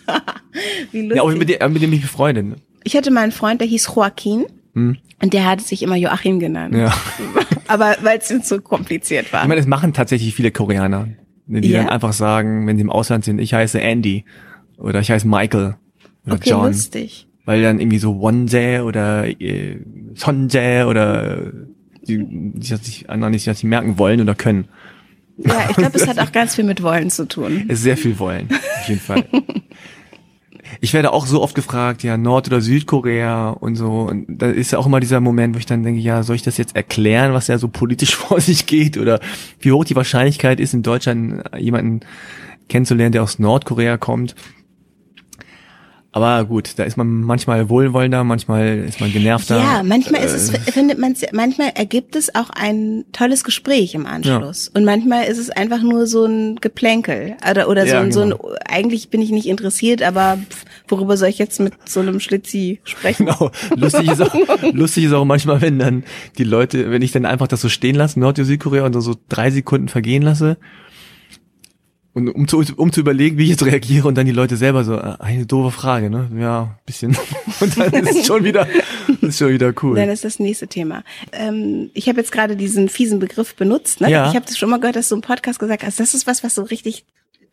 [0.91, 1.15] Wie lustig.
[1.17, 2.59] Ja, auch mit dem, mit dem ich befreundet.
[2.83, 4.45] ich hatte mal einen Freund, der hieß Joaquin.
[4.73, 4.99] Und
[5.33, 6.73] der hat sich immer Joachim genannt.
[6.73, 6.81] Hm.
[6.81, 6.93] Ja.
[7.67, 9.41] Aber weil es ihm zu kompliziert war.
[9.43, 11.07] Ich meine, es machen tatsächlich viele Koreaner,
[11.47, 11.79] ne, die Ja?
[11.79, 14.25] dann einfach sagen, wenn sie im Ausland sind, ich heiße Andy
[14.77, 15.77] oder ich heiße Michael
[16.25, 16.67] oder okay, John.
[16.67, 17.27] lustig.
[17.45, 19.77] Weil dann irgendwie so Wonjae oder äh,
[20.15, 21.53] Sonjae oder
[22.07, 24.67] die, die das sich anderen nicht, das nicht merken wollen oder können.
[25.37, 27.65] Ja, ich glaube, es hat auch ganz viel mit Wollen zu tun.
[27.67, 29.25] Es ist sehr viel wollen, auf jeden Fall.
[30.81, 34.01] Ich werde auch so oft gefragt, ja, Nord- oder Südkorea und so.
[34.09, 36.41] Und da ist ja auch immer dieser Moment, wo ich dann denke, ja, soll ich
[36.41, 38.97] das jetzt erklären, was da so politisch vor sich geht?
[38.97, 39.19] Oder
[39.59, 42.01] wie hoch die Wahrscheinlichkeit ist, in Deutschland jemanden
[42.67, 44.35] kennenzulernen, der aus Nordkorea kommt?
[46.15, 49.57] Aber gut, da ist man manchmal wohlwollender, manchmal ist man genervter.
[49.57, 54.05] Ja, manchmal ist es, Äh, findet man manchmal ergibt es auch ein tolles Gespräch im
[54.05, 54.71] Anschluss.
[54.73, 57.35] Und manchmal ist es einfach nur so ein Geplänkel.
[57.51, 58.53] Oder, oder so, Ja, ein, so ein, genau.
[58.65, 60.37] eigentlich bin ich nicht interessiert, aber
[60.87, 63.25] worüber soll ich jetzt mit so einem Schlitzi sprechen?
[63.25, 63.51] Genau.
[63.75, 64.33] Lustig ist, auch,
[64.71, 66.05] lustig ist auch manchmal, wenn dann
[66.37, 69.01] die Leute, wenn ich dann einfach das so stehen lasse, Nord- und Südkorea, und so,
[69.01, 70.55] so drei Sekunden vergehen lasse,
[72.15, 74.85] und um zu, um zu überlegen, wie ich jetzt reagiere, und dann die Leute selber
[74.85, 76.31] so, äh, eine doofe Frage, ne?
[76.39, 77.17] Ja, bisschen.
[77.59, 78.65] Und dann ist es schon wieder,
[79.19, 79.97] ist schon wieder cool.
[79.97, 81.03] Dann ist das nächste Thema.
[81.33, 83.99] Ähm, ich habe jetzt gerade diesen fiesen Begriff benutzt.
[83.99, 84.09] Ne?
[84.09, 84.29] Ja.
[84.29, 86.41] Ich habe das schon mal gehört, dass du im Podcast gesagt hast, das ist was,
[86.41, 87.05] was so richtig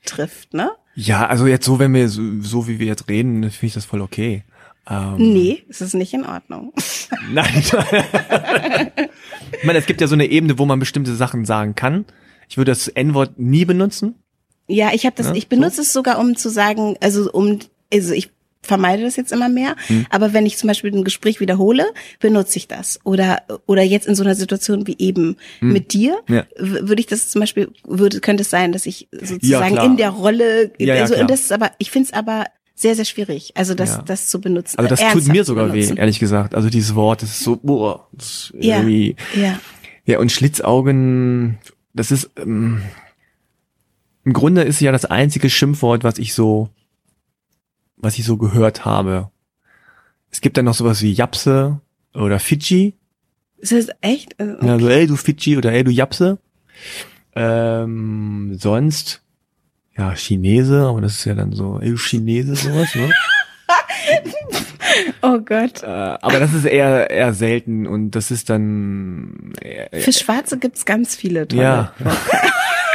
[0.05, 0.70] trifft, ne?
[0.94, 3.84] Ja, also jetzt so, wenn wir so, so wie wir jetzt reden, finde ich das
[3.84, 4.44] voll okay.
[4.89, 6.72] Ähm, Nee, es ist nicht in Ordnung.
[7.32, 7.64] Nein.
[9.51, 12.05] ich meine, es gibt ja so eine Ebene, wo man bestimmte Sachen sagen kann.
[12.48, 14.22] Ich würde das N-Wort nie benutzen.
[14.68, 17.59] Ja, ich habe das, Ja, ich benutze es sogar, um zu sagen, also um,
[17.93, 18.30] also ich
[18.64, 19.74] vermeide das jetzt immer mehr.
[19.89, 20.06] Hm.
[20.09, 21.84] Aber wenn ich zum Beispiel ein Gespräch wiederhole,
[22.20, 23.01] benutze ich das.
[23.02, 26.36] Oder, oder jetzt in so einer Situation wie eben mit dir, Hm.
[26.36, 26.44] Ja.
[26.59, 29.84] würde ich das zum Beispiel, würde, könnte es sein, dass ich sozusagen klar.
[29.86, 32.44] in der Rolle, Ja, ja, also, und das ist aber, ich finde es aber
[32.76, 34.02] sehr, sehr schwierig, also das, Ja.
[34.02, 34.78] das zu benutzen.
[34.78, 35.97] Also das äh, tut mir sogar weh, benutzen.
[35.97, 36.55] ehrlich gesagt.
[36.55, 39.16] Also dieses Wort, das ist so, boah, das ist Ja, irgendwie.
[39.34, 39.59] ja.
[40.05, 41.59] Ja, und Schlitzaugen,
[41.94, 42.82] das ist, ähm,
[44.24, 46.69] im Grunde ist ja das einzige Schimpfwort, was ich so,
[47.97, 49.31] was ich so gehört habe.
[50.31, 51.81] Es gibt dann noch sowas wie Japse
[52.15, 52.94] oder Fidschi.
[53.59, 54.39] Ist das echt?
[54.40, 56.39] Also, Ja, so, ey, du Fidschi oder ey, du Japse.
[57.35, 59.23] Ähm, sonst,
[59.97, 63.11] ja, Chinese, aber das ist ja dann so, ey, du Chinese, sowas, ne?
[65.23, 65.82] Oh Gott.
[65.82, 70.85] Äh, aber das ist eher, eher selten und das ist dann, eher, Für Schwarze gibt's
[70.85, 71.62] ganz viele tolle.
[71.62, 71.94] ja.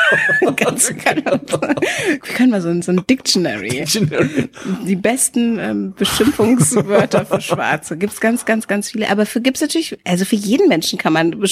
[0.55, 3.85] ganz, wir können mal so ein, so ein Dictionary.
[4.85, 7.97] Die besten ähm, Beschimpfungswörter für Schwarze.
[7.97, 9.09] Gibt's ganz, ganz, ganz viele.
[9.09, 11.43] Aber für gibt's natürlich, also für jeden Menschen kann man,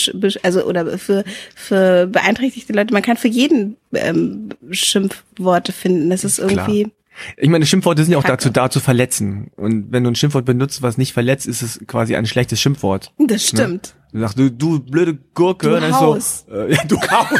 [0.43, 1.23] also oder für,
[1.55, 6.09] für beeinträchtigte Leute, man kann für jeden ähm, Schimpfworte finden.
[6.09, 6.91] Das ist irgendwie.
[7.37, 8.33] Ich meine, Schimpfworte sind ja auch Kacke.
[8.37, 9.51] dazu da zu verletzen.
[9.55, 13.13] Und wenn du ein Schimpfwort benutzt, was nicht verletzt, ist es quasi ein schlechtes Schimpfwort.
[13.17, 13.95] Das stimmt.
[14.11, 16.45] Du sagst, du, du blöde Gurke, Du dann Haus.
[16.47, 17.39] so, äh, ja, du Haus,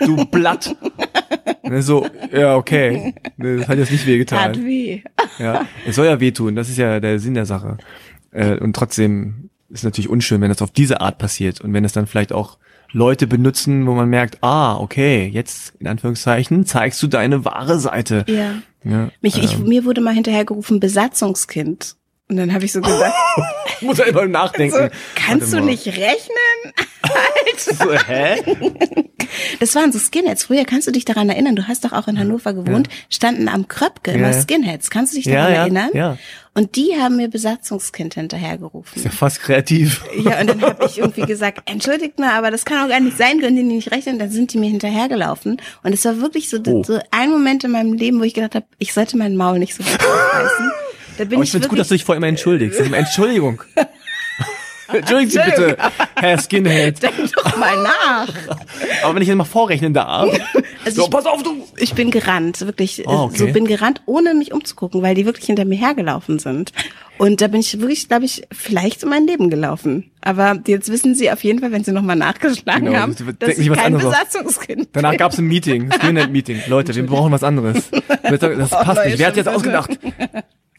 [0.00, 0.74] du, du Blatt.
[1.62, 3.14] Dann so, ja, okay.
[3.38, 4.54] Das hat jetzt nicht wehgetan.
[4.64, 5.02] weh.
[5.38, 7.78] Ja, es soll ja wehtun, das ist ja der Sinn der Sache.
[8.30, 11.84] Äh, und trotzdem ist es natürlich unschön, wenn das auf diese Art passiert und wenn
[11.84, 12.58] es dann vielleicht auch
[12.92, 18.24] Leute benutzen, wo man merkt, ah, okay, jetzt in Anführungszeichen zeigst du deine wahre Seite.
[18.28, 18.56] Ja.
[18.84, 21.96] Ja, Mich, ich, mir wurde mal hinterhergerufen, Besatzungskind.
[22.28, 23.14] Und dann habe ich so gesagt,
[23.82, 24.74] muss er immer nachdenken.
[24.76, 25.66] so, kannst Warte du mal.
[25.66, 26.72] nicht rechnen?
[27.58, 28.42] So, hä?
[29.60, 30.44] Das waren so Skinheads.
[30.44, 33.68] Früher kannst du dich daran erinnern, du hast doch auch in Hannover gewohnt, standen am
[33.68, 34.42] Kröpke immer Ja, ja.
[34.42, 34.90] Skinheads.
[34.90, 35.90] Kannst du dich Ja, daran ja, erinnern?
[35.94, 36.18] ja.
[36.54, 38.92] Und die haben mir Besatzungskind hinterhergerufen.
[38.94, 40.04] Ist ja fast kreativ.
[40.22, 43.16] Ja, und dann habe ich irgendwie gesagt, entschuldigt mal, aber das kann auch gar nicht
[43.16, 44.18] sein, können die nicht rechnen.
[44.18, 45.56] Dann sind die mir hinterhergelaufen.
[45.82, 46.82] Und es war wirklich so, Oh.
[46.84, 49.74] so ein Moment in meinem Leben, wo ich gedacht habe, ich sollte mein Maul nicht
[49.74, 50.70] so weit aufreißen.
[51.16, 52.78] Da bin Aber ich, ich finde es gut, dass du dich vor immer entschuldigst.
[52.92, 53.62] Entschuldigung.
[54.92, 55.76] Entschuldigen Sie bitte,
[56.16, 57.02] Herr Skinhead.
[57.02, 58.28] Denk doch mal nach.
[59.02, 60.28] Aber wenn ich jetzt mal vorrechnen darf.
[60.84, 61.64] Also so, ich- pass auf, du.
[61.76, 63.04] Ich bin gerannt, wirklich.
[63.06, 63.36] Oh, okay.
[63.36, 66.72] So bin gerannt, ohne mich umzugucken, weil die wirklich hinter mir hergelaufen sind.
[67.18, 70.10] Und da bin ich wirklich, glaube ich, vielleicht um mein Leben gelaufen.
[70.22, 73.58] Aber jetzt wissen Sie auf jeden Fall, wenn Sie nochmal nachgeschlagen Genau, haben, das- dass
[73.58, 73.92] ich kein.
[73.96, 76.62] Besatzungskind Danach gab es ein Meeting, ein Skinhead-Meeting.
[76.66, 77.88] Leute, wir brauchen was anderes.
[78.24, 79.18] Das, passt nicht.
[79.20, 79.90] Wer hat jetzt ausgedacht?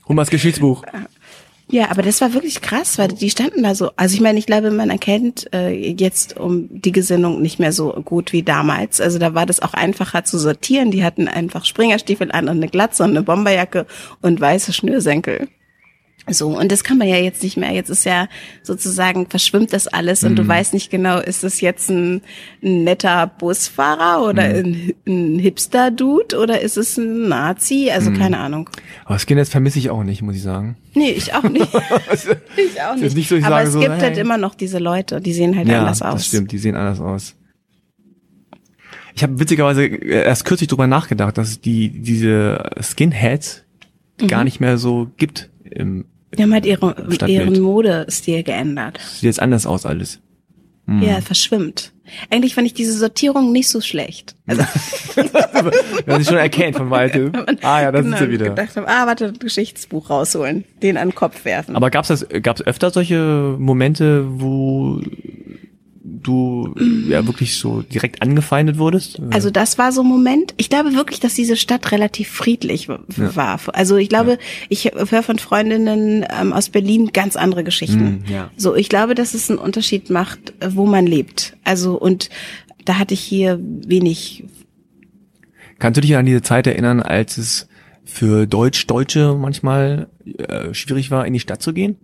[0.05, 0.83] Hol mal das Geschichtsbuch.
[1.73, 3.89] Ja, aber das war wirklich krass, weil die standen da so.
[3.95, 7.93] Also ich meine, ich glaube, man erkennt äh, jetzt um die Gesinnung nicht mehr so
[8.05, 9.01] gut wie damals.
[9.01, 10.91] Also da war das auch einfacher zu sortieren.
[10.91, 13.87] Die hatten einfach Springerstiefel an und eine Glatze und eine Bomberjacke
[14.21, 15.47] und weiße Schnürsenkel.
[16.29, 17.71] So, und das kann man ja jetzt nicht mehr.
[17.71, 18.27] Jetzt ist ja
[18.61, 22.21] sozusagen verschwimmt das alles und du weißt nicht genau, ist es jetzt ein,
[22.63, 27.89] ein netter Busfahrer oder ein, ein Hipster-Dude oder ist es ein Nazi?
[27.93, 28.69] Also keine Ahnung.
[29.03, 30.77] Aber Skinheads vermisse ich auch nicht, muss ich sagen.
[30.93, 31.67] Nee, ich auch nicht.
[31.73, 33.15] ich auch nicht.
[33.15, 33.99] nicht so, ich Aber es so, gibt hey.
[34.01, 36.13] halt immer noch diese Leute, die sehen halt Ja, anders aus.
[36.13, 37.35] das stimmt, die sehen anders aus.
[39.15, 43.63] Ich habe witzigerweise äh, erst kürzlich drüber nachgedacht, dass es die diese Skinheads
[44.21, 44.27] Mhm.
[44.27, 45.49] gar nicht mehr so gibt.
[45.69, 46.05] Im,
[46.37, 46.95] Die haben halt ihre,
[47.27, 48.99] ihren Modestil geändert.
[48.99, 50.19] sieht jetzt anders aus alles.
[50.87, 51.01] Hm.
[51.01, 51.93] Ja, verschwimmt.
[52.29, 54.35] Eigentlich fand ich diese Sortierung nicht so schlecht.
[54.45, 54.63] Also,
[56.05, 57.31] Wenn sie schon erkennt von weitem.
[57.61, 58.49] Ah ja, da sind sie wieder.
[58.49, 61.75] gedacht habe, ah, warte, Geschichtsbuch rausholen, den an den Kopf werfen.
[61.77, 64.99] Aber gab's das, gab's öfter solche Momente, wo
[66.23, 66.73] du
[67.07, 69.21] ja wirklich so direkt angefeindet wurdest?
[69.31, 70.53] Also das war so ein Moment.
[70.57, 73.59] Ich glaube wirklich, dass diese Stadt relativ friedlich w- war.
[73.73, 74.37] Also ich glaube,
[74.69, 78.23] ich höre von Freundinnen ähm, aus Berlin ganz andere Geschichten.
[78.27, 78.51] Mm, ja.
[78.57, 81.55] So, ich glaube, dass es einen Unterschied macht, wo man lebt.
[81.63, 82.29] Also und
[82.85, 84.45] da hatte ich hier wenig.
[85.79, 87.67] Kannst du dich an diese Zeit erinnern, als es
[88.05, 91.97] für Deutsch-Deutsche manchmal äh, schwierig war, in die Stadt zu gehen?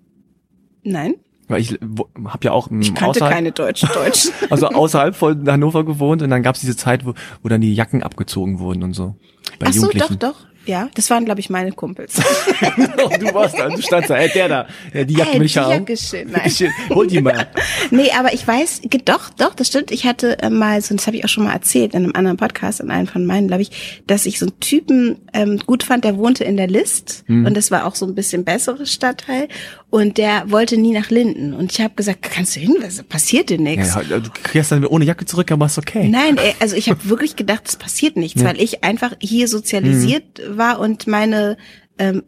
[0.84, 1.16] Nein,
[1.50, 3.90] Weil ich habe ja auch ich kannte außerhalb, keine Deutschen.
[3.92, 4.32] Deutschen.
[4.50, 8.04] also außerhalb von Hannover gewohnt und dann gab's diese Zeit, wo, wo dann die Jacken
[8.04, 9.16] abgezogen wurden und so.
[9.60, 10.36] Bei Ach so, doch, doch.
[10.66, 12.16] Ja, das waren, glaube ich, meine Kumpels.
[13.20, 15.54] du warst da, du standst da, ey, der da, ja, die Jacke Ey, will ich
[15.54, 15.72] die haben.
[15.72, 16.30] Jacke schön.
[16.32, 16.50] Nein.
[16.52, 17.48] Shit, Hol die mal.
[17.92, 19.90] Nee, aber ich weiß, doch, doch, das stimmt.
[19.90, 22.38] Ich hatte äh, mal so, das habe ich auch schon mal erzählt in einem anderen
[22.38, 26.04] Podcast, in einem von meinen, glaube ich, dass ich so einen Typen ähm, gut fand,
[26.04, 29.48] der wohnte in der List und das war auch so ein bisschen besseres Stadtteil
[29.90, 33.50] und der wollte nie nach Linden und ich habe gesagt, kannst du hin, was passiert
[33.50, 33.96] dir nichts?
[33.96, 36.08] Ja, du kriegst dann ohne Jacke zurück, aber ist okay.
[36.08, 40.80] Nein, also ich habe wirklich gedacht, es passiert nichts, weil ich einfach hier sozialisiert war
[40.80, 41.58] und meine
[41.98, 42.22] ähm,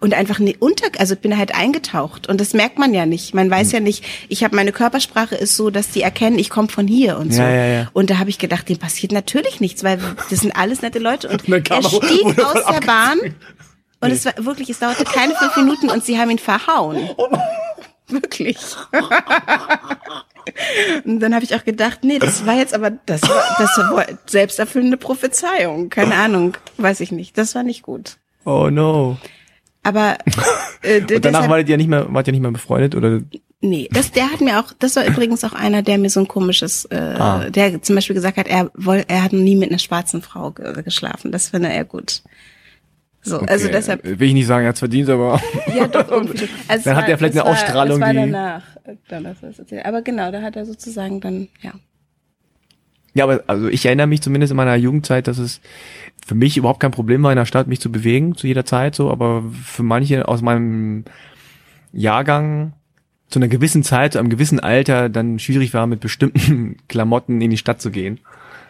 [0.00, 3.32] und einfach ne, unter, also bin halt eingetaucht und das merkt man ja nicht.
[3.32, 6.68] Man weiß ja nicht, ich habe meine Körpersprache ist so, dass die erkennen, ich komme
[6.68, 7.40] von hier und so.
[7.40, 7.90] Ja, ja, ja.
[7.94, 9.98] Und da habe ich gedacht, dem passiert natürlich nichts, weil
[10.28, 13.18] das sind alles nette Leute und er stieg aus der Bahn
[14.00, 17.08] und es war wirklich, es dauerte keine fünf Minuten und sie haben ihn verhauen.
[18.08, 18.58] Wirklich.
[21.04, 24.06] Und dann habe ich auch gedacht, nee, das war jetzt aber, das war, das war
[24.26, 25.88] selbsterfüllende Prophezeiung.
[25.90, 27.36] Keine Ahnung, weiß ich nicht.
[27.38, 28.16] Das war nicht gut.
[28.44, 29.16] Oh no.
[29.82, 30.16] Aber
[30.82, 33.20] äh, Und danach deshalb, wart ihr nicht mehr, wart ihr nicht mehr befreundet oder?
[33.60, 36.28] nee, das, der hat mir auch, das war übrigens auch einer, der mir so ein
[36.28, 37.48] komisches, äh, Ah.
[37.50, 40.50] der zum Beispiel gesagt hat, er woll, er hat noch nie mit einer schwarzen Frau
[40.50, 41.32] ge geschlafen.
[41.32, 42.22] Das finde er gut.
[43.26, 45.40] So, also Okay, deshalb, Will ich nicht sagen, er hat's verdient, aber.
[45.74, 46.46] ja doch irgendwie.
[46.68, 49.46] Also Dann hat er vielleicht eine Ausstrahlung, das war die- danach, äh, dann hast du
[49.46, 49.86] das erzählt.
[49.86, 51.72] Aber genau, da hat er sozusagen dann, ja.
[53.14, 55.60] Ja, aber also ich erinnere mich zumindest in meiner Jugendzeit, dass es
[56.26, 58.94] für mich überhaupt kein Problem war, in der Stadt mich zu bewegen, zu jeder Zeit
[58.94, 61.04] so, aber für manche aus meinem
[61.92, 62.72] Jahrgang
[63.28, 67.50] zu einer gewissen Zeit, zu einem gewissen Alter dann schwierig war, mit bestimmten Klamotten in
[67.50, 68.20] die Stadt zu gehen,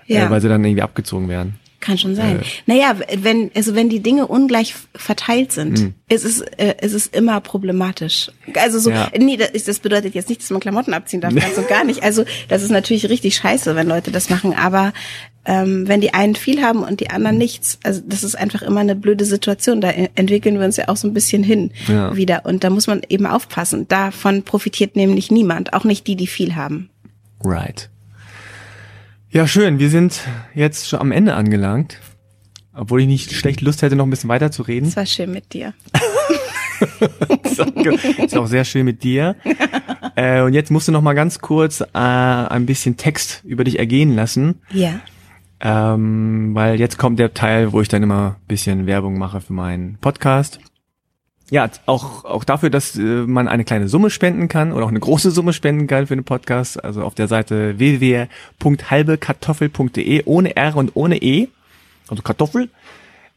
[0.06, 0.26] Ja.
[0.26, 1.58] äh, weil sie dann irgendwie abgezogen werden.
[1.84, 2.40] Kann schon sein.
[2.64, 7.42] Naja, wenn, also wenn die Dinge ungleich verteilt sind, ist es, äh, ist es immer
[7.42, 8.30] problematisch.
[8.54, 9.10] Also so, Ja.
[9.18, 11.84] nee, das, ist, das bedeutet jetzt nicht, dass man Klamotten abziehen darf, ganz und gar
[11.84, 12.02] nicht.
[12.02, 14.94] Also das ist natürlich richtig scheiße, wenn Leute das machen, aber
[15.44, 18.80] ähm, wenn die einen viel haben und die anderen nichts, also das ist einfach immer
[18.80, 19.82] eine blöde Situation.
[19.82, 22.16] Da entwickeln wir uns ja auch so ein bisschen hin Ja.
[22.16, 22.46] wieder.
[22.46, 23.86] Und da muss man eben aufpassen.
[23.88, 26.88] Davon profitiert nämlich niemand, auch nicht die, die viel haben.
[27.44, 27.90] Right.
[29.34, 29.80] Ja, schön.
[29.80, 30.20] Wir sind
[30.54, 31.98] jetzt schon am Ende angelangt.
[32.72, 34.86] Obwohl ich nicht schlecht Lust hätte, noch ein bisschen weiter zu reden.
[34.86, 35.74] Es war schön mit dir.
[38.24, 39.34] Ist auch sehr schön mit dir.
[40.16, 43.80] Äh, und jetzt musst du noch mal ganz kurz äh, ein bisschen Text über dich
[43.80, 45.00] ergehen lassen, Ja.
[45.58, 49.52] ähm, weil jetzt kommt der Teil, wo ich dann immer ein bisschen Werbung mache für
[49.54, 50.60] meinen Podcast.
[51.50, 55.00] Ja, auch, auch dafür, dass äh, man eine kleine Summe spenden kann oder auch eine
[55.00, 56.82] große Summe spenden kann für den Podcast.
[56.82, 61.48] Also auf der Seite www.halbekartoffel.de ohne R und ohne E,
[62.08, 62.70] also Kartoffel.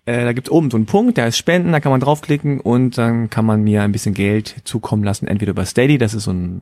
[0.05, 2.97] Äh, da gibt's oben so einen Punkt, der ist Spenden, da kann man draufklicken und
[2.97, 6.31] dann kann man mir ein bisschen Geld zukommen lassen, entweder über Steady, das ist so
[6.31, 6.61] ein,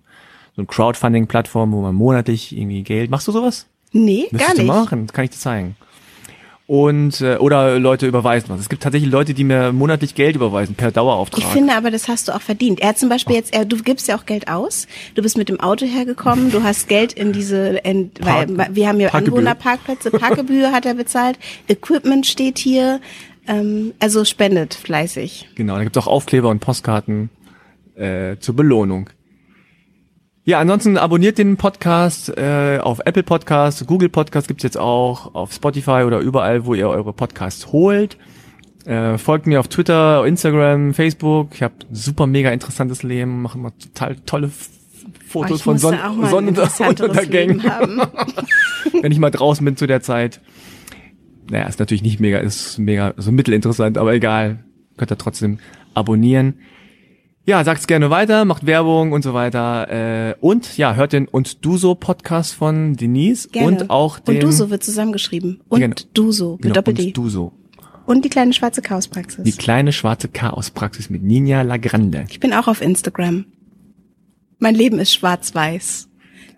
[0.55, 3.11] so ein Crowdfunding-Plattform, wo man monatlich irgendwie Geld.
[3.11, 3.67] Machst du sowas?
[3.91, 4.67] Nee, Müsstest gar du nicht.
[4.67, 5.75] machen, kann ich dir zeigen.
[6.67, 8.59] Und äh, oder Leute überweisen was.
[8.59, 11.43] Es gibt tatsächlich Leute, die mir monatlich Geld überweisen per Dauerauftrag.
[11.43, 12.79] Ich finde aber, das hast du auch verdient.
[12.79, 14.87] Er hat zum Beispiel jetzt, er, du gibst ja auch Geld aus.
[15.13, 18.87] Du bist mit dem Auto hergekommen, du hast Geld in diese, in, weil Park- wir
[18.87, 19.37] haben ja Parkgebühr.
[19.37, 21.37] Anwohnerparkplätze, Parkgebühr hat er bezahlt,
[21.67, 22.99] Equipment steht hier,
[23.47, 25.49] ähm, also spendet fleißig.
[25.53, 27.29] Genau, da gibt's auch Aufkleber und Postkarten
[27.95, 29.11] äh, zur Belohnung.
[30.47, 35.51] Ja, ansonsten abonniert den Podcast äh, auf Apple Podcast, Google Podcast gibt's jetzt auch, auf
[35.51, 38.15] Spotify oder überall, wo ihr eure Podcasts holt.
[38.85, 41.49] Äh, folgt mir auf Twitter, Instagram, Facebook.
[41.55, 44.51] Ich habe super mega interessantes Leben, mache immer total tolle
[45.27, 47.63] Fotos Oh, von interessanteres Sonnenuntergängen,
[49.01, 50.41] wenn ich mal draußen bin zu der Zeit.
[51.49, 54.63] Naja, ist natürlich nicht mega, ist mega, so mittelinteressant, aber egal.
[54.97, 55.57] Könnt ihr trotzdem
[55.95, 56.59] abonnieren.
[57.47, 60.29] Ja, sagt's gerne weiter, macht Werbung und so weiter.
[60.31, 63.67] Äh, und ja, hört den Und Du so Podcast von Denise Gerne.
[63.67, 65.61] und auch den Und Duso wird zusammengeschrieben.
[65.69, 65.95] Und Genau.
[66.13, 67.03] Duso mit genau, Doppel-D.
[67.07, 67.51] Und Du so.
[68.07, 69.43] Und die kleine schwarze Chaospraxis.
[69.43, 72.25] Die kleine schwarze Chaospraxis mit Ninja Lagrande.
[72.29, 73.45] Ich bin auch auf Instagram.
[74.57, 76.09] Mein Leben ist schwarz-weiß.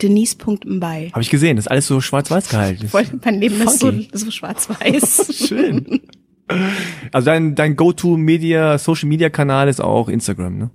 [0.02, 1.10] Denise.mbei.
[1.12, 2.88] Habe ich gesehen, das ist alles so schwarz-weiß gehalten.
[2.88, 4.10] Voll, Mein Leben ist so, Funky.
[4.14, 5.34] so schwarz-weiß.
[5.48, 6.02] Schön.
[7.12, 10.70] Also dein, dein Go-To-Media, Social-Media-Kanal ist auch Instagram, ne?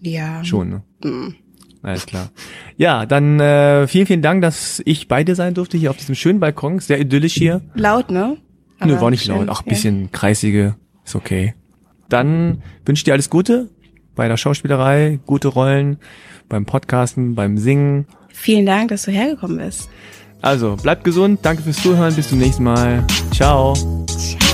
[0.00, 0.44] ja.
[0.44, 0.68] Schon,
[1.02, 1.34] ne?
[1.82, 2.30] Alles klar.
[2.76, 6.14] Ja, dann äh, vielen, vielen Dank, dass ich bei dir sein durfte hier auf diesem
[6.14, 6.78] schönen Balkon.
[6.78, 7.60] Sehr idyllisch hier.
[7.74, 8.38] Laut, ne?
[8.80, 9.48] Nö, Aber war nicht schön, laut.
[9.50, 9.70] Auch ein ja.
[9.70, 10.76] bisschen kreisige.
[11.04, 11.54] Ist okay.
[12.08, 13.68] Dann wünsche ich dir alles Gute
[14.14, 15.98] bei der Schauspielerei, gute Rollen,
[16.48, 18.06] beim Podcasten, beim Singen.
[18.28, 19.88] Vielen Dank, dass du hergekommen bist.
[20.40, 21.40] Also, bleibt gesund.
[21.42, 22.14] Danke fürs Zuhören.
[22.14, 23.04] Bis zum nächsten Mal.
[23.32, 23.74] Ciao.
[23.74, 24.53] Ciao.